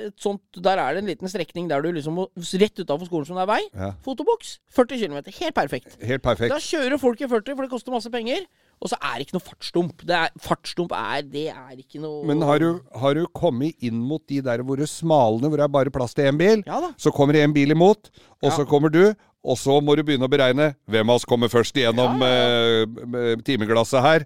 et 0.07 0.15
sånt 0.23 0.39
Der 0.63 0.77
er 0.79 0.88
det 0.95 1.03
en 1.03 1.09
liten 1.09 1.29
strekning 1.31 1.67
der 1.69 1.81
du 1.83 1.91
liksom 1.95 2.15
må 2.19 2.27
Rett 2.59 2.79
utafor 2.81 3.05
skolen 3.09 3.25
som 3.27 3.37
det 3.39 3.43
er 3.45 3.49
vei. 3.51 3.61
Ja. 3.73 3.91
Fotoboks. 4.05 4.57
40 4.75 4.99
km. 5.03 5.17
Helt 5.39 5.55
perfekt. 5.55 5.95
helt 6.01 6.23
Da 6.23 6.59
kjører 6.63 6.99
folk 7.01 7.21
i 7.21 7.27
40, 7.29 7.55
for 7.55 7.61
det 7.65 7.71
koster 7.71 7.91
masse 7.93 8.11
penger. 8.13 8.45
Og 8.79 8.89
så 8.91 8.95
er 9.03 9.17
det 9.19 9.27
ikke 9.27 9.35
noe 9.37 9.43
fartsdump. 9.45 10.03
Det 10.07 10.15
er, 10.15 10.29
fartsdump 10.39 10.93
er 10.95 11.23
Det 11.27 11.47
er 11.51 11.73
ikke 11.81 11.99
noe 11.99 12.23
Men 12.27 12.41
har 12.47 12.59
du, 12.63 12.79
har 12.95 13.13
du 13.17 13.25
kommet 13.35 13.75
inn 13.83 13.99
mot 13.99 14.23
de 14.31 14.39
der 14.45 14.63
hvor 14.63 14.79
det 14.79 14.87
er 14.87 14.93
smalne, 14.93 15.49
hvor 15.49 15.59
det 15.59 15.65
er 15.67 15.73
bare 15.73 15.91
plass 15.91 16.15
til 16.15 16.29
én 16.31 16.39
bil? 16.39 16.63
Ja 16.67 16.79
da. 16.85 16.93
Så 16.97 17.11
kommer 17.15 17.35
det 17.35 17.43
en 17.43 17.53
bil 17.55 17.71
imot, 17.75 18.09
og 18.41 18.49
Ja. 18.51 18.55
så 18.55 18.65
kommer 18.67 18.89
du. 18.89 19.13
Og 19.43 19.55
så 19.57 19.79
må 19.81 19.95
du 19.95 20.03
begynne 20.03 20.27
å 20.27 20.31
beregne 20.31 20.73
hvem 20.89 21.09
av 21.09 21.15
oss 21.15 21.25
kommer 21.27 21.47
først 21.47 21.75
igjennom 21.79 22.19
eh, 22.27 23.35
timeglasset 23.47 24.01
her. 24.03 24.25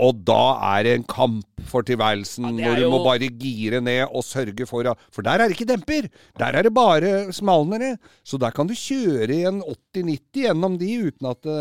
Og 0.00 0.22
da 0.24 0.42
er 0.78 0.86
det 0.86 0.92
en 0.96 1.04
kamp 1.08 1.44
for 1.70 1.84
tilværelsen, 1.86 2.46
Ja, 2.58 2.70
hvor 2.70 2.78
du 2.78 2.84
du 2.86 2.92
må 2.94 3.00
bare 3.04 3.28
gire 3.28 3.82
ned 3.84 4.06
og 4.08 4.24
sørge 4.24 4.66
for 4.68 4.86
at 4.88 4.98
For 5.12 5.22
der 5.26 5.36
er 5.42 5.48
det 5.50 5.58
ikke 5.58 5.68
demper! 5.68 6.08
Der 6.40 6.56
er 6.56 6.62
det 6.64 6.72
bare 6.74 7.32
smalnere. 7.36 7.98
Så 8.24 8.38
der 8.40 8.50
kan 8.56 8.66
du 8.66 8.74
kjøre 8.74 9.28
i 9.28 9.44
en 9.50 9.60
80-90 9.62 10.40
gjennom 10.46 10.78
de 10.80 10.90
uten 11.10 11.28
at 11.30 11.42
det 11.44 11.60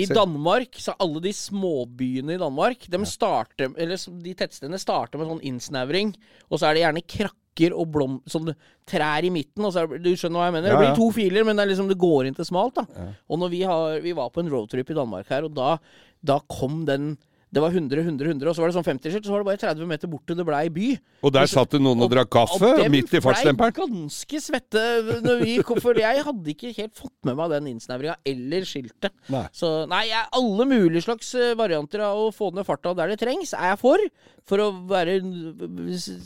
I 0.00 0.06
Danmark, 0.06 0.78
så 0.80 0.94
alle 1.02 1.20
de 1.20 1.32
småbyene 1.34 2.38
i 2.38 2.40
Danmark, 2.40 2.86
de 2.88 3.00
starter 3.04 3.74
Eller 3.76 3.98
de 3.98 4.32
tettstedene 4.38 4.78
starter 4.80 5.20
med 5.20 5.28
sånn 5.28 5.42
innsnevring, 5.50 6.14
og 6.48 6.60
så 6.60 6.70
er 6.70 6.74
det 6.78 6.84
gjerne 6.86 7.02
krakker 7.04 7.74
og 7.76 7.90
blom... 7.92 8.20
Sånn 8.30 8.54
trær 8.88 9.26
i 9.26 9.30
midten, 9.34 9.66
og 9.66 9.74
så 9.74 9.82
er 9.82 9.98
Du 10.00 10.08
skjønner 10.16 10.40
hva 10.40 10.46
jeg 10.48 10.56
mener? 10.56 10.72
Ja, 10.72 10.78
Det 10.78 10.86
blir 10.86 10.96
to 11.02 11.10
filer, 11.12 11.44
men 11.44 11.58
det, 11.58 11.66
er 11.66 11.72
liksom, 11.74 11.90
det 11.90 11.98
går 12.00 12.30
inn 12.30 12.38
til 12.38 12.48
smalt, 12.48 12.78
da. 12.80 13.10
Og 13.28 13.42
når 13.42 13.50
vi, 13.52 13.60
har, 13.68 13.98
vi 14.00 14.14
var 14.16 14.30
på 14.32 14.40
en 14.40 14.48
roadtrip 14.54 14.94
i 14.94 14.96
Danmark 14.96 15.28
her, 15.28 15.44
og 15.50 15.52
da, 15.58 15.74
da 16.24 16.38
kom 16.48 16.86
den 16.88 17.18
Det 17.50 17.62
var 17.62 17.74
100, 17.74 18.04
100, 18.06 18.28
100, 18.30 18.46
og 18.46 18.54
så 18.54 18.62
var 18.62 18.70
det 18.70 18.76
sånn 18.76 18.86
50-skilt, 18.86 19.24
så 19.26 19.32
var 19.34 19.42
det 19.42 19.48
bare 19.48 19.58
30 19.58 19.88
meter 19.90 20.10
bort 20.10 20.22
til 20.28 20.38
det 20.38 20.44
blei 20.46 20.62
by. 20.70 20.90
Og 21.26 21.32
der 21.34 21.48
satt 21.50 21.72
det 21.74 21.80
noen 21.82 22.04
og 22.04 22.12
drakk 22.12 22.30
kaffe 22.30 22.68
og 22.76 22.84
midt 22.94 23.10
i 23.18 23.22
fartsdemperen. 23.24 23.74
ganske 23.74 24.42
svette 24.44 24.84
når 25.24 25.42
vi 25.42 25.56
kom, 25.66 25.80
for 25.82 25.98
jeg 25.98 26.22
hadde 26.28 26.52
ikke 26.54 26.70
helt 26.76 26.94
fått 26.94 27.16
med 27.26 27.38
meg 27.40 27.50
den 27.56 27.72
innsnevringa 27.72 28.14
eller 28.32 28.68
skiltet. 28.70 29.16
Nei. 29.34 29.42
Så 29.56 29.72
nei, 29.90 30.04
jeg, 30.12 30.28
alle 30.38 30.68
mulige 30.70 31.02
slags 31.08 31.32
eh, 31.34 31.56
varianter 31.58 32.04
av 32.06 32.22
å 32.28 32.30
få 32.34 32.52
ned 32.54 32.68
farta 32.68 32.94
der 32.98 33.14
det 33.14 33.18
trengs, 33.24 33.54
er 33.58 33.72
jeg 33.72 33.82
for. 33.82 34.06
For 34.50 34.62
å 34.62 34.70
være 34.90 35.18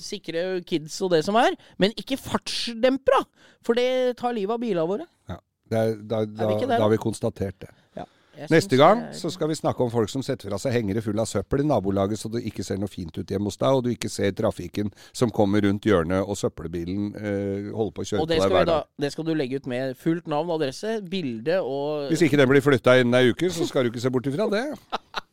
sikre 0.04 0.44
kids 0.68 1.00
og 1.04 1.14
det 1.16 1.24
som 1.26 1.40
er. 1.40 1.56
Men 1.80 1.96
ikke 2.00 2.20
fartsdempera! 2.20 3.24
For 3.64 3.76
det 3.78 4.18
tar 4.20 4.37
livet 4.37 4.58
av 4.58 4.60
bilene 4.60 4.84
våre. 4.88 5.08
Ja, 5.30 5.40
det 5.72 5.80
er, 5.80 5.96
da, 6.04 6.24
da, 6.28 6.50
vi 6.50 6.58
ikke 6.58 6.68
da 6.68 6.82
har 6.84 6.92
vi 6.92 7.00
konstatert 7.00 7.64
det. 7.64 7.72
Ja, 7.96 8.04
Neste 8.51 8.79
gang 8.81 9.03
så 9.16 9.31
skal 9.33 9.51
vi 9.51 9.57
snakke 9.59 9.85
om 9.85 9.90
folk 9.92 10.11
som 10.12 10.23
setter 10.25 10.51
fra 10.51 10.59
seg 10.61 10.75
hengere 10.77 11.03
full 11.05 11.20
av 11.20 11.29
søppel 11.31 11.64
i 11.64 11.66
nabolaget, 11.68 12.20
så 12.20 12.31
det 12.33 12.44
ikke 12.49 12.64
ser 12.66 12.81
noe 12.81 12.90
fint 12.90 13.14
ut 13.16 13.31
hjemme 13.31 13.51
hos 13.51 13.61
deg, 13.61 13.68
og 13.70 13.85
du 13.87 13.92
ikke 13.92 14.11
ser 14.12 14.35
trafikken 14.37 14.92
som 15.12 15.33
kommer 15.35 15.64
rundt 15.64 15.87
hjørnet, 15.88 16.25
og 16.25 16.38
søppelbilen 16.38 17.12
eh, 17.14 17.68
holder 17.75 17.94
på 17.94 18.07
å 18.07 18.09
kjøre 18.11 18.25
på 18.25 18.31
deg 18.33 18.44
hver 18.44 18.57
dag. 18.57 18.70
da, 18.73 18.81
det 19.05 19.12
skal 19.14 19.29
du 19.29 19.35
legge 19.38 19.61
ut 19.61 19.68
med 19.70 19.94
fullt 20.01 20.31
navn, 20.31 20.55
adresse, 20.55 20.99
bilde 21.11 21.61
og 21.62 22.11
Hvis 22.12 22.27
ikke 22.27 22.40
den 22.40 22.51
blir 22.51 22.64
flytta 22.64 22.99
innen 23.01 23.20
ei 23.20 23.31
uke, 23.33 23.53
så 23.55 23.68
skal 23.68 23.87
du 23.87 23.92
ikke 23.94 24.03
se 24.05 24.12
bort 24.12 24.29
ifra 24.31 24.51
det. 24.53 24.66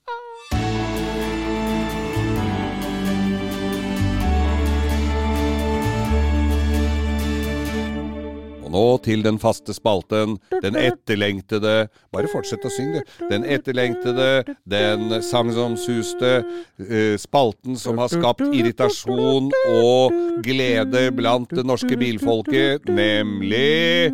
Nå 8.72 8.86
til 9.06 9.24
den 9.26 9.40
faste 9.42 9.76
spalten, 9.76 10.38
den 10.64 10.78
etterlengtede 10.80 11.76
Bare 12.12 12.30
fortsett 12.32 12.66
å 12.66 12.72
synge, 12.72 13.02
du. 13.02 13.28
Den 13.32 13.46
etterlengtede, 13.48 14.56
den 14.70 15.22
sagnomsuste 15.26 16.32
eh, 16.42 17.16
spalten 17.22 17.80
som 17.80 18.00
har 18.02 18.12
skapt 18.12 18.44
irritasjon 18.52 19.52
og 19.72 20.20
glede 20.46 21.08
blant 21.16 21.52
det 21.56 21.66
norske 21.68 21.98
bilfolket, 22.00 22.88
nemlig 22.92 24.12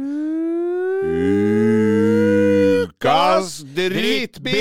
Ukas 2.97 3.60
drittbil! 3.77 4.55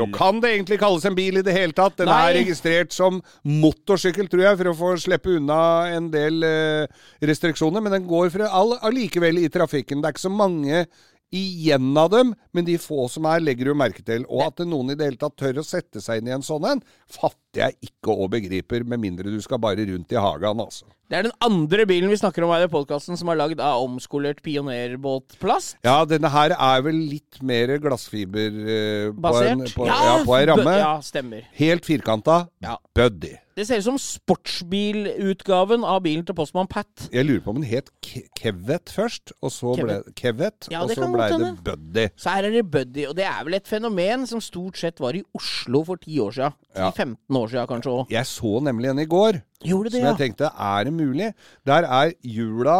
Og 0.00 0.08
kan 0.16 0.38
det 0.40 0.54
egentlig 0.54 0.78
kalles 0.80 1.04
en 1.04 1.12
bil 1.16 1.36
i 1.36 1.42
det 1.44 1.52
hele 1.52 1.76
tatt? 1.76 1.98
Den 1.98 2.08
Nei. 2.08 2.16
er 2.30 2.38
registrert 2.38 2.96
som 2.96 3.18
motorsykkel, 3.44 4.24
tror 4.32 4.40
jeg, 4.46 4.56
for 4.56 4.70
å 4.70 4.76
få 4.78 4.96
slippe 5.02 5.34
unna 5.36 5.92
en 5.92 6.08
del 6.14 6.40
uh, 6.40 6.88
restriksjoner. 7.20 7.84
Men 7.84 7.92
den 7.98 8.08
går 8.08 8.32
for 8.32 8.48
all, 8.48 8.72
allikevel 8.88 9.36
i 9.42 9.52
trafikken. 9.52 10.00
Det 10.00 10.08
er 10.08 10.16
ikke 10.16 10.24
så 10.24 10.32
mange 10.32 10.86
igjen 11.34 11.92
av 12.00 12.08
dem, 12.14 12.32
men 12.56 12.64
de 12.64 12.80
få 12.80 13.04
som 13.12 13.28
er, 13.28 13.44
legger 13.44 13.68
du 13.68 13.76
merke 13.76 14.00
til. 14.06 14.24
Og 14.32 14.40
at 14.46 14.64
noen 14.64 14.94
i 14.94 14.96
det 14.96 15.04
hele 15.10 15.20
tatt 15.20 15.36
tør 15.36 15.60
å 15.60 15.66
sette 15.66 16.00
seg 16.00 16.22
inn 16.22 16.32
i 16.32 16.36
en 16.38 16.46
sånn 16.46 16.64
en, 16.72 16.80
fatter 17.12 17.43
jeg 17.60 17.76
ikke 17.82 18.14
og 18.14 18.30
begriper, 18.34 18.84
med 18.84 19.00
mindre 19.02 19.30
du 19.32 19.40
skal 19.44 19.60
bare 19.62 19.84
rundt 19.88 20.12
i 20.12 20.20
hagen, 20.20 20.60
altså. 20.64 20.84
Det 21.10 21.18
er 21.18 21.26
den 21.26 21.34
andre 21.44 21.84
bilen 21.86 22.08
vi 22.08 22.16
snakker 22.16 22.46
om 22.46 22.50
her 22.54 22.64
i 22.64 22.70
podkasten 22.72 23.18
som 23.20 23.28
er 23.28 23.36
lagd 23.36 23.60
av 23.60 23.82
omskolert 23.84 24.40
pionerbåtplast. 24.42 25.76
Ja, 25.84 25.98
denne 26.08 26.30
her 26.32 26.54
er 26.56 26.84
vel 26.86 26.96
litt 27.12 27.42
mer 27.44 27.74
glassfiber 27.82 28.56
eh, 28.64 29.10
på, 29.12 29.34
en, 29.44 29.66
på, 29.68 29.86
ja, 29.90 30.16
på 30.24 30.36
en 30.38 30.48
ramme. 30.54 30.76
Ja, 30.80 30.94
stemmer. 31.04 31.44
Helt 31.60 31.84
firkanta. 31.86 32.46
Ja. 32.64 32.78
Buddy. 32.96 33.34
Det 33.54 33.68
ser 33.68 33.78
ut 33.78 33.86
som 33.86 33.98
sportsbilutgaven 34.02 35.84
av 35.86 36.00
bilen 36.02 36.24
til 36.26 36.34
postmann 36.34 36.66
Pat. 36.70 37.04
Jeg 37.14 37.22
lurer 37.28 37.42
på 37.44 37.52
om 37.52 37.60
den 37.60 37.68
het 37.70 37.90
Ke- 38.02 38.24
Kevet 38.38 38.90
først, 38.90 39.30
og 39.44 39.52
så 39.54 39.76
ble 39.78 40.00
Kevet. 40.18 40.66
Ja, 40.72 40.80
og 40.82 40.90
så 40.90 41.06
blei 41.12 41.28
ble 41.30 41.38
det. 41.44 41.52
Buddy. 41.68 42.06
Så 42.18 42.34
her 42.34 42.48
er 42.48 42.56
det 42.56 42.64
Buddy, 42.72 43.04
og 43.10 43.14
det 43.18 43.28
er 43.28 43.44
vel 43.46 43.54
et 43.60 43.70
fenomen 43.70 44.26
som 44.26 44.42
stort 44.42 44.80
sett 44.80 44.98
var 44.98 45.14
i 45.14 45.22
Oslo 45.38 45.84
for 45.86 46.02
ti 46.02 46.18
år. 46.18 46.34
Ja. 46.74 46.90
10-15 46.90 47.38
år 47.38 47.43
siden 47.50 47.66
kanskje 47.70 47.92
òg. 47.92 48.12
Jeg 48.12 48.26
så 48.26 48.60
nemlig 48.64 48.90
en 48.90 48.98
i 49.02 49.06
går. 49.06 49.40
Gjorde 49.64 49.90
det, 49.90 49.98
Som 49.98 50.06
ja. 50.06 50.12
jeg 50.12 50.18
tenkte, 50.22 50.50
er 50.50 50.84
det 50.84 50.92
mulig? 50.92 51.32
Der 51.66 51.88
er 52.02 52.12
jula 52.24 52.78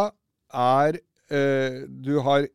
er 0.53 0.97
øh, 1.31 1.81
Du 2.05 2.19
har 2.21 2.47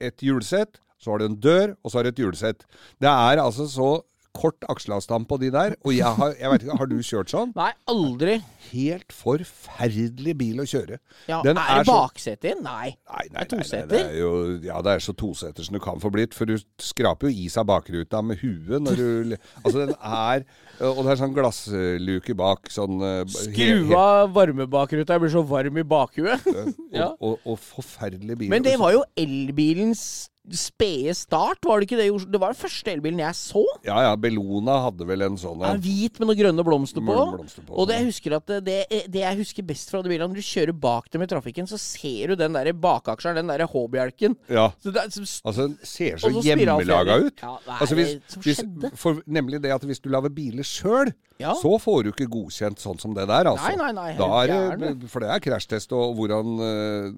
et 0.00 0.16
hjulsett, 0.22 0.80
så 0.98 1.10
har 1.10 1.18
du 1.18 1.26
en 1.26 1.40
dør, 1.40 1.74
og 1.84 1.90
så 1.90 1.98
har 1.98 2.02
du 2.02 2.08
et 2.08 2.22
hjulsett. 2.22 2.64
Det 3.00 3.08
er 3.08 3.42
altså 3.42 3.66
så 3.70 4.02
kort 4.38 4.62
akselavstand 4.70 5.26
på 5.30 5.38
de 5.42 5.50
der. 5.54 5.74
Og 5.84 5.92
jeg 5.96 6.14
har, 6.20 6.34
jeg 6.38 6.52
vet 6.54 6.64
ikke, 6.66 6.76
har 6.80 6.90
du 6.90 6.96
kjørt 7.02 7.32
sånn? 7.34 7.50
Nei, 7.58 7.72
aldri. 7.90 8.36
Helt 8.68 9.12
forferdelig 9.16 10.34
bil 10.38 10.60
å 10.62 10.66
kjøre. 10.68 10.98
Ja, 11.28 11.40
Den 11.42 11.58
er 11.58 11.80
det 11.80 11.86
så- 11.88 11.96
baksete 11.96 12.50
i? 12.52 12.54
Nei. 12.62 12.88
Nei, 13.08 13.26
nei, 13.32 13.44
Det 13.44 13.52
nei, 13.52 13.62
toseter? 13.64 13.88
det 13.88 14.18
jo, 14.18 14.30
ja, 14.62 14.80
det 14.82 14.92
er 14.94 15.02
så 15.04 15.14
toseter 15.16 15.64
som 15.66 15.74
du 15.74 15.80
kan 15.80 15.98
få 16.00 16.10
blitt. 16.14 16.34
For 16.34 16.44
du 16.46 16.56
skraper 16.78 17.28
jo 17.30 17.44
is 17.46 17.56
av 17.56 17.66
bakruta 17.66 18.22
med 18.24 18.38
huet 18.42 18.80
når 18.82 18.96
du 18.96 19.36
Altså, 19.64 19.86
den 19.86 19.94
er 20.00 20.44
Og 20.80 21.02
det 21.04 21.10
er 21.12 21.20
sånn 21.24 21.34
glassluke 21.34 22.36
bak. 22.38 22.68
Sånn 22.70 23.00
eh, 23.02 23.24
Skru 23.26 23.94
av 23.98 24.32
varmebakruta, 24.36 25.16
jeg 25.16 25.20
blir 25.24 25.32
så 25.34 25.42
varm 25.48 25.78
i 25.78 25.82
bakhuet. 25.82 26.46
Og, 26.46 26.74
Ja. 26.92 27.10
og, 27.20 27.38
og 27.44 27.58
forferdelig 27.58 28.38
bil. 28.38 28.50
Men 28.52 28.62
det 28.62 28.78
var 28.78 28.92
jo 28.94 29.02
elbilens 29.18 30.28
spede 30.56 31.14
start, 31.18 31.58
var 31.66 31.80
det 31.80 31.88
ikke 31.88 31.98
det? 32.00 32.08
Det 32.32 32.40
var 32.40 32.54
den 32.54 32.60
første 32.60 32.92
elbilen 32.92 33.20
jeg 33.20 33.36
så. 33.36 33.62
Ja 33.86 33.98
ja, 34.06 34.14
Bellona 34.16 34.78
hadde 34.86 35.06
vel 35.08 35.22
en 35.26 35.36
sånn 35.40 35.60
Ja, 35.64 35.74
en. 35.74 35.82
hvit 35.84 36.18
med 36.20 36.28
noen 36.30 36.38
grønne 36.38 36.64
blomster 36.66 37.04
på. 37.04 37.16
Blomster 37.34 37.66
på, 37.66 37.74
og 37.76 37.88
det 37.90 37.98
jeg 37.98 38.08
husker 38.10 38.36
at 38.38 38.52
det, 38.64 38.78
det 39.12 39.22
jeg 39.24 39.38
husker 39.42 39.66
best 39.68 39.90
fra 39.92 40.02
de 40.04 40.08
bilene, 40.12 40.30
når 40.32 40.40
du 40.40 40.46
kjører 40.48 40.72
bak 40.78 41.10
dem 41.12 41.24
i 41.26 41.30
trafikken, 41.30 41.68
så 41.70 41.78
ser 41.80 42.32
du 42.32 42.38
den 42.40 42.56
der 42.56 42.72
bakaksjeren, 42.72 43.40
den 43.42 43.52
der 43.52 43.66
H-bjelken. 43.68 44.36
Ja. 44.48 44.70
Så 44.82 44.92
det 44.94 45.04
er, 45.04 45.10
som 45.14 45.26
Altså, 45.48 45.68
den 45.68 45.78
ser 45.82 46.16
så 46.20 46.30
så 46.32 46.42
hjemmelaga 46.44 47.18
ut. 47.26 47.42
Ja, 47.42 47.54
hva 47.64 47.76
er 47.76 47.82
altså, 47.84 47.94
hvis, 47.98 48.14
det 48.18 48.32
som 48.34 48.42
hvis, 48.46 48.62
skjedde? 48.62 48.92
for, 48.96 49.22
nemlig 49.26 49.62
det 49.62 49.72
at 49.74 49.84
hvis 49.88 50.00
du 50.04 50.08
lager 50.12 50.32
biler 50.34 50.66
sjøl, 50.66 51.12
Ja. 51.38 51.52
så 51.54 51.70
får 51.78 52.02
du 52.02 52.08
ikke 52.10 52.26
godkjent 52.26 52.80
sånn 52.82 52.98
som 52.98 53.12
det 53.14 53.28
der, 53.30 53.46
altså. 53.46 53.68
Nei, 53.70 53.76
nei, 53.92 53.92
nei, 53.94 54.46
er 54.48 54.76
det, 54.80 55.08
for 55.08 55.22
det 55.22 55.28
er 55.30 55.38
krasjtest, 55.44 55.92
og 55.94 56.16
hvordan 56.18 56.56
eh, 56.66 57.12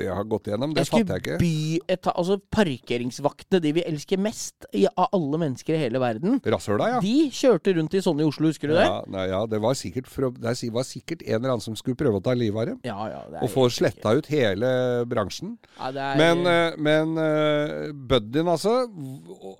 det 0.00 0.08
har 0.10 0.24
gått 0.26 0.50
gjennom, 0.50 0.74
det 0.74 0.88
fatter 0.88 1.14
jeg 1.20 1.22
ikke. 1.22 1.36
by 1.38 1.78
eta, 1.94 2.10
altså 2.18 2.40
Parkeringsvaktene, 2.70 3.60
de 3.62 3.72
vi 3.74 3.84
elsker 3.86 4.20
mest 4.22 4.66
i, 4.76 4.84
av 4.90 5.10
alle 5.16 5.40
mennesker 5.42 5.76
i 5.76 5.80
hele 5.82 6.00
verden, 6.02 6.38
Rasshøla, 6.54 6.88
ja. 6.94 7.00
de 7.02 7.28
kjørte 7.34 7.74
rundt 7.76 7.96
i 7.96 8.02
sånne 8.04 8.24
i 8.24 8.28
Oslo, 8.28 8.50
husker 8.50 8.70
du 8.70 8.76
det? 8.76 8.86
Ja, 8.86 9.00
nei, 9.10 9.26
ja, 9.32 9.42
det 9.50 9.60
var 9.62 9.76
sikkert, 9.78 10.10
for, 10.10 10.30
det 10.36 10.54
var 10.74 10.86
sikkert 10.86 11.24
en 11.26 11.38
eller 11.40 11.54
annen 11.56 11.64
som 11.64 11.78
skulle 11.78 11.98
prøve 11.98 12.20
å 12.20 12.24
ta 12.24 12.34
livet 12.36 12.62
av 12.62 12.70
dem. 12.72 12.80
Ja, 12.86 12.98
ja, 13.10 13.20
det 13.28 13.40
er 13.40 13.46
Og 13.46 13.52
få 13.52 13.66
sletta 13.72 14.14
ut 14.16 14.30
hele 14.30 14.70
bransjen. 15.10 15.56
Ja, 15.78 15.90
det 15.94 16.06
er, 16.06 16.20
Men, 16.20 16.42
eh, 16.50 16.78
men 16.80 17.14
uh, 17.18 17.90
Buddyen, 18.10 18.50
altså. 18.50 18.76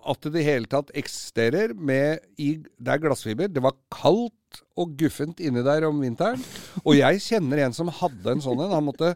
At 0.09 0.27
det 0.31 0.43
i 0.43 0.47
hele 0.47 0.71
tatt 0.71 0.93
eksisterer 0.97 1.75
med 1.75 2.21
i, 2.41 2.55
Det 2.61 2.95
er 2.95 3.03
glassfiber. 3.03 3.51
Det 3.51 3.63
var 3.65 3.77
kaldt 3.93 4.35
og 4.81 4.97
guffent 4.99 5.41
inni 5.45 5.63
der 5.67 5.87
om 5.89 6.01
vinteren. 6.03 6.43
Og 6.85 6.97
jeg 6.99 7.23
kjenner 7.23 7.67
en 7.67 7.77
som 7.77 7.91
hadde 8.01 8.35
en 8.35 8.43
sånn 8.43 8.63
en. 8.65 8.75
Han 8.75 8.87
måtte 8.89 9.15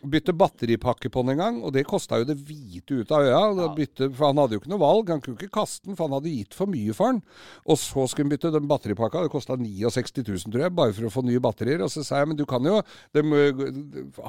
bytte 0.00 0.32
batteripakke 0.36 1.10
på 1.12 1.22
den 1.24 1.34
en 1.34 1.40
gang, 1.40 1.56
og 1.64 1.74
det 1.74 1.84
kosta 1.88 2.20
jo 2.20 2.26
det 2.28 2.36
hvite 2.38 3.02
ut 3.02 3.12
av 3.12 3.24
øya. 3.26 3.40
Ja. 3.58 3.68
Bytte, 3.76 4.08
for 4.16 4.30
han 4.30 4.40
hadde 4.40 4.56
jo 4.56 4.62
ikke 4.62 4.72
noe 4.72 4.82
valg. 4.82 5.12
Han 5.12 5.22
kunne 5.24 5.36
ikke 5.36 5.58
kaste 5.60 5.88
den, 5.88 5.98
for 5.98 6.08
han 6.08 6.16
hadde 6.16 6.32
gitt 6.32 6.56
for 6.56 6.70
mye 6.70 6.94
for 6.96 7.12
den. 7.12 7.20
Og 7.66 7.80
så 7.80 8.06
skulle 8.08 8.28
han 8.28 8.34
bytte 8.34 8.52
den 8.54 8.70
batteripakka. 8.70 9.24
Det 9.26 9.32
kosta 9.34 9.58
69 9.60 10.24
000, 10.24 10.46
tror 10.46 10.64
jeg, 10.64 10.76
bare 10.78 10.96
for 10.96 11.08
å 11.08 11.12
få 11.12 11.24
nye 11.26 11.42
batterier. 11.42 11.84
Og 11.84 11.92
så 11.92 12.04
sa 12.06 12.22
jeg 12.22 12.30
men 12.30 12.40
du 12.40 12.46
kan 12.48 12.64
jo 12.64 12.80
de, 13.16 13.24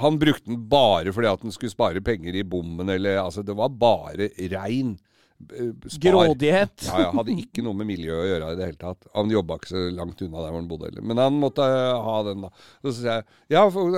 Han 0.01 0.19
brukte 0.21 0.49
den 0.49 0.59
bare 0.71 1.13
fordi 1.15 1.29
at 1.31 1.45
han 1.45 1.55
skulle 1.55 1.73
spare 1.73 2.03
penger 2.03 2.35
i 2.35 2.45
bommen, 2.47 2.89
eller 2.89 3.21
altså 3.23 3.45
Det 3.45 3.55
var 3.57 3.71
bare 3.71 4.31
rein 4.51 4.97
spar. 5.87 6.03
Grådighet. 6.05 6.75
Ja, 6.87 6.99
ja, 7.05 7.09
hadde 7.15 7.37
ikke 7.41 7.63
noe 7.65 7.77
med 7.77 7.89
miljø 7.91 8.17
å 8.17 8.27
gjøre 8.27 8.51
i 8.51 8.59
det 8.59 8.67
hele 8.69 8.81
tatt. 8.81 9.09
Han 9.15 9.33
jobba 9.33 9.57
ikke 9.59 9.71
så 9.71 9.85
langt 9.95 10.21
unna 10.25 10.43
der 10.43 10.51
hvor 10.51 10.59
han 10.59 10.69
bodde 10.69 10.89
heller. 10.89 11.07
Men 11.11 11.23
han 11.23 11.39
måtte 11.41 11.65
eh, 11.65 12.03
ha 12.07 12.19
den, 12.27 12.45
da. 12.45 12.67
Så 12.83 12.95
sier 12.99 13.09
jeg 13.11 13.57
ja, 13.57 13.65
hvor 13.71 13.89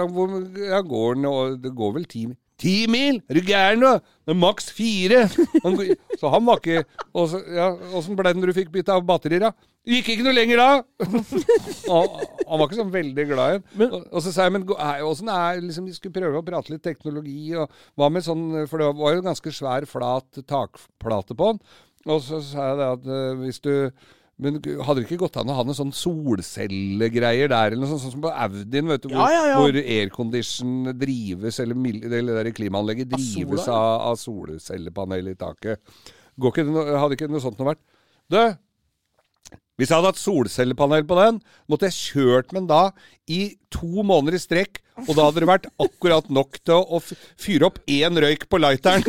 ja, 0.60 0.82
går 0.88 1.20
den, 1.20 1.60
det 1.64 1.76
går 1.78 1.94
vel 2.00 2.08
ti 2.10 2.26
mil. 2.30 2.40
Ti 2.64 2.76
mil? 2.88 3.18
Er 3.28 3.40
du 3.40 3.48
gæren, 3.48 3.82
da? 3.84 3.98
Det 4.24 4.32
er 4.32 4.40
maks 4.40 4.70
fire. 4.72 5.24
Han, 5.66 5.80
så 6.20 6.30
han 6.32 6.46
var 6.48 6.62
ikke 6.62 6.84
Åssen 7.18 7.42
ja, 7.52 7.72
ble 8.14 8.30
det 8.30 8.40
når 8.40 8.52
du 8.52 8.58
fikk 8.62 8.72
bytte 8.74 8.94
av 8.94 9.04
batterier, 9.08 9.50
da? 9.50 9.73
Gikk 9.84 10.14
ikke 10.14 10.24
noe 10.24 10.36
lenger 10.36 10.62
da! 10.62 10.68
Og, 11.94 12.20
han 12.48 12.60
var 12.60 12.68
ikke 12.70 12.80
sånn 12.80 12.94
veldig 12.94 13.26
glad 13.28 13.56
i 13.58 13.60
den. 13.60 13.90
Og, 13.90 14.08
og 14.08 14.24
så 14.24 14.32
sa 14.32 14.48
jeg 14.48 14.56
men 14.56 14.66
åssen 15.04 15.32
er 15.34 15.60
liksom, 15.60 15.90
Vi 15.90 15.96
skulle 15.98 16.16
prøve 16.16 16.40
å 16.40 16.46
prate 16.48 16.72
litt 16.72 16.86
teknologi, 16.86 17.52
og 17.60 17.72
hva 18.00 18.08
med 18.14 18.24
sånn 18.24 18.64
For 18.72 18.80
det 18.80 18.92
var 18.96 19.16
jo 19.16 19.24
en 19.24 19.28
ganske 19.32 19.56
svær, 19.56 19.88
flat 19.90 20.44
takplate 20.48 21.36
på 21.36 21.52
den. 21.52 21.64
Og 22.08 22.24
så 22.24 22.40
sa 22.44 22.70
jeg 22.70 22.80
det 22.80 22.92
at 22.96 23.10
uh, 23.12 23.42
hvis 23.44 23.64
du 23.64 23.74
men 24.42 24.58
hadde 24.58 24.98
det 24.98 25.06
ikke 25.06 25.22
gått 25.22 25.36
an 25.38 25.52
å 25.54 25.56
ha 25.60 25.64
noen 25.64 25.78
sånn 25.78 25.94
solcellegreier 25.94 27.52
der, 27.52 27.76
eller 27.76 27.84
noe 27.84 27.92
sånt, 27.92 28.02
sånn 28.02 28.16
som 28.16 28.24
på 28.26 28.32
Audien, 28.34 28.90
vet 28.90 29.06
du, 29.06 29.12
hvor, 29.12 29.30
Ja, 29.30 29.30
ja, 29.30 29.44
ja. 29.52 29.60
hvor 29.62 29.78
aircondition 29.78 30.90
drives, 30.98 31.60
eller, 31.62 31.78
eller 32.10 32.50
det 32.50 32.56
klimaanlegget 32.58 33.14
drives 33.14 33.70
av, 33.70 34.10
av 34.10 34.18
solcellepanelet 34.20 35.38
i 35.38 35.40
taket. 35.40 35.94
Går 36.42 36.56
ikke, 36.56 36.86
hadde 36.98 37.20
ikke 37.20 37.30
noe 37.30 37.44
sånt 37.44 37.62
noe 37.62 37.70
vært 37.70 37.84
Du, 38.34 38.40
hvis 39.78 39.90
jeg 39.90 39.98
hadde 39.98 40.12
hatt 40.12 40.22
solcellepanel 40.22 41.06
på 41.10 41.18
den, 41.18 41.40
måtte 41.72 41.90
jeg 41.90 41.98
kjørt 42.14 42.54
med 42.54 42.66
den 42.66 42.72
da 42.72 42.84
i 43.26 43.56
to 43.74 44.06
måneder 44.06 44.38
i 44.38 44.44
strekk, 44.44 44.83
og 44.96 45.12
da 45.18 45.26
hadde 45.28 45.42
det 45.44 45.50
vært 45.50 45.70
akkurat 45.82 46.30
nok 46.30 46.60
til 46.66 46.82
å 46.84 47.00
fyre 47.04 47.70
opp 47.70 47.80
én 47.90 48.20
røyk 48.24 48.46
på 48.52 48.60
lighteren. 48.62 49.04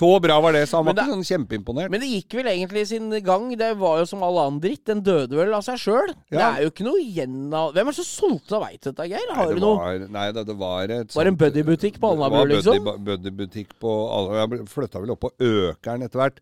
Så 0.00 0.08
bra 0.22 0.36
var 0.40 0.54
det, 0.54 0.62
så 0.70 0.78
han 0.78 0.86
var 0.86 0.94
det- 0.96 1.02
ikke 1.04 1.12
sånn 1.12 1.26
kjempeimponert. 1.28 1.90
Men 1.92 2.00
det 2.00 2.08
gikk 2.08 2.34
vel 2.38 2.46
egentlig 2.48 2.86
sin 2.88 3.10
gang. 3.26 3.50
Det 3.58 3.72
var 3.76 3.98
jo 4.00 4.06
som 4.08 4.22
all 4.24 4.38
annen 4.38 4.60
dritt. 4.62 4.84
Den 4.86 5.02
døde 5.04 5.36
vel 5.36 5.52
av 5.52 5.64
seg 5.66 5.76
sjøl. 5.82 6.14
Det 6.30 6.40
er 6.40 6.62
jo 6.62 6.70
ikke 6.70 6.86
noe 6.86 7.00
igjen 7.02 7.52
av 7.52 7.74
Hvem 7.74 7.90
er 7.90 7.92
det 7.92 7.98
som 7.98 8.06
solgte 8.08 8.56
av 8.56 8.64
til 8.70 8.92
dette, 8.94 9.08
Geir? 9.10 9.34
Har 9.34 9.50
Nei, 9.50 9.54
du 9.58 9.60
noe 9.60 9.76
var, 9.76 9.98
nei, 10.14 10.26
det, 10.32 10.46
det 10.48 10.56
var 10.56 10.94
et 10.94 11.12
Var 11.14 11.24
det 11.28 11.32
en 11.34 11.40
buddybutikk 11.42 11.98
på 12.00 12.12
Alnabru, 12.14 12.46
liksom? 12.54 12.88
buddybutikk 13.10 13.74
på 13.82 13.92
Alnabru. 14.14 14.60
Jeg 14.62 14.70
flytta 14.72 15.02
vel 15.04 15.12
opp 15.16 15.20
på 15.26 15.32
Økeren 15.50 16.06
etter 16.06 16.22
hvert. 16.22 16.40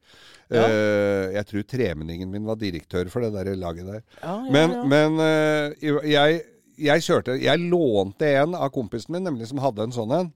Ja. 0.52 0.62
Eh, 0.68 1.24
jeg 1.40 1.48
tror 1.50 1.66
tremenningen 1.74 2.30
min 2.30 2.46
var 2.46 2.60
direktør 2.60 3.10
for 3.10 3.24
det 3.26 3.32
der 3.34 3.56
laget 3.58 3.88
der. 3.90 4.04
Ja, 4.22 4.36
ja, 4.36 4.52
Men, 4.54 4.76
ja. 4.76 4.84
men 4.92 5.18
eh, 5.24 5.90
jeg, 6.12 6.42
jeg 6.78 7.04
kjørte 7.04 7.36
Jeg 7.42 7.60
lånte 7.70 8.28
en 8.42 8.54
av 8.58 8.70
kompisen 8.74 9.16
min, 9.16 9.26
nemlig 9.26 9.50
som 9.50 9.60
hadde 9.62 9.88
en 9.88 9.94
sånn 9.94 10.14
en. 10.14 10.30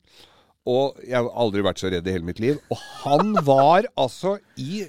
Og 0.68 0.98
jeg 1.02 1.16
har 1.18 1.30
aldri 1.42 1.64
vært 1.66 1.82
så 1.82 1.90
redd 1.90 2.06
i 2.06 2.14
hele 2.14 2.28
mitt 2.28 2.42
liv. 2.42 2.58
Og 2.70 2.82
han 3.02 3.34
var 3.52 3.88
altså 3.96 4.38
i 4.60 4.84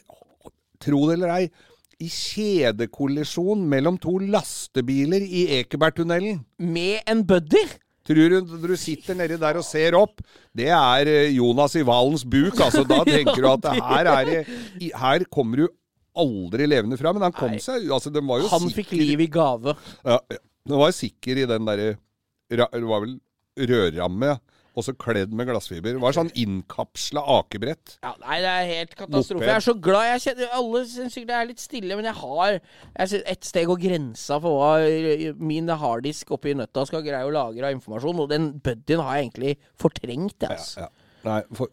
Tro 0.83 1.05
det 1.07 1.15
eller 1.15 1.31
ei 1.37 1.45
i 2.03 2.09
kjedekollisjon 2.11 3.61
mellom 3.71 3.95
to 4.01 4.17
lastebiler 4.19 5.23
i 5.23 5.45
Ekebergtunnelen. 5.61 6.41
Med 6.59 7.05
en 7.07 7.21
buddy? 7.27 7.61
Tror 8.03 8.33
du 8.33 8.57
du 8.65 8.73
sitter 8.75 9.15
nedi 9.15 9.37
der 9.39 9.55
og 9.61 9.63
ser 9.63 9.95
opp, 9.95 10.19
det 10.51 10.67
er 10.75 11.07
eh, 11.07 11.29
Jonas 11.37 11.77
i 11.79 11.85
Valens 11.87 12.25
buk, 12.27 12.57
altså. 12.59 12.83
Da 12.83 12.99
tenker 13.07 13.39
du 13.39 13.47
at 13.53 13.69
her 13.77 14.09
er 14.11 14.33
Her 14.99 15.23
kommer 15.31 15.63
du 15.63 15.69
aldri 16.19 16.67
levende 16.67 16.99
fra. 16.99 17.13
Men 17.15 17.29
han 17.29 17.35
kom 17.35 17.55
Nei. 17.55 17.61
seg 17.63 17.87
Altså, 17.87 18.11
Han 18.11 18.67
sikker 18.67 18.75
fikk 18.81 18.91
liv 18.99 19.23
i 19.23 19.29
gave. 19.31 19.77
Ja, 20.03 20.19
ja. 20.19 20.41
Den 20.69 20.79
var 20.79 20.95
sikker 20.95 21.43
i 21.43 21.45
den 21.49 21.67
derre 21.67 21.93
Det 22.51 22.83
var 22.87 23.05
vel 23.05 23.19
rørramme. 23.57 24.33
ja. 24.33 24.39
Og 24.73 24.81
så 24.87 24.93
kledd 24.97 25.33
med 25.37 25.45
glassfiber. 25.45 25.93
Det 25.93 26.01
var 26.01 26.15
sånn 26.15 26.31
innkapsla 26.39 27.21
akebrett. 27.35 27.99
Ja, 28.01 28.15
nei, 28.23 28.39
det 28.41 28.49
er 28.49 28.69
helt 28.71 28.95
katastrofe. 28.97 29.37
Moped. 29.37 29.49
Jeg 29.51 29.59
er 29.59 29.65
så 29.67 29.75
glad. 29.77 30.07
Jeg 30.07 30.23
kjenner, 30.23 30.49
alle 30.57 30.81
syns 30.89 31.13
sikkert 31.13 31.29
det 31.29 31.35
er 31.37 31.49
litt 31.51 31.61
stille, 31.61 31.97
men 31.99 32.07
jeg 32.09 32.17
har 32.17 32.55
jeg 32.55 33.21
ett 33.35 33.45
steg 33.45 33.69
og 33.69 33.83
grensa 33.83 34.39
for 34.41 34.57
hva 34.57 35.37
min 35.37 35.69
harddisk 35.69 36.33
oppi 36.33 36.55
nøtta 36.57 36.87
skal 36.89 37.05
greie 37.05 37.27
å 37.27 37.33
lagre 37.33 37.69
av 37.69 37.77
informasjon, 37.77 38.23
og 38.25 38.33
den 38.33 38.49
buddyen 38.65 39.05
har 39.05 39.19
jeg 39.19 39.27
egentlig 39.27 39.55
fortrengt, 39.83 40.49
altså. 40.49 40.87
Ja. 40.87 40.91
Nei, 41.23 41.39
for, 41.55 41.69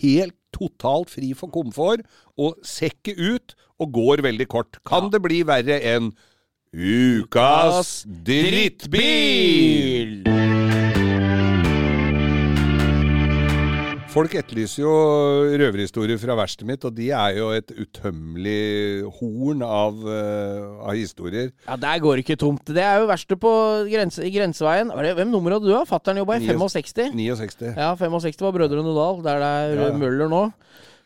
helt 0.00 0.38
totalt 0.54 1.10
fri 1.12 1.34
for 1.36 1.52
komfort, 1.52 2.06
og 2.38 2.62
sekket 2.64 3.18
ut, 3.18 3.58
og 3.82 3.92
går 3.98 4.22
veldig 4.24 4.46
kort. 4.50 4.78
Kan 4.86 5.10
det 5.10 5.20
bli 5.26 5.42
verre 5.46 5.82
enn 5.90 6.12
Ukas 6.68 8.02
drittbil? 8.04 10.18
Folk 14.12 14.34
etterlyser 14.36 14.82
jo 14.82 14.92
røverhistorier 15.60 16.18
fra 16.20 16.36
verkstedet 16.36 16.68
mitt, 16.68 16.84
og 16.84 16.92
de 16.96 17.06
er 17.14 17.38
jo 17.38 17.46
et 17.56 17.72
utømmelig 17.72 19.06
horn 19.16 19.62
av, 19.64 19.96
uh, 20.04 20.84
av 20.90 20.92
historier. 20.98 21.52
Ja, 21.68 21.76
Der 21.80 22.02
går 22.04 22.18
det 22.18 22.24
ikke 22.26 22.36
tomt. 22.44 22.64
Det 22.68 22.84
er 22.84 23.00
jo 23.00 23.08
verste 23.08 23.38
på 23.40 23.52
grense, 23.88 24.20
i 24.26 24.30
grenseveien. 24.34 24.92
Var 24.92 25.02
det- 25.08 25.14
Hvem 25.16 25.30
nummer 25.30 25.52
hadde 25.56 25.64
du? 25.64 25.72
da? 25.72 25.84
Fattern 25.88 26.18
jobba 26.20 26.36
i 26.36 26.44
65. 26.46 27.14
69. 27.14 27.72
Ja, 27.76 27.94
65 27.96 28.40
var 28.44 28.52
Brødrene 28.52 28.92
Dal, 28.92 29.22
der 29.22 29.38
det 29.38 29.48
er 29.48 29.74
Ja, 29.74 29.88
ja. 29.88 29.96
Møller 29.96 30.28
nå. 30.28 30.52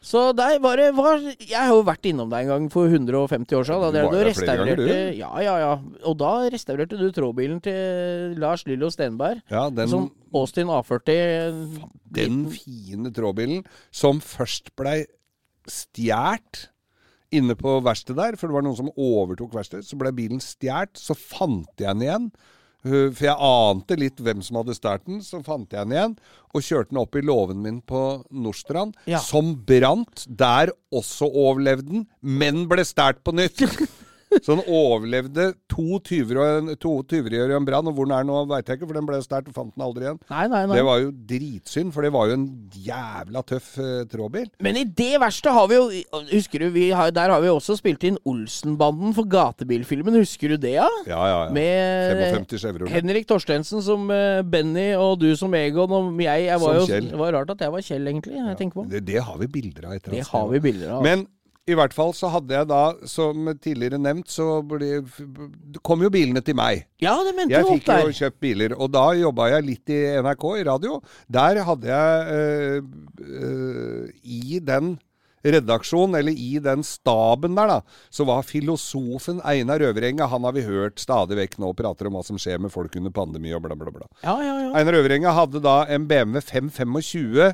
Så 0.02 0.32
der 0.34 0.56
var 0.58 0.80
det 0.80 0.88
var, 0.96 1.20
Jeg 1.22 1.54
har 1.54 1.70
jo 1.70 1.84
vært 1.86 2.08
innom 2.10 2.30
deg 2.32 2.42
en 2.44 2.50
gang 2.50 2.64
for 2.72 2.90
150 2.90 3.54
år 3.54 3.66
siden. 3.68 3.84
Da 3.84 3.90
drev 3.94 4.02
du 4.02 4.08
og 4.08 4.16
ganger, 4.16 4.30
restaurerte. 4.32 4.96
Ja, 5.20 5.30
ja, 5.44 5.54
ja. 5.62 5.72
Og 6.10 6.16
da 6.18 6.32
restaurerte 6.50 6.98
du 6.98 7.06
trådbilen 7.14 7.60
til 7.62 8.34
Lars 8.42 8.66
Lillo 8.66 8.90
Stenberg. 8.90 9.44
Ja, 9.52 9.68
den, 9.70 9.88
Som 9.92 10.10
Austin 10.34 10.72
A40. 10.74 11.86
den 12.18 12.42
fine 12.50 13.12
trådbilen 13.14 13.62
som 13.94 14.18
først 14.20 14.74
blei 14.76 15.04
stjålet 15.70 16.66
inne 17.32 17.54
på 17.56 17.78
verkstedet 17.80 18.18
der, 18.18 18.36
for 18.36 18.50
det 18.50 18.58
var 18.58 18.66
noen 18.66 18.76
som 18.76 18.90
overtok 18.92 19.54
verkstedet. 19.56 19.86
Så 19.88 19.96
ble 20.00 20.10
bilen 20.16 20.42
stjålet, 20.42 20.98
så 20.98 21.14
fant 21.16 21.70
jeg 21.78 21.86
den 21.94 22.02
igjen. 22.04 22.26
For 22.82 23.22
jeg 23.28 23.36
ante 23.38 23.94
litt 24.00 24.18
hvem 24.18 24.40
som 24.42 24.56
hadde 24.58 24.74
stjålet 24.74 25.04
den, 25.06 25.20
så 25.22 25.38
fant 25.46 25.70
jeg 25.70 25.86
den 25.86 25.92
igjen. 25.94 26.16
Og 26.52 26.64
kjørte 26.66 26.90
den 26.90 26.98
opp 27.02 27.14
i 27.16 27.22
låven 27.22 27.60
min 27.62 27.80
på 27.80 28.00
Nordstrand, 28.34 28.96
Ja. 29.06 29.20
som 29.22 29.54
brant. 29.54 30.26
Der 30.28 30.72
også 30.92 31.28
overlevde 31.30 31.86
den, 31.88 32.06
men 32.20 32.66
ble 32.68 32.82
stjålet 32.84 33.22
på 33.24 33.34
nytt. 33.38 33.62
Så 34.40 34.56
den 34.56 34.64
overlevde 34.66 35.50
to 35.70 35.98
tyverier 36.00 37.52
og 37.52 37.58
en 37.58 37.66
brann. 37.68 37.90
Og 37.90 37.96
hvor 37.96 38.08
den 38.08 38.16
er 38.16 38.26
nå, 38.28 38.38
veit 38.50 38.68
jeg 38.68 38.80
ikke, 38.80 38.88
for 38.88 38.98
den 38.98 39.08
ble 39.08 39.20
sterkt 39.24 39.50
og 39.52 39.56
fant 39.56 39.74
den 39.74 39.84
aldri 39.84 40.06
igjen. 40.06 40.20
Nei, 40.30 40.46
nei, 40.52 40.62
nei. 40.70 40.78
Det 40.78 40.86
var 40.86 41.02
jo 41.02 41.10
dritsynd, 41.32 41.92
for 41.94 42.06
det 42.06 42.12
var 42.14 42.30
jo 42.30 42.38
en 42.38 42.46
jævla 42.86 43.44
tøff 43.48 43.72
eh, 43.82 44.04
trådbil. 44.12 44.48
Men 44.64 44.80
i 44.80 44.84
det 44.86 45.12
verste 45.22 45.52
har 45.54 45.68
vi 45.70 45.78
jo 45.78 45.88
Husker 46.32 46.62
du, 46.62 46.68
vi 46.74 46.86
har, 46.94 47.10
der 47.14 47.32
har 47.32 47.42
vi 47.42 47.50
også 47.50 47.76
spilt 47.78 48.04
inn 48.06 48.18
Olsenbanden 48.28 49.14
for 49.16 49.28
gatebilfilmen. 49.30 50.16
Husker 50.22 50.54
du 50.54 50.60
det, 50.62 50.76
ja? 50.78 50.88
Ja, 51.08 51.20
ja, 51.28 51.38
ja. 51.46 51.52
Med 51.54 52.22
55 52.38 52.88
Henrik 52.92 53.28
Torstensen 53.28 53.82
som 53.84 54.08
uh, 54.12 54.40
Benny, 54.46 54.92
og 54.98 55.18
du 55.22 55.30
som 55.38 55.52
Egon, 55.58 55.92
og 55.92 56.22
jeg, 56.22 56.48
jeg 56.48 56.62
var 56.62 56.78
Som 56.78 56.80
jo, 56.80 56.88
Kjell. 56.90 57.12
Det 57.12 57.20
var 57.20 57.36
rart 57.38 57.54
at 57.56 57.66
jeg 57.66 57.74
var 57.74 57.86
Kjell, 57.86 58.10
egentlig. 58.12 58.40
Jeg 58.40 58.72
på. 58.72 58.86
Det, 58.88 59.04
det 59.06 59.22
har 59.26 59.38
vi 59.40 59.48
bilder 59.52 59.88
av. 59.88 59.94
etter 59.98 60.12
oss. 60.12 60.18
Det 60.18 60.28
har 60.32 60.50
vi 60.52 60.60
bilder 60.62 60.96
av. 60.96 61.06
Men 61.06 61.26
i 61.70 61.76
hvert 61.78 61.94
fall 61.94 62.10
så 62.16 62.26
hadde 62.32 62.56
jeg 62.56 62.66
da, 62.66 62.80
som 63.06 63.46
tidligere 63.62 64.00
nevnt, 64.02 64.32
så 64.34 64.46
ble, 64.66 65.04
kom 65.86 66.02
jo 66.02 66.10
bilene 66.10 66.42
til 66.42 66.56
meg. 66.58 66.88
ja, 67.02 67.14
det 67.22 67.36
mente 67.36 67.54
Jeg 67.54 67.68
fikk 67.68 67.92
jo 68.02 68.16
kjøpt 68.18 68.40
biler, 68.42 68.74
og 68.74 68.90
da 68.90 69.04
jobba 69.14 69.52
jeg 69.54 69.68
litt 69.68 69.94
i 69.94 70.00
NRK, 70.24 70.48
i 70.58 70.66
radio. 70.66 70.98
Der 71.30 71.62
hadde 71.68 71.92
jeg 71.92 72.34
øh, 72.34 72.82
øh, 73.22 74.10
I 74.22 74.58
den 74.58 74.96
redaksjonen, 75.42 76.18
eller 76.18 76.34
i 76.34 76.58
den 76.62 76.82
staben 76.86 77.56
der, 77.58 77.70
da, 77.76 77.78
så 78.10 78.26
var 78.26 78.46
filosofen 78.46 79.40
Einar 79.46 79.82
Øvrenga 79.82 80.28
Han 80.30 80.44
har 80.46 80.54
vi 80.54 80.62
hørt 80.66 81.02
stadig 81.02 81.38
vekk 81.38 81.58
nå 81.62 81.72
prater 81.78 82.06
om 82.06 82.18
hva 82.18 82.22
som 82.26 82.38
skjer 82.38 82.62
med 82.62 82.74
folk 82.74 82.94
under 82.98 83.14
pandemi 83.14 83.54
og 83.54 83.64
bla, 83.64 83.78
bla, 83.78 83.90
bla. 83.94 84.06
Ja, 84.22 84.36
ja, 84.42 84.54
ja. 84.66 84.70
Einar 84.78 84.98
Øvrenga 84.98 85.34
hadde 85.34 85.62
da 85.62 85.82
en 85.90 86.06
BMW 86.10 86.42
525. 86.42 87.52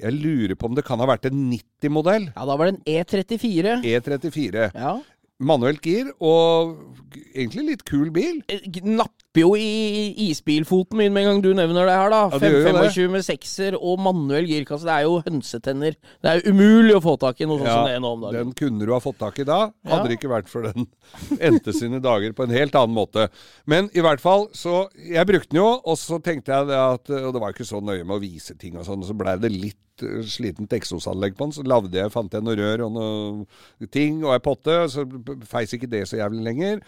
Jeg 0.00 0.16
lurer 0.16 0.56
på 0.56 0.68
om 0.70 0.76
det 0.76 0.84
kan 0.86 1.00
ha 1.02 1.08
vært 1.10 1.28
en 1.30 1.46
90-modell. 1.52 2.30
ja, 2.34 2.44
da 2.48 2.56
var 2.56 2.70
det 2.70 2.78
en 2.78 2.84
E34. 3.04 3.80
E34. 3.84 4.70
Ja. 4.74 4.94
Manuelt 5.40 5.80
gir, 5.88 6.10
og 6.20 6.74
egentlig 7.32 7.64
litt 7.70 7.84
kul 7.88 8.10
bil. 8.12 8.42
Eh, 8.52 8.60
Napper 9.30 9.44
jo 9.44 9.54
i 9.54 10.10
isbilfoten 10.26 10.98
min 10.98 11.12
med 11.14 11.22
en 11.22 11.28
gang 11.28 11.42
du 11.44 11.52
nevner 11.54 11.86
det 11.86 11.94
her, 11.94 12.10
da. 12.10 12.22
Ja, 12.32 12.38
det 12.42 12.48
525 12.66 13.12
med 13.14 13.22
sekser 13.22 13.76
og 13.78 14.00
manuell 14.02 14.48
girkasse. 14.48 14.82
Det 14.88 14.90
er 14.90 15.04
jo 15.06 15.20
hønsetenner. 15.22 15.94
Det 15.94 16.30
er 16.30 16.40
jo 16.40 16.50
umulig 16.50 16.96
å 16.96 17.02
få 17.04 17.14
tak 17.22 17.38
i 17.38 17.46
noe 17.46 17.60
sånt 17.60 17.70
som 17.70 17.86
det 17.86 18.00
nå 18.02 18.10
om 18.10 18.24
dagen. 18.24 18.48
den 18.48 18.56
kunne 18.58 18.88
du 18.88 18.90
ha 18.90 18.98
fått 18.98 19.20
tak 19.20 19.38
i 19.38 19.46
da. 19.46 19.70
Hadde 19.86 20.08
det 20.10 20.16
ikke 20.18 20.32
vært 20.32 20.50
for 20.50 20.66
den 20.66 20.88
endte 21.46 21.70
sine 21.76 22.00
dager 22.02 22.34
på 22.34 22.42
en 22.48 22.56
helt 22.56 22.74
annen 22.74 22.96
måte. 22.96 23.28
Men 23.70 23.86
i 23.94 24.02
hvert 24.02 24.22
fall, 24.22 24.48
så 24.50 24.88
Jeg 24.98 25.26
brukte 25.30 25.54
den 25.54 25.60
jo, 25.60 25.68
og 25.78 25.98
så 26.00 26.18
tenkte 26.18 26.50
jeg 26.50 26.74
at 26.74 27.10
Og 27.20 27.30
det 27.34 27.40
var 27.42 27.54
ikke 27.54 27.68
så 27.68 27.78
nøye 27.78 28.02
med 28.02 28.16
å 28.16 28.22
vise 28.22 28.58
ting 28.58 28.74
og 28.80 28.88
sånn, 28.88 29.06
så 29.06 29.14
blei 29.14 29.36
det 29.38 29.52
litt 29.52 30.02
eh, 30.02 30.26
slitent 30.26 30.74
eksosanlegg 30.74 31.38
på 31.38 31.46
den. 31.46 31.54
Så 31.54 31.62
lavde 31.70 32.02
jeg, 32.02 32.10
fant 32.10 32.34
jeg 32.34 32.42
noe 32.42 32.58
rør 32.58 32.88
og 32.88 32.98
noe 32.98 33.90
ting 33.94 34.24
og 34.24 34.34
ei 34.34 34.42
potte, 34.42 34.82
så 34.90 35.06
feis 35.46 35.78
ikke 35.78 35.92
det 35.94 36.08
så 36.10 36.18
jævlig 36.18 36.42
lenger. 36.50 36.82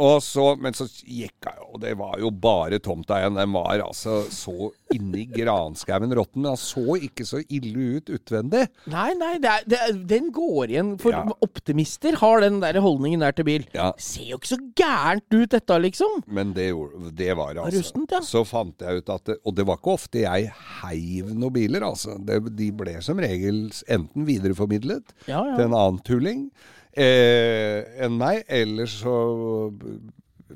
Og 0.00 0.22
så, 0.24 0.44
men 0.56 0.72
så 0.76 0.86
gikk 0.88 1.44
jeg 1.44 1.58
jo, 1.60 1.66
og 1.74 1.80
det 1.82 1.90
var 2.00 2.14
jo 2.22 2.30
bare 2.32 2.78
tomta 2.82 3.18
igjen. 3.20 3.36
Den 3.36 3.52
var 3.52 3.82
altså 3.84 4.22
så 4.32 4.70
inni 4.94 5.26
granskauen 5.28 6.14
råtten. 6.16 6.40
Men 6.40 6.54
han 6.54 6.60
så 6.60 6.96
ikke 7.04 7.26
så 7.28 7.42
ille 7.52 7.98
ut 8.00 8.08
utvendig. 8.16 8.62
Nei, 8.90 9.10
nei, 9.20 9.34
det 9.42 9.50
er, 9.52 9.66
det 9.68 9.80
er, 9.84 9.98
den 10.14 10.30
går 10.34 10.72
igjen. 10.72 10.94
For 11.02 11.12
Ja. 11.14 11.24
optimister 11.44 12.16
har 12.22 12.40
den 12.46 12.60
der 12.62 12.78
holdningen 12.80 13.20
der 13.20 13.36
til 13.36 13.44
bil. 13.50 13.66
Ja. 13.76 13.90
Ser 14.00 14.30
jo 14.32 14.40
ikke 14.40 14.52
så 14.54 14.60
gærent 14.80 15.36
ut, 15.36 15.50
dette, 15.52 15.78
liksom. 15.84 16.22
Men 16.26 16.54
det, 16.56 16.70
det 17.18 17.30
var 17.36 17.52
det, 17.54 17.64
altså. 17.66 17.82
Rustent, 17.84 18.16
ja. 18.16 18.22
Så 18.24 18.44
fant 18.48 18.80
jeg 18.80 19.02
ut 19.02 19.12
at 19.12 19.24
det, 19.28 19.36
Og 19.44 19.54
det 19.58 19.66
var 19.68 19.78
ikke 19.80 19.96
ofte 19.98 20.24
jeg 20.24 20.50
heiv 20.80 21.30
noen 21.34 21.52
biler, 21.60 21.84
altså. 21.86 22.16
Det, 22.24 22.40
de 22.56 22.70
ble 22.72 22.96
som 23.04 23.20
regel 23.20 23.66
enten 23.90 24.24
videreformidlet 24.28 25.12
til 25.26 25.64
en 25.68 25.74
annen 25.76 26.00
tulling 26.06 26.46
eh, 26.96 28.04
enn 28.04 28.18
meg, 28.18 28.44
Ellers 28.48 28.98
så 29.02 29.16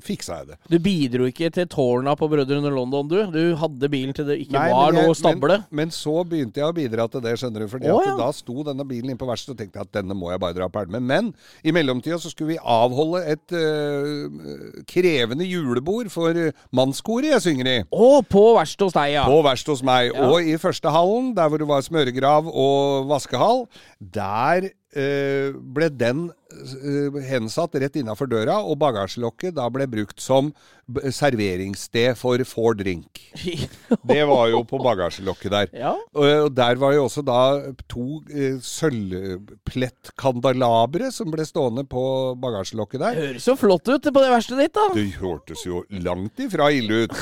fiksa 0.03 0.39
jeg 0.41 0.49
det. 0.51 0.57
Du 0.71 0.77
bidro 0.83 1.27
ikke 1.29 1.49
til 1.53 1.67
tårna 1.71 2.15
på 2.19 2.27
Brødrene 2.31 2.71
London, 2.73 3.07
du. 3.09 3.17
Du 3.31 3.55
hadde 3.59 3.89
bilen 3.91 4.15
til 4.15 4.27
det 4.27 4.39
ikke 4.43 4.57
Nei, 4.57 4.69
var 4.71 4.93
jeg- 4.93 5.07
noe 5.07 5.15
stable. 5.15 5.57
Men, 5.69 5.75
men 5.79 5.93
så 5.95 6.23
begynte 6.27 6.61
jeg 6.61 6.67
å 6.67 6.75
bidra 6.75 7.07
til 7.11 7.21
det, 7.21 7.35
skjønner 7.39 7.65
du. 7.65 7.67
Fordi 7.71 7.89
oh, 7.91 8.01
ja. 8.03 8.15
da 8.19 8.29
sto 8.35 8.63
denne 8.67 8.85
bilen 8.87 9.11
inne 9.11 9.19
på 9.19 9.29
verkstedet 9.29 9.55
og 9.55 9.61
tenkte 9.63 9.79
jeg 9.79 9.87
at 9.89 9.93
denne 10.01 10.17
må 10.17 10.31
jeg 10.31 10.41
bare 10.43 10.57
dra 10.57 10.69
pælme. 10.71 10.99
Men 10.99 11.33
i 11.63 11.71
mellomtida 11.75 12.19
så 12.19 12.31
skulle 12.31 12.55
vi 12.55 12.59
avholde 12.59 13.23
et 13.35 13.55
uh, 13.55 14.81
krevende 14.89 15.47
julebord 15.47 16.11
for 16.13 16.35
mannskoret 16.75 17.31
jeg 17.35 17.45
synger 17.49 17.71
i. 17.71 17.77
Å, 17.91 18.21
på 18.27 18.45
verkstedet 18.59 18.89
hos 18.89 18.97
deg, 18.97 19.13
ja. 19.15 19.27
På 19.29 19.41
verkstedet 19.45 19.77
hos 19.77 19.85
meg. 19.85 20.11
Ja. 20.13 20.29
Og 20.29 20.43
i 20.43 20.57
første 20.61 20.91
hallen, 20.91 21.33
der 21.37 21.49
hvor 21.49 21.61
det 21.61 21.69
var 21.69 21.85
smøregrav 21.85 22.49
og 22.51 23.07
vaskehall, 23.11 23.65
der 23.99 24.71
ble 24.95 25.89
den 25.91 26.29
eh, 26.55 27.17
hensatt 27.27 27.75
rett 27.81 27.97
innafor 27.99 28.29
døra, 28.31 28.61
og 28.63 28.77
bagasjelokket 28.79 29.57
da 29.57 29.65
ble 29.73 29.89
brukt 29.91 30.21
som 30.23 30.53
serveringssted 30.85 32.13
for 32.19 32.37
Four 32.45 32.75
Drink. 32.77 33.33
Det 34.09 34.25
var 34.29 34.49
jo 34.51 34.63
på 34.67 34.77
bagasjelokket 34.83 35.51
der. 35.51 35.67
Ja. 35.75 35.95
Og 36.13 36.25
og 36.45 36.55
der 36.55 36.75
var 36.79 36.93
jo 36.93 37.03
også 37.07 37.21
da 37.25 37.61
to 37.91 38.21
eh, 38.29 38.59
sølvplettkandalabre 38.63 41.11
som 41.13 41.31
ble 41.33 41.45
stående 41.47 41.83
på 41.89 42.35
bagasjelokket 42.41 42.99
der. 43.01 43.15
Høres 43.21 43.47
jo 43.49 43.55
flott 43.59 43.87
ut 43.89 44.03
på 44.05 44.21
det 44.21 44.31
verkstedet 44.33 44.63
ditt, 44.67 44.75
da. 44.77 44.85
Det 44.95 45.05
hørtes 45.19 45.61
jo 45.65 45.75
langt 46.05 46.39
ifra 46.43 46.65
ille 46.75 46.93
ut. 47.05 47.13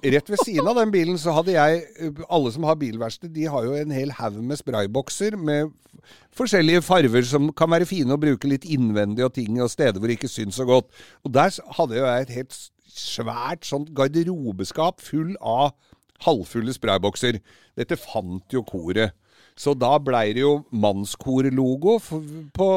Rett 0.00 0.30
ved 0.30 0.40
siden 0.44 0.68
av 0.70 0.76
den 0.80 0.90
bilen 0.94 1.18
så 1.20 1.30
hadde 1.36 1.52
jeg 1.56 1.70
Alle 2.30 2.50
som 2.54 2.64
har 2.68 2.76
bilverksted, 2.80 3.30
de 3.34 3.44
har 3.50 3.62
jo 3.66 3.72
en 3.76 3.90
hel 3.94 4.10
haug 4.20 4.36
med 4.44 4.56
spraybokser 4.60 5.32
med 5.40 5.62
forskjellige 6.36 6.82
farver 6.86 7.26
som 7.26 7.50
kan 7.56 7.70
være 7.72 7.88
fine 7.88 8.14
å 8.14 8.20
bruke 8.20 8.50
litt 8.50 8.66
innvendig 8.68 9.26
og 9.26 9.34
ting 9.36 9.60
og 9.60 9.72
steder 9.72 9.98
hvor 9.98 10.10
det 10.10 10.18
ikke 10.18 10.32
syns 10.32 10.58
så 10.60 10.66
godt. 10.68 10.90
Og 11.24 11.34
der 11.34 11.54
hadde 11.78 11.98
jeg 11.98 12.26
et 12.26 12.34
helt 12.38 12.58
svært 12.90 13.68
sånt 13.68 13.92
garderobeskap 13.96 15.00
full 15.04 15.36
av 15.40 15.72
halvfulle 16.26 16.74
spraybokser. 16.76 17.40
Dette 17.78 17.98
fant 18.00 18.52
jo 18.52 18.64
koret. 18.66 19.16
Så 19.60 19.74
da 19.76 19.92
blei 20.00 20.30
det 20.36 20.40
jo 20.40 20.52
mannskorlogo 20.72 21.98
på, 22.56 22.68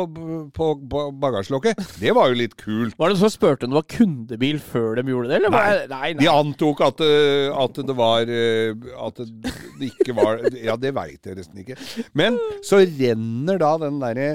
på, 0.57 0.67
på 0.91 1.03
bagasjelokket. 1.21 1.79
Det 2.01 2.11
var 2.15 2.31
jo 2.31 2.39
litt 2.41 2.57
kult. 2.59 2.97
Var 2.99 3.13
det 3.13 3.19
så 3.21 3.29
spurte 3.31 3.67
om 3.67 3.71
det 3.71 3.79
var 3.79 3.87
kundebil 3.93 4.59
før 4.59 4.99
de 4.99 5.05
gjorde 5.13 5.31
det, 5.31 5.37
eller? 5.39 5.53
Nei. 5.53 5.63
nei, 5.71 5.85
nei, 5.93 6.11
De 6.19 6.31
antok 6.31 6.83
at, 6.83 7.03
eh, 7.05 7.47
at 7.63 7.79
det 7.87 7.95
var 7.97 8.29
eh, 8.31 8.73
At 8.99 9.21
det 9.23 9.91
ikke 9.93 10.15
var 10.17 10.43
Ja, 10.59 10.75
det 10.79 10.91
veit 10.95 11.29
jeg 11.29 11.39
nesten 11.39 11.63
ikke. 11.63 11.77
Men 12.17 12.39
så 12.65 12.81
renner 12.83 13.61
da 13.61 13.75
den 13.85 14.01
derre 14.03 14.33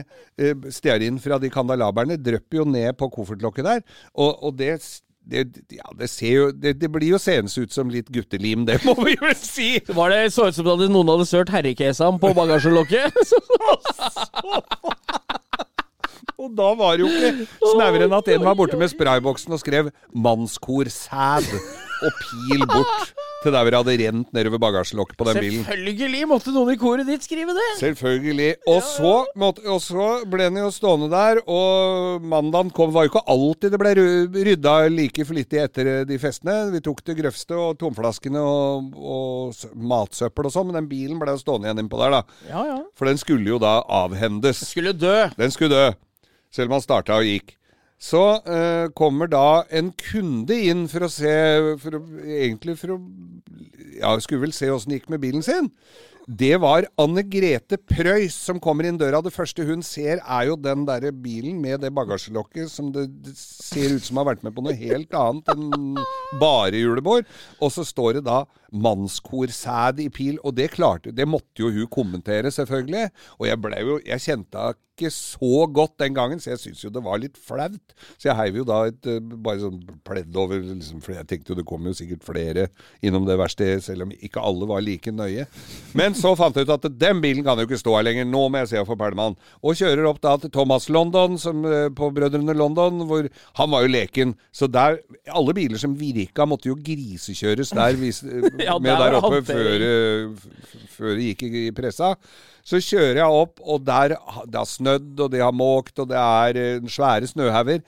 stearinen 0.73 1.21
fra 1.23 1.39
de 1.43 1.51
kandalaberne, 1.53 2.17
drypper 2.21 2.63
jo 2.63 2.67
ned 2.69 2.97
på 2.99 3.11
koffertlokket 3.13 3.67
der. 3.67 3.85
Og, 4.15 4.31
og 4.49 4.57
det, 4.59 4.79
det, 5.29 5.45
ja, 5.77 5.85
det 5.99 6.09
ser 6.11 6.33
jo 6.33 6.47
det, 6.57 6.75
det 6.81 6.89
blir 6.93 7.13
jo 7.13 7.19
seende 7.21 7.53
ut 7.53 7.75
som 7.75 7.91
litt 7.93 8.09
guttelim, 8.13 8.65
det 8.69 8.81
må 8.87 8.95
vi 9.03 9.17
vel 9.21 9.37
si! 9.37 9.71
Var 9.85 10.15
det 10.15 10.33
så 10.33 10.49
ut 10.49 10.57
som 10.57 10.71
at 10.73 10.87
noen 10.89 11.13
hadde 11.13 11.29
sølt 11.29 11.53
herrekesam 11.53 12.21
på 12.23 12.33
bagasjelokket? 12.37 13.13
Og 16.39 16.53
da 16.55 16.69
var 16.79 16.97
det 16.97 17.03
jo 17.03 17.09
ikke 17.11 17.49
snauere 17.75 18.07
enn 18.07 18.15
at 18.15 18.29
en 18.31 18.45
var 18.47 18.55
borte 18.57 18.79
med 18.79 18.93
sprayboksen 18.93 19.57
og 19.57 19.61
skrev 19.61 19.91
'mannskor 20.15 20.87
sæd'. 20.87 21.88
Og 22.05 22.21
pil 22.23 22.63
bort 22.71 23.13
til 23.43 23.53
der 23.55 23.63
hvor 23.63 23.71
det 23.71 23.79
hadde 23.79 23.95
rent 24.01 24.33
nedover 24.35 24.59
bagasjelokket 24.63 25.17
på 25.21 25.27
den 25.29 25.39
bilen. 25.45 25.61
Selvfølgelig 25.69 26.23
måtte 26.31 26.51
noen 26.55 26.73
i 26.75 26.79
koret 26.81 27.07
ditt 27.07 27.23
skrive 27.27 27.55
det! 27.55 27.67
Selvfølgelig. 27.79 28.49
Og 28.73 28.81
så, 28.83 29.13
måtte, 29.39 29.63
og 29.71 29.79
så 29.85 30.07
ble 30.31 30.49
den 30.49 30.59
jo 30.59 30.71
stående 30.75 31.07
der, 31.13 31.39
og 31.47 32.25
mandagen 32.27 32.73
kom 32.75 32.91
var 32.95 33.07
jo 33.07 33.13
ikke 33.13 33.23
alltid 33.31 33.75
det 33.77 33.81
ble 33.83 33.93
ry- 33.99 34.43
rydda 34.51 34.75
like 34.91 35.27
flittig 35.29 35.61
etter 35.63 35.93
de 36.09 36.19
festene. 36.23 36.57
Vi 36.75 36.83
tok 36.83 37.05
det 37.07 37.19
grøvste 37.21 37.55
og 37.59 37.79
tomflaskene 37.79 38.43
og, 38.43 38.91
og 38.99 39.79
matsøppel 39.95 40.51
og 40.51 40.55
sånn, 40.57 40.71
men 40.73 40.81
den 40.83 40.91
bilen 40.91 41.23
ble 41.23 41.37
jo 41.37 41.43
stående 41.45 41.71
igjen 41.71 41.85
innpå 41.85 42.03
der, 42.03 42.19
da. 42.19 42.25
Ja, 42.51 42.65
ja. 42.73 42.81
For 42.99 43.07
den 43.11 43.23
skulle 43.23 43.55
jo 43.55 43.61
da 43.63 43.79
avhendes. 44.03 44.65
Den 44.65 44.73
Skulle 44.75 44.97
dø. 44.99 45.15
Den 45.39 45.55
skulle 45.55 45.71
dø, 45.79 45.87
selv 46.51 46.71
om 46.73 46.79
han 46.81 46.85
starta 46.85 47.21
og 47.23 47.27
gikk. 47.31 47.55
Så 47.99 48.23
eh, 48.47 48.89
kommer 48.95 49.31
da 49.31 49.65
en 49.75 49.91
kunde 49.99 50.55
inn 50.71 50.87
for 50.91 51.07
å 51.07 51.11
se 51.11 51.33
for 51.83 51.99
å, 51.99 52.03
Egentlig 52.23 52.77
for 52.79 52.95
å 52.95 52.99
Ja, 53.99 54.13
skulle 54.23 54.45
vel 54.47 54.55
se 54.55 54.71
åssen 54.71 54.95
det 54.95 55.01
gikk 55.01 55.11
med 55.11 55.25
bilen 55.25 55.43
sin. 55.43 55.73
Det 56.29 56.59
var 56.61 56.85
Anne 57.01 57.23
Grete 57.25 57.79
Preus 57.81 58.35
som 58.37 58.61
kommer 58.61 58.85
inn 58.85 58.99
døra. 59.01 59.23
Det 59.25 59.33
første 59.33 59.65
hun 59.65 59.81
ser, 59.83 60.21
er 60.21 60.51
jo 60.51 60.59
den 60.61 60.85
derre 60.87 61.11
bilen 61.11 61.57
med 61.63 61.81
det 61.81 61.91
bagasjelokket 61.97 62.69
som 62.69 62.93
det, 62.93 63.07
det 63.25 63.33
ser 63.35 63.97
ut 63.97 64.05
som 64.05 64.21
har 64.21 64.29
vært 64.29 64.45
med 64.45 64.53
på 64.55 64.63
noe 64.63 64.77
helt 64.77 65.17
annet 65.17 65.49
enn 65.55 65.97
bare 66.39 66.77
julebord. 66.77 67.25
Og 67.65 67.73
så 67.73 67.87
står 67.89 68.19
det 68.19 68.27
da 68.29 68.43
mannskorsæd 68.73 70.03
i 70.05 70.09
pil, 70.13 70.39
og 70.45 70.57
det 70.57 70.71
klarte 70.75 71.15
Det 71.17 71.29
måtte 71.29 71.63
jo 71.63 71.71
hun 71.73 71.89
kommentere, 71.91 72.51
selvfølgelig. 72.51 73.09
Og 73.39 73.47
jeg 73.49 73.61
ble 73.63 73.81
jo 73.81 74.01
Jeg 74.05 74.21
kjente 74.21 74.59
henne 74.59 74.89
ikke 74.99 75.13
så 75.15 75.67
godt 75.71 75.99
den 76.03 76.15
gangen, 76.17 76.41
så 76.43 76.53
jeg 76.53 76.61
syntes 76.63 76.83
jo 76.83 76.91
det 76.93 77.03
var 77.05 77.21
litt 77.23 77.39
flaut. 77.39 77.95
Så 78.19 78.29
jeg 78.29 78.37
heiv 78.39 78.61
jo 78.61 78.67
da 78.67 78.81
et 78.91 79.09
eh, 79.09 79.21
bare 79.23 79.63
sånn 79.63 79.79
pledd 80.07 80.37
over, 80.39 80.61
liksom, 80.65 81.03
for 81.05 81.15
jeg 81.15 81.29
tenkte 81.31 81.53
jo 81.53 81.59
det 81.61 81.67
kom 81.69 81.87
jo 81.87 81.95
sikkert 81.97 82.27
flere 82.27 82.67
innom 83.05 83.27
det 83.29 83.39
verkstedet, 83.39 83.85
selv 83.87 84.07
om 84.07 84.15
ikke 84.15 84.43
alle 84.43 84.69
var 84.71 84.83
like 84.85 85.13
nøye. 85.15 85.47
Men 85.99 86.17
så 86.19 86.35
fant 86.39 86.59
jeg 86.59 86.67
ut 86.67 86.75
at 86.75 86.89
den 86.99 87.23
bilen 87.23 87.47
kan 87.47 87.61
jo 87.61 87.69
ikke 87.69 87.81
stå 87.81 87.95
her 87.99 88.09
lenger. 88.09 88.29
Nå 88.29 88.45
må 88.51 88.63
jeg 88.63 88.73
se 88.73 88.85
få 88.89 88.99
pælma. 88.99 89.31
Og 89.63 89.79
kjører 89.79 90.09
opp 90.11 90.21
da 90.25 90.35
til 90.43 90.53
Thomas 90.55 90.89
London, 90.93 91.39
som, 91.41 91.65
eh, 91.67 91.89
på 91.95 92.11
Brødrene 92.15 92.57
London, 92.57 93.05
hvor 93.09 93.31
han 93.61 93.73
var 93.75 93.87
jo 93.87 93.95
leken. 93.95 94.35
Så 94.53 94.71
der 94.71 94.99
Alle 95.29 95.53
biler 95.55 95.79
som 95.79 95.93
virka, 95.95 96.47
måtte 96.49 96.71
jo 96.71 96.75
grisekjøres 96.75 97.71
der, 97.77 97.97
hvis, 98.01 98.23
Ja, 98.69 98.79
med 98.79 98.91
der 98.91 99.13
der 99.15 99.19
oppe 99.21 99.41
før, 99.47 99.87
eh, 99.89 100.79
før 100.95 101.15
det 101.15 101.31
gikk 101.31 101.47
i 101.49 101.67
i 101.69 101.75
pressa. 101.75 102.15
Så 102.69 102.81
kjører 102.85 103.23
jeg 103.23 103.39
opp, 103.43 103.63
og 103.65 103.85
der 103.87 104.17
det 104.19 104.59
har 104.59 104.69
snødd, 104.69 105.15
og 105.17 105.31
det 105.33 105.41
har 105.41 105.55
måkt, 105.57 105.97
og 106.03 106.11
det 106.11 106.19
er 106.21 106.61
eh, 106.61 106.89
svære 106.91 107.31
snøhauger. 107.31 107.81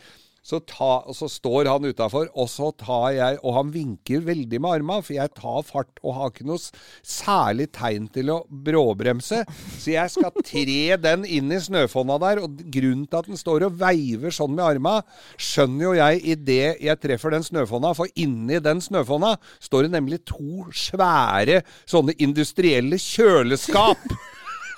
Så, 0.51 0.59
ta, 0.67 1.05
så 1.15 1.29
står 1.31 1.69
han 1.71 1.85
utafor, 1.87 2.27
og 2.35 2.49
så 2.51 2.73
tar 2.75 3.13
jeg 3.15 3.39
Og 3.47 3.55
han 3.55 3.69
vinker 3.71 4.25
veldig 4.27 4.59
med 4.59 4.81
arma, 4.81 4.97
for 5.05 5.15
jeg 5.15 5.31
tar 5.39 5.63
fart 5.69 6.01
og 6.03 6.17
har 6.17 6.33
ikke 6.33 6.47
noe 6.49 6.59
særlig 7.07 7.69
tegn 7.77 8.09
til 8.11 8.33
å 8.35 8.41
bråbremse. 8.51 9.45
Så 9.79 9.93
jeg 9.93 10.11
skal 10.11 10.35
tre 10.43 10.97
den 10.99 11.27
inn 11.29 11.53
i 11.55 11.61
snøfonna 11.63 12.19
der, 12.23 12.43
og 12.43 12.59
grunnen 12.73 13.07
til 13.07 13.21
at 13.21 13.31
den 13.31 13.39
står 13.39 13.69
og 13.69 13.79
veiver 13.79 14.35
sånn 14.35 14.57
med 14.57 14.65
arma, 14.67 14.97
skjønner 15.39 15.87
jo 15.87 15.95
jeg 16.01 16.25
idet 16.35 16.83
jeg 16.83 17.01
treffer 17.05 17.37
den 17.37 17.47
snøfonna, 17.47 17.95
for 17.95 18.11
inni 18.19 18.59
den 18.65 18.83
snøfonna 18.83 19.37
står 19.63 19.87
det 19.87 19.95
nemlig 19.95 20.23
to 20.29 20.67
svære 20.75 21.61
sånne 21.89 22.17
industrielle 22.19 22.99
kjøleskap. 23.01 24.03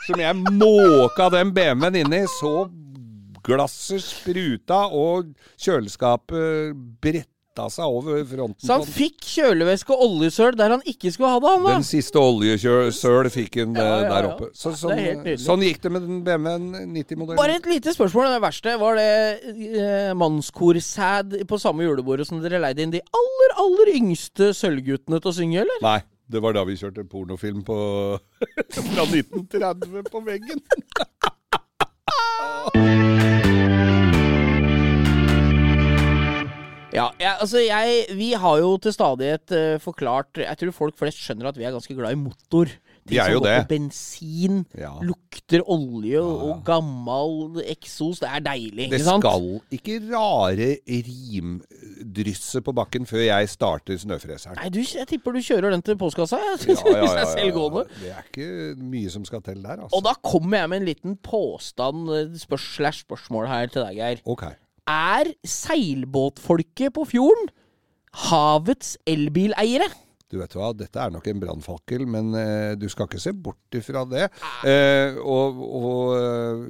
Som 0.03 0.19
jeg 0.19 0.35
måka 0.35 1.29
den 1.31 1.53
BMW-en 1.55 2.01
inni. 2.01 2.25
Så 2.41 2.67
glasset 3.45 4.03
spruta, 4.05 4.87
og 4.95 5.33
kjøleskapet 5.61 6.77
bretta 7.03 7.67
seg 7.69 7.85
over 7.85 8.23
fronten. 8.25 8.65
Så 8.65 8.79
han 8.79 8.87
fikk 8.89 9.27
kjølevæske 9.29 9.93
og 9.93 10.05
oljesøl 10.07 10.57
der 10.57 10.73
han 10.77 10.85
ikke 10.89 11.13
skulle 11.13 11.33
ha 11.35 11.41
det, 11.43 11.51
han 11.53 11.67
da. 11.67 11.75
Den 11.77 11.87
siste 11.87 12.23
oljesøl 12.23 13.29
fikk 13.35 13.59
han 13.61 13.77
Ja, 13.77 13.89
ja, 13.89 13.99
ja, 14.05 14.13
der 14.15 14.29
oppe. 14.31 14.49
Så, 14.57 14.73
sånn, 14.79 15.27
sånn 15.43 15.67
gikk 15.67 15.83
det 15.85 15.93
med 15.93 16.07
den 16.07 16.23
BMW-en 16.27 16.95
90-modellen. 16.95 17.41
Bare 17.41 17.59
et 17.61 17.69
lite 17.69 17.93
spørsmål. 17.97 18.31
Det 18.37 18.41
verste 18.47 18.79
var 18.81 18.97
det 19.01 19.11
eh, 19.83 20.15
mannskorsæd 20.23 21.43
på 21.51 21.61
samme 21.61 21.85
julebordet 21.89 22.29
som 22.31 22.41
dere 22.45 22.63
leide 22.63 22.87
inn 22.87 22.95
de 22.95 23.05
aller, 23.21 23.55
aller 23.67 23.93
yngste 23.99 24.53
sølvguttene 24.57 25.21
til 25.21 25.35
å 25.35 25.37
synge, 25.37 25.67
eller? 25.67 25.85
Nei, 25.85 25.99
det 26.33 26.41
var 26.41 26.57
da 26.57 26.65
vi 26.65 26.79
kjørte 26.81 27.05
pornofilm 27.05 27.61
på 27.69 27.77
fra 28.79 29.07
1930 29.11 30.09
på 30.09 30.27
veggen. 30.31 30.65
oh. 32.75 33.42
Ja, 36.93 37.09
ja, 37.21 37.37
altså 37.41 37.63
jeg 37.63 38.07
Vi 38.19 38.33
har 38.37 38.59
jo 38.61 38.77
til 38.77 38.93
stadighet 38.93 39.53
uh, 39.57 39.81
forklart 39.81 40.43
Jeg 40.43 40.59
tror 40.61 40.75
folk 40.77 40.99
flest 41.01 41.23
skjønner 41.25 41.49
at 41.49 41.57
vi 41.57 41.65
er 41.65 41.73
ganske 41.75 41.95
glad 41.97 42.13
i 42.13 42.21
motor. 42.21 42.73
Ting 43.03 43.19
som 43.19 43.33
går 43.35 43.47
det. 43.49 43.55
på 43.65 43.69
bensin, 43.73 44.59
Ja. 44.79 44.93
lukter 45.03 45.63
olje 45.67 46.21
og 46.23 46.61
gammel 46.65 47.59
eksos. 47.67 48.21
Det 48.23 48.29
er 48.31 48.45
deilig, 48.47 48.91
Det 48.93 49.01
ikke 49.01 49.05
sant? 49.05 49.25
skal 49.25 49.61
ikke 49.75 49.97
rare 50.13 50.69
rimdrysse 50.87 52.63
på 52.63 52.75
bakken 52.77 53.07
før 53.09 53.25
jeg 53.27 53.49
starter 53.51 53.99
snøfreseren. 53.99 54.55
Nei, 54.61 54.71
du, 54.71 54.79
jeg 54.87 55.09
tipper 55.11 55.35
du 55.35 55.41
kjører 55.43 55.75
den 55.75 55.83
til 55.83 55.99
postkassa. 55.99 56.39
Ja. 56.39 56.55
Ja, 56.63 56.69
ja, 56.69 56.95
ja, 56.95 57.03
det 57.03 57.43
er 57.43 57.51
ja, 57.51 57.67
ja. 57.67 57.85
Det 57.99 58.15
er 58.15 58.27
ikke 58.31 58.49
mye 58.79 59.11
som 59.11 59.27
skal 59.27 59.43
til 59.43 59.63
der, 59.65 59.83
altså. 59.83 59.97
Og 59.99 60.05
da 60.07 60.15
kommer 60.23 60.63
jeg 60.63 60.71
med 60.73 60.83
en 60.83 60.91
liten 60.93 61.17
påstand 61.17 62.07
eh, 62.15 62.39
spørs, 62.39 62.71
spørsmål 63.03 63.51
her 63.51 63.67
til 63.67 63.83
deg, 63.83 63.99
Geir. 63.99 64.23
Ok. 64.31 64.47
Er 64.91 65.31
seilbåtfolket 65.47 66.95
på 66.97 67.05
fjorden 67.07 67.51
havets 68.29 68.97
elbileiere? 69.09 69.87
Du 70.33 70.39
vet 70.41 70.55
hva, 70.57 70.71
dette 70.73 70.97
er 70.97 71.13
nok 71.13 71.27
en 71.29 71.41
brannfakkel, 71.43 72.07
men 72.09 72.33
eh, 72.39 72.73
du 72.81 72.87
skal 72.89 73.05
ikke 73.05 73.21
se 73.21 73.35
bort 73.37 73.77
ifra 73.77 74.07
det. 74.09 74.31
Eh, 74.65 75.19
og, 75.21 75.61
og 75.61 76.15
eh, 76.17 76.63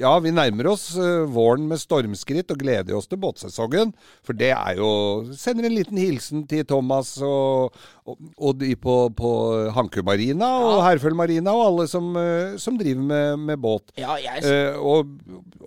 ja, 0.00 0.12
vi 0.22 0.32
nærmer 0.34 0.70
oss 0.72 0.88
eh, 0.98 1.26
våren 1.30 1.66
med 1.68 1.80
stormskritt 1.80 2.50
og 2.52 2.62
gleder 2.62 2.96
oss 2.96 3.08
til 3.10 3.20
båtsesongen. 3.20 3.92
For 4.26 4.36
det 4.36 4.52
er 4.56 4.80
jo 4.80 4.90
Sender 5.36 5.68
en 5.68 5.76
liten 5.76 6.00
hilsen 6.00 6.46
til 6.50 6.64
Thomas 6.68 7.12
og, 7.24 7.76
og, 8.08 8.18
og 8.36 8.58
de 8.62 8.72
på, 8.80 8.96
på 9.16 9.30
Hanku 9.76 10.00
Marina 10.06 10.48
og 10.64 10.80
Herføl 10.86 11.16
Marina 11.18 11.54
og 11.56 11.66
alle 11.66 11.88
som, 11.90 12.10
eh, 12.16 12.56
som 12.60 12.78
driver 12.80 13.04
med, 13.12 13.46
med 13.50 13.62
båt. 13.62 13.92
Ja, 14.00 14.16
jeg 14.20 14.46
Eh, 14.50 14.76
og 14.80 15.10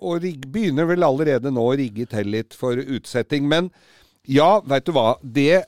og 0.04 0.24
begynner 0.52 0.88
vel 0.88 1.06
allerede 1.06 1.52
nå 1.54 1.62
å 1.70 1.76
rigge 1.78 2.06
til 2.10 2.28
litt 2.34 2.56
for 2.58 2.76
utsetting. 2.76 3.46
Men 3.48 3.70
ja, 4.28 4.58
veit 4.66 4.86
du 4.86 4.92
hva. 4.96 5.14
Det, 5.22 5.64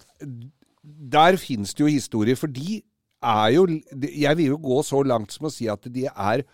der 0.82 1.38
finnes 1.40 1.74
det 1.74 1.84
jo 1.84 1.92
historier, 1.92 2.38
for 2.38 2.52
de 2.52 2.82
er 3.26 3.48
jo 3.54 3.64
Jeg 3.66 4.36
vil 4.36 4.52
jo 4.52 4.58
gå 4.60 4.82
så 4.84 5.00
langt 5.02 5.32
som 5.32 5.48
å 5.48 5.52
si 5.52 5.68
at 5.72 5.86
de 5.92 6.04
er 6.10 6.44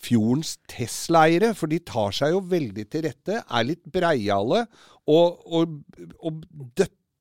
fjordens 0.00 0.56
Tesla-eiere, 0.70 1.52
for 1.58 1.70
de 1.70 1.80
tar 1.86 2.14
seg 2.16 2.34
jo 2.34 2.42
veldig 2.52 2.86
til 2.90 3.06
rette, 3.06 3.42
er 3.42 3.68
litt 3.68 3.84
breiale 3.92 4.64
og, 5.10 5.42
og, 5.46 5.78
og 6.22 6.42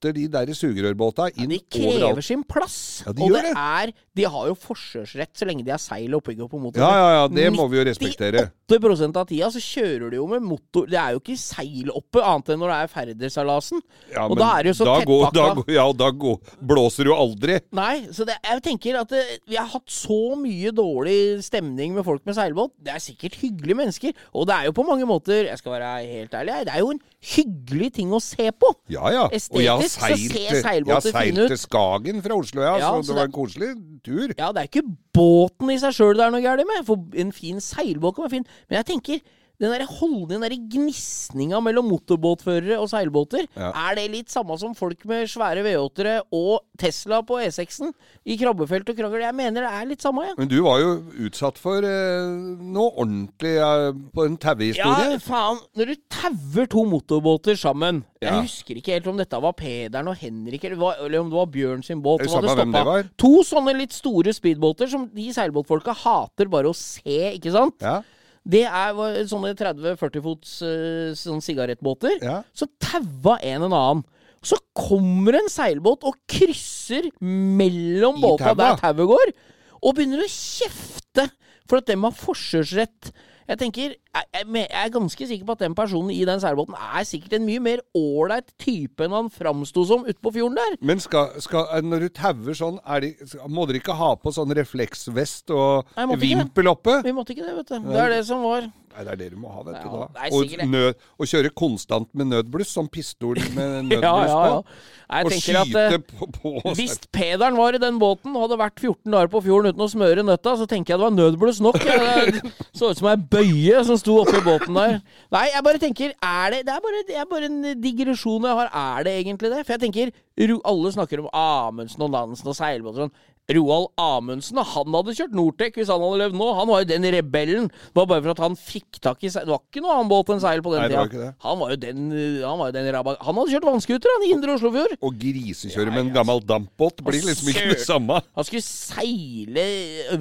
døtter 0.02 0.14
de 0.18 0.28
der 0.32 0.52
sugerørbåta 0.58 1.30
inn 1.38 1.50
De 1.52 1.60
krever 1.70 2.08
overalt. 2.10 2.26
sin 2.26 2.44
plass. 2.44 3.04
Ja, 3.06 3.14
de 3.14 3.22
og 3.22 3.30
det 3.36 3.44
det. 3.44 3.54
er 3.56 3.92
De 4.16 4.24
har 4.28 4.48
jo 4.50 4.56
forkjørsrett 4.56 5.38
så 5.38 5.46
lenge 5.48 5.64
de 5.64 5.72
har 5.72 5.80
seil 5.80 6.14
og 6.16 6.24
pigg 6.24 6.38
på 6.50 6.60
motor. 6.60 6.82
Ja, 6.82 6.90
ja, 6.92 7.12
ja, 7.22 7.28
det 7.32 7.52
må 7.54 7.68
vi 7.72 7.78
jo 7.80 7.86
respektere. 7.88 8.50
8% 8.72 9.16
av 9.20 9.28
tida 9.28 9.50
så 9.52 9.60
kjører 9.60 10.10
de 10.12 10.18
jo 10.18 10.26
med 10.32 10.42
motor 10.44 10.86
Det 10.88 10.98
er 11.00 11.12
jo 11.16 11.20
ikke 11.22 11.38
seil 11.40 11.90
oppe, 11.92 12.22
annet 12.24 12.50
enn 12.54 12.60
når 12.62 12.72
det 12.72 12.78
er 12.82 12.92
ferdersalasen. 12.92 13.82
Ja, 14.14 14.26
og 14.28 14.38
da 14.40 14.50
er 14.58 14.64
det 14.64 14.74
jo 14.74 14.78
så 14.82 14.88
tettpakka. 14.90 15.66
Ja, 15.72 15.86
og 15.88 15.98
da 16.00 16.10
går, 16.12 16.40
blåser 16.60 17.08
jo 17.12 17.16
aldri. 17.16 17.60
Nei, 17.76 18.08
så 18.12 18.26
det, 18.28 18.38
jeg 18.44 18.64
tenker 18.68 19.00
at 19.02 19.12
det, 19.12 19.24
vi 19.48 19.60
har 19.60 19.70
hatt 19.72 19.92
så 19.92 20.36
mye 20.40 20.72
dårlig 20.76 21.18
stemning 21.46 21.96
med 21.96 22.06
folk 22.08 22.26
med 22.28 22.36
seilbåt. 22.36 22.74
Det 22.80 22.96
er 22.96 23.04
sikkert 23.04 23.38
hyggelige 23.42 23.80
mennesker, 23.80 24.16
og 24.36 24.48
det 24.50 24.58
er 24.58 24.70
jo 24.70 24.76
på 24.76 24.86
mange 24.88 25.08
måter, 25.08 25.46
jeg 25.52 25.60
skal 25.62 25.78
være 25.78 25.92
helt 26.12 26.36
ærlig, 26.42 26.60
det 26.68 26.76
er 26.76 26.84
jo 26.84 26.92
en 26.96 27.02
hyggelig 27.32 27.92
ting 28.00 28.12
å 28.16 28.20
se 28.24 28.50
på. 28.52 28.74
Ja, 28.92 29.08
ja. 29.14 29.26
Og 29.32 29.60
jeg 29.62 29.72
har 29.72 29.91
Estetisk 29.98 30.34
så 30.36 30.62
seilt, 30.62 30.64
ser 30.64 30.88
jeg 30.88 30.96
har 30.96 31.02
fine 31.02 31.12
seilt 31.18 31.40
ut. 31.42 31.48
til 31.52 31.58
Skagen 31.58 32.24
fra 32.24 32.38
Oslo, 32.38 32.62
ja. 32.62 32.78
Ja, 32.80 32.90
så 32.96 33.04
så 33.04 33.12
det 33.12 33.20
var 33.20 33.30
en 33.30 33.36
koselig 33.36 33.70
tur. 34.06 34.34
Ja, 34.38 34.52
det 34.56 34.64
er 34.64 34.70
ikke 34.72 34.86
båten 35.14 35.70
i 35.74 35.78
seg 35.82 35.94
sjøl 35.98 36.16
det 36.18 36.26
er 36.26 36.34
noe 36.34 36.42
galt 36.46 36.66
med, 36.70 36.86
for 36.88 37.22
en 37.26 37.32
fin 37.36 37.60
seilbåt 37.62 38.16
kan 38.16 38.28
være 38.28 38.36
fin, 38.38 38.50
men 38.70 38.80
jeg 38.82 38.86
tenker 38.94 39.20
den 39.62 39.72
der 39.76 39.86
holdningen, 39.86 40.30
den 40.32 40.42
der 40.48 40.56
gnisninga 40.74 41.60
mellom 41.62 41.86
motorbåtførere 41.92 42.80
og 42.82 42.90
seilbåter, 42.90 43.46
Ja. 43.56 43.72
er 43.92 43.96
det 44.00 44.08
litt 44.12 44.30
samme 44.34 44.58
som 44.60 44.74
folk 44.76 45.06
med 45.06 45.28
svære 45.30 45.62
V8-ere 45.64 46.22
og 46.34 46.64
Tesla 46.82 47.22
på 47.22 47.38
E6-en 47.46 47.94
i 48.26 48.38
krabbefelt 48.42 48.90
og 48.90 48.98
krangel? 48.98 49.22
Jeg 49.22 49.36
mener 49.38 49.62
det 49.62 49.72
er 49.72 49.86
litt 49.86 50.02
samme, 50.02 50.26
jeg. 50.26 50.36
Men 50.38 50.48
du 50.50 50.58
var 50.66 50.80
jo 50.82 50.96
utsatt 51.28 51.58
for 51.62 51.78
eh, 51.86 52.32
noe 52.62 52.90
ordentlig 52.98 53.56
eh, 53.62 53.92
på 54.16 54.26
en 54.26 54.38
Ja. 54.42 55.18
faen. 55.22 55.60
Når 55.78 55.86
du 55.86 55.96
tauer 56.10 56.68
to 56.68 56.84
motorbåter 56.86 57.56
sammen 57.56 58.04
Jeg 58.22 58.34
husker 58.44 58.76
ikke 58.78 58.94
helt 58.94 59.08
om 59.08 59.18
dette 59.18 59.40
var 59.42 59.54
Pederen 59.54 60.08
og 60.08 60.16
Henrik, 60.18 60.64
eller, 60.64 60.78
var, 60.78 60.96
eller 61.00 61.20
om 61.20 61.30
det 61.30 61.38
var 61.38 61.46
Bjørn 61.48 61.84
sin 61.84 62.02
båt. 62.02 62.20
Det 62.22 62.30
som 62.30 62.42
hadde 62.44 62.50
samme 62.50 62.62
hvem 62.62 62.74
det 62.74 62.86
var? 62.86 63.04
To 63.18 63.32
sånne 63.44 63.74
litt 63.78 63.94
store 63.94 64.34
speedbåter 64.34 64.88
som 64.92 65.08
de 65.14 65.30
seilbåtfolka 65.34 65.94
hater 66.04 66.46
bare 66.52 66.70
å 66.70 66.76
se, 66.78 67.34
ikke 67.38 67.52
sant? 67.52 67.76
Ja. 67.82 68.02
Det 68.42 68.64
er 68.66 69.28
sånne 69.30 69.54
30-40 69.58 70.24
fots 70.26 70.56
uh, 70.66 71.12
sånn 71.18 71.44
sigarettbåter. 71.46 72.18
Ja. 72.24 72.40
Så 72.58 72.68
taua 72.82 73.38
en 73.46 73.68
en 73.68 73.70
annen. 73.70 74.04
Så 74.42 74.58
kommer 74.74 75.38
en 75.38 75.50
seilbåt 75.54 76.06
og 76.10 76.18
krysser 76.30 77.12
mellom 77.22 78.18
I 78.18 78.24
båta 78.24 78.56
der 78.58 78.80
tauet 78.80 79.12
går, 79.12 79.34
og 79.82 79.94
begynner 79.98 80.24
å 80.26 80.32
kjefte 80.32 81.28
for 81.70 81.82
at 81.82 81.92
dem 81.92 82.08
har 82.08 82.16
forkjørsrett. 82.18 83.12
Jeg 83.52 83.60
tenker, 83.60 83.96
jeg, 84.16 84.46
jeg, 84.56 84.68
er 84.72 84.92
ganske 84.94 85.26
sikker 85.28 85.48
på 85.48 85.56
at 85.58 85.64
den 85.66 85.74
personen 85.76 86.14
i 86.16 86.22
den 86.28 86.40
seilbåten 86.40 86.78
er 86.78 87.04
sikkert 87.08 87.34
en 87.36 87.48
mye 87.50 87.60
mer 87.64 87.82
ålreit 87.98 88.54
type 88.62 89.04
enn 89.04 89.12
han 89.12 89.32
framsto 89.34 89.84
som 89.90 90.06
ute 90.08 90.20
på 90.24 90.32
fjorden 90.38 90.56
der. 90.56 90.78
Men 90.88 91.04
skal, 91.04 91.34
skal, 91.44 91.68
når 91.84 92.06
du 92.06 92.14
tauer 92.16 92.56
sånn, 92.56 92.80
de, 93.04 93.12
må 93.52 93.68
dere 93.68 93.82
ikke 93.82 93.98
ha 94.00 94.14
på 94.22 94.32
sånn 94.32 94.56
refleksvest 94.56 95.52
og 95.52 95.92
Nei, 95.98 96.08
vimpel 96.22 96.72
oppe? 96.72 97.02
Vi 97.04 97.16
måtte 97.18 97.36
ikke 97.36 97.50
det, 97.50 97.58
vet 97.60 97.74
du. 97.74 97.92
Det 97.92 98.00
er 98.06 98.16
det 98.16 98.24
som 98.30 98.46
var. 98.48 98.72
Nei, 98.92 99.04
det 99.08 99.12
er 99.14 99.20
det 99.22 99.28
du 99.34 99.38
må 99.40 99.52
ha, 99.54 99.62
vet 99.66 99.78
du 99.82 99.90
da. 99.92 100.08
Nei, 100.18 100.30
Og, 100.36 100.56
nød, 100.68 101.06
og 101.18 101.30
kjøre 101.32 101.52
konstant 101.56 102.10
med 102.18 102.28
nødbluss, 102.32 102.74
som 102.76 102.90
pistol 102.92 103.40
med 103.56 103.78
nødbluss 103.90 104.04
Ja, 104.04 104.16
ja, 104.28 104.42
ja. 104.52 104.58
på. 104.62 105.26
Og 105.28 105.36
skyte 105.36 105.62
at 105.62 105.96
eh, 105.96 106.04
på, 106.12 106.28
på 106.38 106.74
Hvis 106.78 106.98
Pederen 107.12 107.58
var 107.60 107.76
i 107.76 107.82
den 107.84 107.98
båten 108.02 108.36
og 108.36 108.46
hadde 108.46 108.60
vært 108.62 108.80
14 108.80 109.12
dager 109.12 109.32
på 109.32 109.44
fjorden 109.48 109.74
uten 109.74 109.86
å 109.86 109.90
smøre 109.92 110.26
nøtta, 110.28 110.56
så 110.60 110.68
tenker 110.70 110.94
jeg 110.94 111.02
det 111.02 111.08
var 111.08 111.16
nødbluss 111.16 111.62
nok. 111.64 111.80
Det 111.82 112.44
så 112.78 112.92
ut 112.92 113.00
som 113.00 113.10
ei 113.12 113.18
bøye 113.36 113.82
som 113.88 114.00
sto 114.00 114.18
oppi 114.22 114.40
båten 114.46 114.78
der. 114.78 115.00
Nei, 115.34 115.46
jeg 115.52 115.66
bare 115.68 115.82
tenker 115.82 116.14
er 116.16 116.56
det, 116.56 116.64
det, 116.68 116.76
er 116.76 116.86
bare, 116.86 117.04
det 117.08 117.20
er 117.20 117.28
bare 117.32 117.50
en 117.52 117.60
digresjon 117.84 118.48
jeg 118.48 118.60
har. 118.62 118.72
Er 118.72 119.08
det 119.08 119.18
egentlig 119.20 119.52
det? 119.54 119.66
For 119.66 119.76
jeg 119.78 119.86
tenker 119.88 120.14
Alle 120.42 120.92
snakker 120.96 121.22
om 121.22 121.28
Amundsen 121.38 122.02
og 122.06 122.14
Nansen 122.14 122.50
og 122.50 122.58
seilbåter 122.58 123.06
og 123.06 123.10
sånn. 123.10 123.16
Roald 123.58 123.92
Amundsen, 124.02 124.60
han 124.62 124.98
hadde 124.98 125.16
kjørt 125.18 125.36
Nortec 125.38 125.80
hvis 125.80 125.92
han 125.92 126.04
hadde 126.04 126.22
levd 126.24 126.38
nå. 126.40 126.50
Han 126.58 126.70
var 126.72 126.84
jo 126.84 126.90
den 126.92 127.08
rebellen. 127.16 127.70
Det 127.72 127.98
var 127.98 128.10
bare 128.10 128.26
for 128.26 128.34
at 128.36 128.44
han 128.46 128.58
fikk 128.60 129.02
tak 129.04 129.24
i 129.26 129.32
seil. 129.34 129.48
Det 129.48 129.54
var 129.56 129.64
ikke 129.64 129.84
noe 129.86 129.96
annen 129.98 130.12
båt 130.12 130.32
enn 130.34 130.44
seil 130.44 130.64
på 130.66 130.74
den 130.76 130.86
Nei, 130.86 130.90
tida. 130.92 131.32
Han 131.46 131.60
var 131.62 131.74
jo 131.74 131.80
den, 131.82 132.08
han 132.46 132.60
var 132.62 132.72
jo 132.72 132.78
den 132.78 132.90
rabba... 132.96 133.16
Han 133.26 133.40
hadde 133.42 133.56
kjørt 133.56 133.68
vannskuter 133.70 134.14
han, 134.16 134.26
i 134.28 134.32
Indre 134.36 134.56
Oslofjord. 134.58 134.96
Og 135.02 135.18
grisekjøre 135.22 135.94
med 135.94 136.06
en 136.06 136.14
gammel 136.16 136.44
dampbåt 136.48 137.04
blir 137.06 137.26
liksom 137.28 137.52
ikke 137.52 137.68
det 137.74 137.80
samme. 137.84 138.22
Han 138.38 138.48
skulle 138.48 138.66
seile 138.66 139.66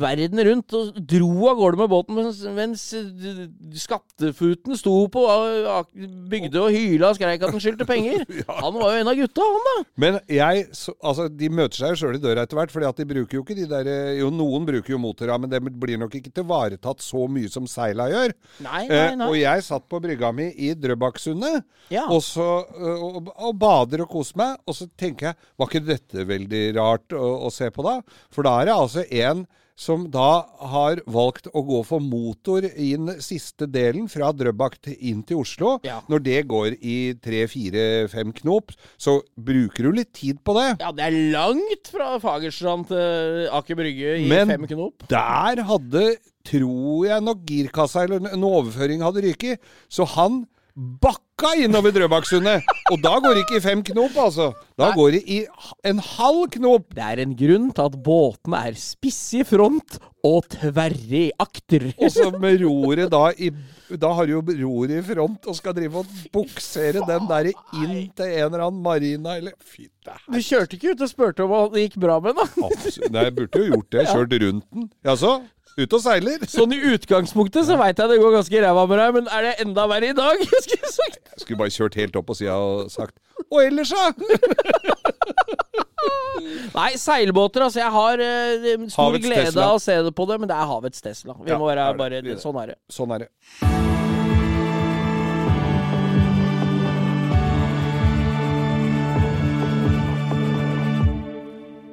verden 0.00 0.44
rundt 0.50 0.76
og 0.76 1.00
dro 1.10 1.30
av 1.50 1.60
gårde 1.60 1.80
med 1.80 1.90
båten 1.92 2.18
mens, 2.18 2.42
mens 2.56 2.86
eh, 2.96 3.44
skattefuten 3.80 4.78
sto 4.78 4.94
på 5.12 5.24
eh, 5.28 5.70
bygde 6.30 6.62
og 6.62 6.74
hyla 6.74 7.12
og 7.12 7.18
skreik 7.18 7.44
at 7.44 7.54
han 7.54 7.62
skyldte 7.62 7.86
penger. 7.88 8.24
Han 8.60 8.74
var 8.76 8.94
jo 8.94 9.00
en 9.02 9.08
av 9.10 9.16
gutta, 9.16 9.44
han 9.44 9.66
da. 9.66 9.74
Men 10.02 10.16
jeg, 10.30 10.64
så, 10.76 10.92
altså, 11.06 11.26
de 11.32 11.48
møter 11.52 11.80
seg 11.80 11.92
jo 11.94 11.98
sjøl 12.02 12.18
i 12.18 12.20
døra 12.22 12.44
etter 12.44 12.58
hvert, 12.58 12.72
fordi 12.72 12.86
at 12.88 12.98
de 13.00 13.06
bruker 13.08 13.19
jo 13.28 13.42
ikke 13.42 13.54
de 13.56 13.66
der 13.68 13.90
Jo, 14.18 14.30
noen 14.30 14.64
bruker 14.66 14.90
jo 14.94 14.98
motora, 14.98 15.36
men 15.38 15.50
det 15.50 15.60
blir 15.62 15.98
nok 15.98 16.14
ikke 16.14 16.32
tilvaretatt 16.32 17.00
så 17.04 17.26
mye 17.28 17.48
som 17.50 17.66
seila 17.66 18.08
gjør. 18.08 18.32
Nei, 18.64 18.86
nei, 18.88 18.96
Eh, 18.96 19.14
nei. 19.16 19.26
og 19.28 19.36
jeg 19.36 19.62
satt 19.62 19.88
på 19.88 20.00
brygga 20.00 20.32
mi 20.32 20.48
i 20.56 20.74
Drøbaksundet 20.74 21.62
Ja. 21.90 22.06
og, 22.08 22.22
så, 22.22 22.66
eh, 22.74 23.02
og, 23.02 23.28
og 23.36 23.58
bader 23.58 24.02
og 24.02 24.08
koser 24.08 24.36
meg. 24.36 24.56
Og 24.66 24.74
så 24.74 24.88
tenker 24.96 25.26
jeg, 25.30 25.36
var 25.58 25.66
ikke 25.68 25.84
dette 25.86 26.26
veldig 26.26 26.64
rart 26.76 27.08
å, 27.12 27.46
å 27.46 27.50
se 27.52 27.70
på, 27.70 27.82
da? 27.82 28.00
For 28.30 28.42
da 28.42 28.60
er 28.60 28.66
det 28.70 28.74
altså 28.74 29.04
en 29.10 29.46
som 29.80 30.02
da 30.12 30.42
har 30.70 31.00
valgt 31.08 31.46
å 31.56 31.62
gå 31.64 31.78
for 31.88 32.02
motor 32.04 32.66
i 32.68 32.90
den 32.98 33.14
siste 33.24 33.64
delen 33.70 34.10
fra 34.12 34.28
Drøbak 34.36 34.76
inn 34.98 35.22
til 35.24 35.40
Oslo. 35.40 35.78
Ja. 35.86 36.02
Når 36.12 36.24
det 36.26 36.40
går 36.50 36.76
i 36.84 36.96
tre, 37.16 37.46
fire, 37.48 37.86
fem 38.12 38.34
knop, 38.42 38.74
så 39.00 39.16
bruker 39.40 39.88
du 39.88 39.96
litt 39.96 40.12
tid 40.20 40.42
på 40.44 40.52
det. 40.58 40.66
Ja, 40.84 40.92
det 40.92 41.06
er 41.08 41.16
langt 41.32 41.88
fra 41.94 42.10
Fagerstrand 42.20 42.90
til 42.92 43.48
Aker 43.56 43.80
Brygge 43.80 44.18
i 44.20 44.28
Men- 44.28 44.52
fem 44.52 44.68
knop. 44.74 45.08
Der 45.08 45.64
hadde, 45.72 46.04
tror 46.44 47.06
jeg 47.08 47.24
nok, 47.24 47.44
girkassa 47.48 48.04
eller 48.04 48.28
en 48.34 48.44
overføring 48.52 49.00
hadde 49.00 49.24
ryket. 49.24 49.60
Så 49.88 50.04
han 50.16 50.42
bakka 50.80 51.52
innover 51.60 51.92
Drøbaksundet. 51.94 52.64
Og 52.90 53.00
da 53.04 53.16
går 53.20 53.36
det 53.36 53.42
ikke 53.44 53.58
i 53.58 53.64
fem 53.64 53.82
knop, 53.84 54.16
altså. 54.18 54.50
Da 54.80 54.90
går 54.96 55.16
det 55.18 55.20
i 55.28 55.40
en 55.88 56.00
halv 56.16 56.46
knop. 56.56 56.88
Det 56.96 57.04
er 57.04 57.22
en 57.24 57.34
grunn 57.36 57.68
til 57.76 57.90
at 57.90 57.98
båtene 58.06 58.62
er 58.70 58.78
spisse 58.80 59.42
i 59.42 59.46
front 59.46 59.98
og 60.26 60.48
tverre 60.52 61.20
i 61.20 61.28
akter. 61.40 61.90
Og 61.98 62.12
så 62.12 62.30
med 62.40 62.64
roret 62.64 63.12
da 63.12 63.30
i 63.36 63.52
Da 63.90 64.12
har 64.14 64.28
du 64.28 64.36
jo 64.36 64.42
roret 64.44 64.92
i 65.00 65.02
front 65.02 65.46
og 65.50 65.56
skal 65.58 65.74
drive 65.74 66.02
og 66.02 66.18
buksere 66.32 67.02
den 67.06 67.24
der 67.26 67.48
inn 67.50 67.94
til 68.14 68.26
en 68.26 68.44
eller 68.46 68.66
annen 68.68 68.82
marina, 68.84 69.36
eller 69.40 69.56
Fy 69.58 69.88
det 70.06 70.18
Du 70.30 70.38
kjørte 70.38 70.76
ikke 70.78 70.94
ut 70.94 71.02
og 71.02 71.10
spurte 71.10 71.44
om 71.44 71.72
det 71.74 71.88
gikk 71.88 71.98
bra 72.04 72.20
med 72.22 72.38
den. 72.38 72.68
Absolutt. 72.68 73.10
Nei, 73.12 73.24
jeg 73.26 73.36
burde 73.40 73.64
jo 73.64 73.72
gjort 73.74 73.90
det. 73.96 74.06
Kjørt 74.12 74.36
rundt 74.44 74.68
den. 74.70 74.90
Jaså? 75.04 75.32
Ut 75.78 75.92
og 75.96 76.02
seiler? 76.02 76.42
Sånn 76.50 76.72
i 76.74 76.80
utgangspunktet 76.94 77.66
så 77.68 77.76
veit 77.80 77.98
jeg 78.00 78.10
det 78.10 78.18
går 78.20 78.34
ganske 78.38 78.62
ræva 78.64 78.82
med 78.90 78.98
deg, 79.00 79.12
men 79.18 79.28
er 79.36 79.46
det 79.46 79.52
enda 79.64 79.86
verre 79.90 80.10
i 80.10 80.16
dag? 80.16 80.42
skulle 80.64 80.80
jeg 80.82 80.94
sagt. 80.96 81.20
Jeg 81.36 81.44
skulle 81.44 81.60
bare 81.62 81.74
kjørt 81.76 81.98
helt 82.00 82.18
opp 82.20 82.26
på 82.30 82.36
sida 82.40 82.56
og 82.58 82.90
sagt 82.92 83.16
Og 83.48 83.60
ellers, 83.64 83.92
da? 83.94 84.10
Nei, 86.74 86.90
seilbåter, 86.98 87.64
altså. 87.66 87.80
Jeg 87.82 87.92
har 87.94 88.22
uh, 88.22 88.86
stor 88.88 89.02
Havets 89.10 89.26
glede 89.26 89.46
Tesla. 89.50 89.66
av 89.70 89.78
å 89.78 89.82
se 89.82 89.96
det 90.06 90.12
på 90.16 90.26
det, 90.30 90.38
men 90.40 90.50
det 90.50 90.56
er 90.56 90.68
havets 90.70 91.04
Tesla. 91.04 91.36
Vi 91.42 91.50
Ja, 91.52 91.58
må 91.60 91.68
være 91.68 91.88
bare 91.98 92.22
Det. 92.24 92.38
Sånn 92.42 92.58
er 92.62 92.72
det. 92.74 92.78
Sånn 92.92 93.12
er 93.16 93.26
det. 93.26 93.30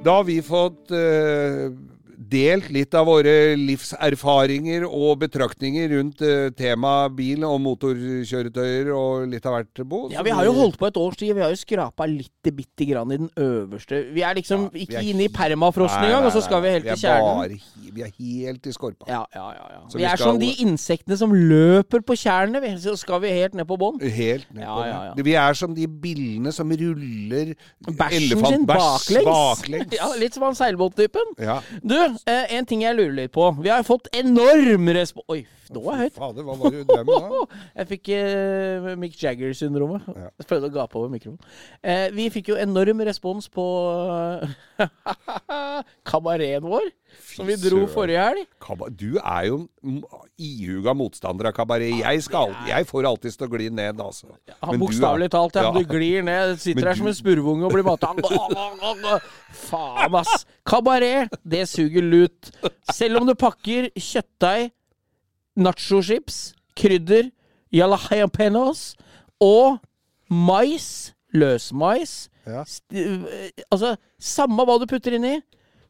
Da 0.05 0.13
har 0.19 0.23
vi 0.23 0.37
fått 0.45 0.91
eh, 0.95 1.71
delt 2.31 2.69
litt 2.73 2.93
av 2.97 3.05
våre 3.09 3.55
livserfaringer 3.59 4.85
og 4.87 5.19
betraktninger 5.23 5.89
rundt 5.95 6.21
uh, 6.25 6.49
temaet 6.57 7.15
bil 7.17 7.43
og 7.47 7.59
motorkjøretøyer 7.65 8.89
og 8.95 9.27
litt 9.31 9.45
av 9.47 9.57
hvert, 9.57 9.83
Bo. 9.87 10.01
Ja, 10.13 10.23
Vi 10.25 10.33
har 10.35 10.45
jo 10.47 10.53
holdt 10.57 10.77
på 10.81 10.87
et 10.89 10.97
års 10.99 11.17
tid. 11.19 11.33
Vi 11.37 11.43
har 11.43 11.53
jo 11.53 11.59
skrapa 11.59 12.07
litt 12.09 12.51
bitte 12.57 12.87
grann 12.89 13.11
i 13.13 13.17
den 13.19 13.29
øverste. 13.37 14.01
Vi 14.15 14.23
er 14.23 14.37
liksom 14.39 14.67
Ja, 14.71 14.79
ikke 14.85 14.97
er 15.01 15.09
inne 15.11 15.25
i 15.27 15.31
permafrosten 15.33 16.07
engang, 16.07 16.25
og 16.27 16.33
så 16.35 16.41
skal 16.45 16.61
vi 16.63 16.71
helt 16.77 16.87
til 16.87 17.01
kjernen. 17.03 17.27
Er, 17.27 17.57
bare, 17.57 17.93
vi 17.97 18.05
er 18.05 18.11
helt 18.19 18.67
i 18.69 18.73
skorpa. 18.75 19.07
Ja, 19.11 19.23
ja, 19.35 19.45
ja, 19.57 19.65
ja. 19.75 19.81
Vi 19.93 19.97
vi 20.01 20.03
er 20.07 20.15
skal- 20.15 20.33
som 20.33 20.39
de 20.41 20.51
insektene 20.63 21.17
som 21.19 21.33
løper 21.33 22.01
på 22.07 22.15
tjernene. 22.17 22.73
Så 22.81 22.95
skal 22.99 23.21
vi 23.23 23.29
helt 23.35 23.53
ned 23.57 23.65
på 23.67 23.77
bånn. 23.79 23.99
Helt 24.01 24.47
ned 24.53 24.65
på 24.65 24.83
ja, 24.85 24.97
ja. 25.09 25.23
Vi 25.27 25.33
er 25.33 25.53
som 25.57 25.73
de 25.75 25.87
billene 25.87 26.51
som 26.55 26.69
ruller 26.71 27.53
Bæsjen 27.87 28.45
sin 28.45 28.65
baklengs. 28.65 29.25
baklengs. 29.25 29.93
Ja, 29.97 30.07
litt 30.19 30.33
som 30.35 30.43
han 30.43 30.55
seilbåttypen. 30.57 31.33
Ja. 31.41 31.59
Du, 31.83 31.95
eh, 32.25 32.55
en 32.57 32.65
ting 32.67 32.81
jeg 32.83 32.97
lurer 32.97 33.15
litt 33.15 33.33
på. 33.35 33.45
Vi 33.61 33.69
har 33.69 33.85
fått 33.87 34.09
enorm 34.15 34.89
respons... 34.95 35.25
Oi, 35.33 35.43
nå 35.73 35.81
er 35.83 35.97
jeg 35.97 36.07
høyt. 36.07 36.17
Fader, 36.17 36.45
hva 36.47 36.55
var 36.57 36.73
det 36.73 36.81
du 36.81 36.91
drev 36.91 37.09
med 37.09 37.25
da? 37.27 37.41
Jeg 37.81 37.89
fikk 37.91 38.09
eh, 38.15 38.87
Mick 38.99 39.17
Jagger-syndromet. 39.19 40.07
Ja. 40.13 40.29
Jeg 40.39 40.47
prøvde 40.49 40.69
å 40.71 40.75
gape 40.77 40.99
over 40.99 41.11
mikrofonen. 41.11 41.55
Eh, 41.83 42.07
vi 42.15 42.29
fikk 42.33 42.53
jo 42.53 42.59
enorm 42.61 43.03
respons 43.07 43.49
på 43.51 43.65
kabareten 46.11 46.69
vår, 46.71 46.87
som 47.25 47.47
vi 47.47 47.55
dro 47.61 47.85
forrige 47.91 48.23
helg. 48.23 48.45
Du 48.97 49.17
er 49.21 49.47
jo 49.47 49.57
ihuga 50.37 50.93
motstander 50.97 51.49
av 51.49 51.55
kabaret. 51.57 51.91
Jeg, 51.99 52.23
skal, 52.25 52.53
jeg 52.67 52.87
får 52.89 53.07
alltid 53.09 53.33
stå 53.35 53.47
gli 53.51 53.69
ned, 53.73 53.99
altså. 54.03 54.29
Han 54.61 54.75
Men 54.75 54.83
Bokstavelig 54.83 55.29
talt, 55.33 55.55
ja. 55.55 55.67
ja. 55.67 55.71
Du 55.75 55.87
glir 55.89 56.25
ned, 56.25 56.55
sitter 56.61 56.81
her 56.81 56.91
der 56.91 56.99
som 57.01 57.09
en 57.11 57.17
spurvunge 57.17 57.67
og 57.67 57.73
blir 57.75 57.85
mata. 57.87 58.13
Faen, 59.67 60.15
ass. 60.21 60.45
Kabaret, 60.67 61.33
det 61.43 61.65
suger 61.69 62.05
lut. 62.05 62.51
Selv 62.93 63.21
om 63.21 63.27
du 63.29 63.33
pakker 63.37 63.89
kjøttdeig, 63.95 64.71
nachochips, 65.57 66.51
krydder, 66.77 67.31
jalapeños 67.73 68.91
og 69.43 69.79
mais, 70.29 71.13
løsmais 71.33 72.27
Ja. 72.47 72.63
øh, 72.93 73.25
Altså, 73.71 73.95
samme 74.19 74.63
hva 74.63 74.77
du 74.79 74.85
putter 74.87 75.17
inni, 75.17 75.41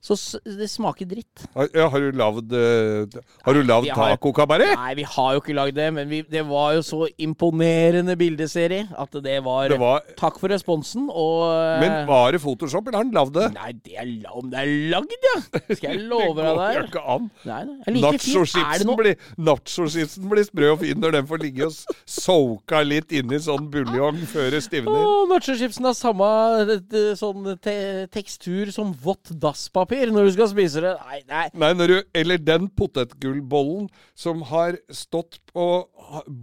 så 0.07 0.39
det 0.45 0.69
smaker 0.71 1.09
dritt. 1.09 1.45
Ja, 1.75 1.87
har 1.91 2.03
du 2.03 2.15
lagd 2.15 2.53
uh, 2.55 3.19
Har 3.45 3.57
du 3.57 3.61
lagd 3.65 3.89
tacokabaret? 3.91 4.73
Nei, 4.77 4.93
vi 5.01 5.05
har 5.07 5.35
jo 5.35 5.41
ikke 5.43 5.55
lagd 5.57 5.77
det, 5.77 5.87
men 5.95 6.09
vi, 6.11 6.21
det 6.27 6.43
var 6.47 6.77
jo 6.77 6.85
så 6.85 7.01
imponerende 7.21 8.15
bildeserie 8.19 8.87
at 8.97 9.17
det 9.23 9.37
var, 9.45 9.67
Det 9.73 9.79
var 9.81 10.05
Takk 10.19 10.39
for 10.41 10.51
responsen, 10.53 11.09
og 11.11 11.47
øh, 11.51 11.81
Men 11.83 11.97
var 12.09 12.31
det 12.35 12.41
Photoshop, 12.43 12.87
eller 12.87 13.01
har 13.01 13.07
han 13.07 13.15
lagd 13.15 13.35
det? 13.37 13.47
Nei, 13.57 13.73
det 13.83 13.97
er, 13.97 14.13
om 14.31 14.51
det 14.51 14.63
er 14.63 14.73
lagd, 14.93 15.17
ja! 15.27 15.35
Skal 15.73 15.89
jeg 15.93 16.05
love 16.11 16.37
Det 16.37 16.45
deg 16.45 16.53
går 16.53 16.61
jo 16.61 16.77
der? 16.77 16.89
ikke 16.91 17.05
an. 17.15 17.29
Nei, 17.47 17.61
det 17.67 18.05
Nachochipsen 18.07 18.95
blir, 19.01 19.27
nacho-chipsen 19.49 20.31
blir 20.31 20.47
sprø 20.47 20.71
og 20.75 20.81
fin 20.83 21.01
når 21.01 21.19
den 21.19 21.29
får 21.29 21.43
ligge 21.43 21.67
og 21.67 21.75
soka 22.05 22.67
soaka 22.67 22.83
litt 22.85 23.13
inni 23.15 23.39
sånn 23.41 23.69
buljong 23.71 24.19
før 24.29 24.51
det 24.53 24.61
stivner. 24.65 25.05
Nacho-chipsen 25.31 25.87
har 25.87 25.95
samme 25.97 26.27
det, 26.67 26.77
det, 26.91 27.03
sånn 27.19 27.47
te 27.63 27.75
tekstur 28.13 28.71
som 28.75 28.93
vått 29.03 29.31
dasspapir 29.41 29.96
når 30.13 30.27
du 30.27 30.31
skal 30.35 30.49
spise 30.51 30.81
det. 30.83 30.91
Nei, 31.07 31.19
nei. 31.29 31.45
Nei, 31.57 31.69
når 31.79 31.91
du, 31.91 31.95
eller 32.21 32.37
den 32.37 32.67
potetgullbollen 32.77 33.87
som 34.17 34.43
har 34.51 34.77
stått 34.93 35.39
på 35.49 35.65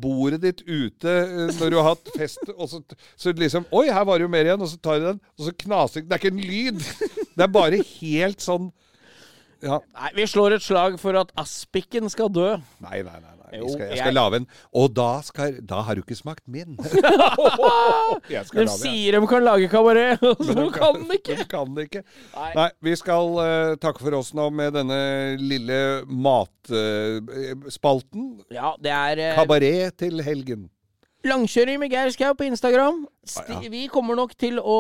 bordet 0.02 0.40
ditt 0.42 0.62
ute 0.66 1.12
eh, 1.22 1.52
når 1.60 1.70
du 1.72 1.78
har 1.78 1.92
hatt 1.92 2.10
fest, 2.16 2.42
og 2.56 2.66
så, 2.68 2.82
så 3.16 3.32
liksom 3.38 3.64
Oi, 3.72 3.86
her 3.94 4.04
var 4.04 4.18
det 4.18 4.26
jo 4.26 4.32
mer 4.34 4.48
igjen, 4.48 4.64
og 4.64 4.68
så 4.72 4.80
tar 4.82 4.98
du 5.00 5.06
den, 5.12 5.20
og 5.38 5.46
så 5.46 5.54
knaser 5.64 6.04
Det 6.04 6.16
er 6.16 6.20
ikke 6.22 6.34
en 6.34 6.42
lyd! 6.42 6.82
Det 7.34 7.46
er 7.46 7.52
bare 7.54 7.80
helt 7.94 8.44
sånn 8.44 8.72
Ja. 9.64 9.78
nei. 9.94 10.10
Vi 10.18 10.26
slår 10.28 10.58
et 10.58 10.66
slag 10.66 10.98
for 11.00 11.16
at 11.16 11.30
aspikken 11.40 12.10
skal 12.12 12.28
dø. 12.34 12.50
Nei, 12.84 12.98
nei, 13.06 13.16
nei. 13.22 13.33
Jeg 13.54 13.70
skal, 13.70 13.86
jeg 13.90 13.98
skal 14.02 14.14
lage 14.16 14.36
en 14.42 14.46
Og 14.72 14.96
da, 14.96 15.22
skal, 15.26 15.58
da 15.64 15.74
har 15.86 15.94
du 15.96 16.00
ikke 16.04 16.16
smakt 16.18 16.44
min. 16.50 16.70
jeg 18.34 18.44
skal 18.48 18.60
De 18.64 18.68
sier 18.72 19.12
de 19.14 19.26
kan 19.30 19.42
lage 19.44 19.68
kabaret, 19.72 20.22
og 20.22 20.36
så 20.44 20.70
kan 20.74 20.92
de 21.00 21.04
ikke. 21.18 21.36
De 21.38 21.44
kan 21.50 21.78
ikke. 21.84 22.02
Nei. 22.34 22.52
Nei, 22.58 22.70
vi 22.88 22.92
skal 22.98 23.26
uh, 23.38 23.76
takke 23.80 24.00
for 24.02 24.12
oss 24.18 24.30
nå 24.36 24.46
med 24.54 24.70
denne 24.76 25.00
lille 25.40 25.80
matspalten. 26.08 28.24
Ja, 28.54 28.70
det 28.82 28.92
er 28.94 29.14
uh, 29.30 29.34
Kabaret 29.40 29.94
til 30.00 30.14
helgen. 30.24 30.62
langkjøring 31.24 31.78
med 31.80 31.88
Geir 31.92 32.10
Skau 32.12 32.32
på 32.36 32.44
Instagram. 32.48 33.06
Sti 33.24 33.52
ah, 33.56 33.62
ja. 33.64 33.70
Vi 33.72 33.86
kommer 33.92 34.14
nok 34.18 34.34
til 34.36 34.58
å 34.60 34.78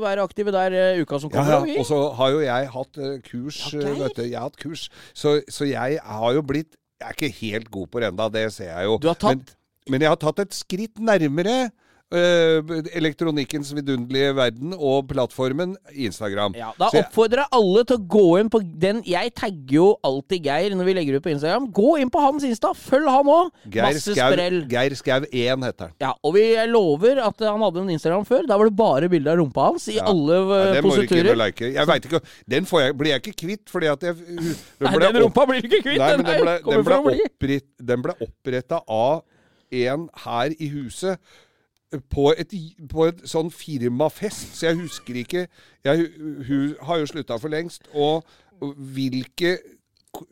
være 0.00 0.24
aktive 0.24 0.50
der 0.54 0.72
uh, 0.72 1.00
uka 1.02 1.18
som 1.20 1.30
kommer. 1.32 1.52
ja. 1.52 1.58
ja. 1.74 1.78
Og 1.82 1.86
så 1.88 1.98
har 2.16 2.28
jo 2.32 2.40
jeg 2.44 2.68
hatt 2.78 2.94
uh, 3.02 3.18
kurs, 3.26 3.58
Ja, 3.74 3.80
eh, 3.82 3.98
vet 4.00 4.16
du. 4.16 4.22
Jeg 4.24 4.38
har 4.38 4.44
hatt 4.48 4.60
kurs. 4.60 4.82
Så, 5.12 5.28
så 5.52 5.64
jeg 5.68 5.98
har 6.00 6.30
jo 6.38 6.42
blitt 6.46 6.72
Jeg 7.00 7.08
er 7.08 7.12
ikke 7.18 7.40
helt 7.40 7.70
god 7.70 7.86
på 7.92 8.00
det 8.00 8.08
ennå, 8.12 8.28
det 8.32 8.44
ser 8.54 8.70
jeg 8.72 8.84
jo. 8.88 8.98
Du 9.02 9.08
har 9.10 9.18
tatt- 9.20 9.36
men, 9.36 9.92
men 9.92 10.00
jeg 10.06 10.08
har 10.14 10.16
tatt 10.22 10.38
et 10.46 10.54
skritt 10.56 10.98
nærmere 10.98 11.56
elektronikkens 12.10 13.72
vidunderlige 13.76 14.32
verden 14.36 14.74
og 14.76 15.08
plattformen 15.10 15.72
Instagram. 15.92 16.54
Ja, 16.58 16.68
da 16.78 16.88
oppfordrer 17.00 17.42
jeg 17.44 17.52
alle 17.58 17.82
til 17.88 17.98
å 17.98 18.04
gå 18.16 18.24
inn 18.40 18.50
på 18.52 18.60
den 18.80 19.00
Jeg 19.06 19.32
tagger 19.38 19.74
jo 19.78 19.86
alltid 20.06 20.46
Geir 20.46 20.76
når 20.78 20.88
vi 20.88 20.94
legger 20.98 21.18
ut 21.18 21.24
på 21.26 21.32
Instagram. 21.34 21.68
Gå 21.74 21.96
inn 22.02 22.10
på 22.12 22.22
hans 22.22 22.46
Insta, 22.46 22.72
følg 22.78 23.08
han 23.10 23.30
òg. 23.32 23.50
Masse 23.74 24.14
Skau, 24.14 24.30
sprell. 24.32 24.58
Geir 24.70 24.96
Skau 24.98 25.26
1 25.26 25.66
heter 25.66 25.88
han. 25.88 25.94
Ja, 26.02 26.12
og 26.22 26.36
vi 26.36 26.44
lover 26.70 27.20
at 27.26 27.42
han 27.46 27.64
hadde 27.66 27.82
en 27.84 27.92
Instagram 27.96 28.26
før. 28.28 28.46
Da 28.48 28.58
var 28.60 28.70
det 28.70 28.76
bare 28.78 29.10
bilde 29.12 29.32
av 29.32 29.40
rumpa 29.42 29.70
hans 29.72 29.88
i 29.92 29.96
Ja. 29.98 30.06
alle 30.06 30.36
Ja, 30.36 30.62
eh, 30.70 30.72
den 30.78 30.84
må 30.84 30.94
du 30.94 31.02
ikke 31.02 31.16
positurer. 31.16 31.36
like. 31.36 31.72
Jeg 31.74 31.86
veit 31.86 32.04
ikke, 32.10 32.20
Den 32.48 32.64
får 32.64 32.80
jeg, 32.86 32.96
blir 32.98 33.10
jeg 33.10 33.22
ikke 33.22 33.36
kvitt, 33.46 33.68
fordi 33.70 33.86
at 33.92 34.00
jeg 34.02 34.14
den 34.16 34.54
Nei, 34.80 34.94
ble 34.96 35.20
rumpa 35.24 35.42
opp- 35.42 35.48
blir 35.48 35.60
du 35.62 35.68
ikke 35.68 35.82
kvitt. 35.82 35.98
Nei, 35.98 36.10
den 36.16 36.24
den 36.24 36.40
ble, 36.42 36.58
den 36.62 36.84
ble, 37.40 37.60
den 37.82 38.02
ble 38.02 38.14
oppretta 38.20 38.82
av 38.88 39.22
en 39.72 40.08
her 40.22 40.52
i 40.60 40.68
huset 40.70 41.18
på, 42.10 42.30
et, 42.34 42.52
på 42.90 43.06
et 43.06 43.22
sånn 43.28 43.52
firmafest, 43.54 44.56
så 44.58 44.70
jeg 44.70 44.80
husker 44.82 45.22
ikke 45.22 45.46
jeg, 45.86 46.10
Hun 46.48 46.74
har 46.88 46.98
jo 46.98 47.08
slutta 47.12 47.38
for 47.38 47.52
lengst. 47.52 47.86
Og 47.94 48.26
hvilke 48.60 49.56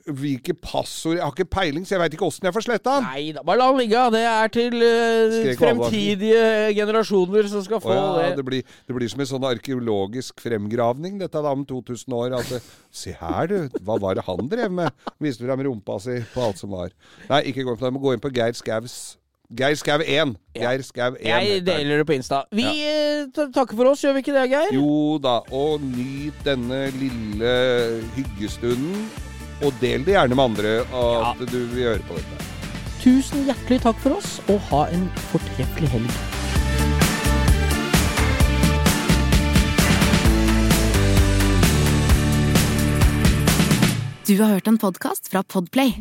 hvilke 0.08 0.54
passord 0.56 1.18
Jeg 1.18 1.24
har 1.24 1.34
ikke 1.34 1.50
peiling, 1.50 1.84
så 1.84 1.94
jeg 1.94 2.00
veit 2.00 2.14
ikke 2.16 2.24
åssen 2.24 2.46
jeg 2.48 2.54
får 2.56 2.64
sletta 2.66 2.94
den. 2.98 3.08
Nei 3.08 3.24
da, 3.36 3.42
bare 3.46 3.60
la 3.60 3.66
den 3.72 3.80
ligge. 3.82 4.04
Det 4.14 4.22
er 4.30 4.52
til 4.54 4.76
uh, 4.80 5.48
fremtidige 5.60 6.44
generasjoner 6.78 7.50
som 7.52 7.64
skal 7.66 7.82
få 7.84 7.96
ja, 7.96 8.06
det. 8.16 8.30
det, 8.38 8.46
blir, 8.48 8.70
det 8.88 8.96
blir 8.96 9.12
som 9.12 9.24
en 9.24 9.30
sånn 9.34 9.48
arkeologisk 9.48 10.40
fremgravning, 10.44 11.18
dette 11.20 11.42
da 11.44 11.52
om 11.52 11.66
2000 11.68 12.16
år. 12.16 12.38
Altså, 12.40 12.62
se 12.94 13.12
her, 13.18 13.50
du. 13.50 13.82
Hva 13.84 13.98
var 14.02 14.18
det 14.18 14.24
han 14.28 14.48
drev 14.48 14.72
med? 14.80 15.04
Viste 15.22 15.44
frem 15.44 15.66
rumpa 15.68 15.98
si 16.02 16.20
på 16.34 16.48
alt 16.48 16.62
som 16.62 16.72
var. 16.74 16.94
Nei, 17.28 17.44
ikke 17.50 17.66
gå 17.66 17.74
inn 17.74 17.82
på 17.82 17.88
det. 17.88 17.94
Må 17.98 18.04
gå 18.04 18.16
inn 18.16 18.24
på 18.24 18.32
Geir 18.34 18.56
Skaus 18.56 19.18
Geir 19.52 19.76
Skau 19.76 20.00
1. 20.00 20.36
Geir 20.56 20.82
Skau 20.82 21.18
1. 21.18 21.20
Jeg 21.20 21.60
deler 21.66 22.00
det 22.00 22.06
på 22.08 22.14
Insta. 22.16 22.44
Vi 22.54 22.64
ja. 22.64 23.26
takker 23.52 23.76
for 23.76 23.90
oss, 23.90 24.00
gjør 24.00 24.16
vi 24.16 24.24
ikke 24.24 24.32
det, 24.32 24.46
Geir? 24.48 24.72
Jo 24.72 25.18
da, 25.20 25.42
og 25.52 25.84
nyt 25.84 26.38
denne 26.46 26.86
lille 26.96 27.52
hyggestunden. 28.16 29.04
Og 29.64 29.76
del 29.82 30.04
det 30.06 30.16
gjerne 30.16 30.34
med 30.34 30.44
andre 30.48 30.72
at 30.88 31.44
du 31.44 31.60
vil 31.74 31.90
høre 31.90 32.06
på 32.08 32.16
dette. 32.16 32.40
Tusen 33.04 33.44
hjertelig 33.44 33.82
takk 33.84 34.00
for 34.00 34.16
oss, 34.16 34.38
og 34.48 34.64
ha 34.72 34.86
en 34.96 35.04
fortreffelig 35.28 35.92
helg. 35.92 36.20
Du 44.24 44.38
har 44.40 44.56
hørt 44.56 44.72
en 44.72 44.80
podkast 44.80 45.28
fra 45.28 45.44
Podplay. 45.44 46.00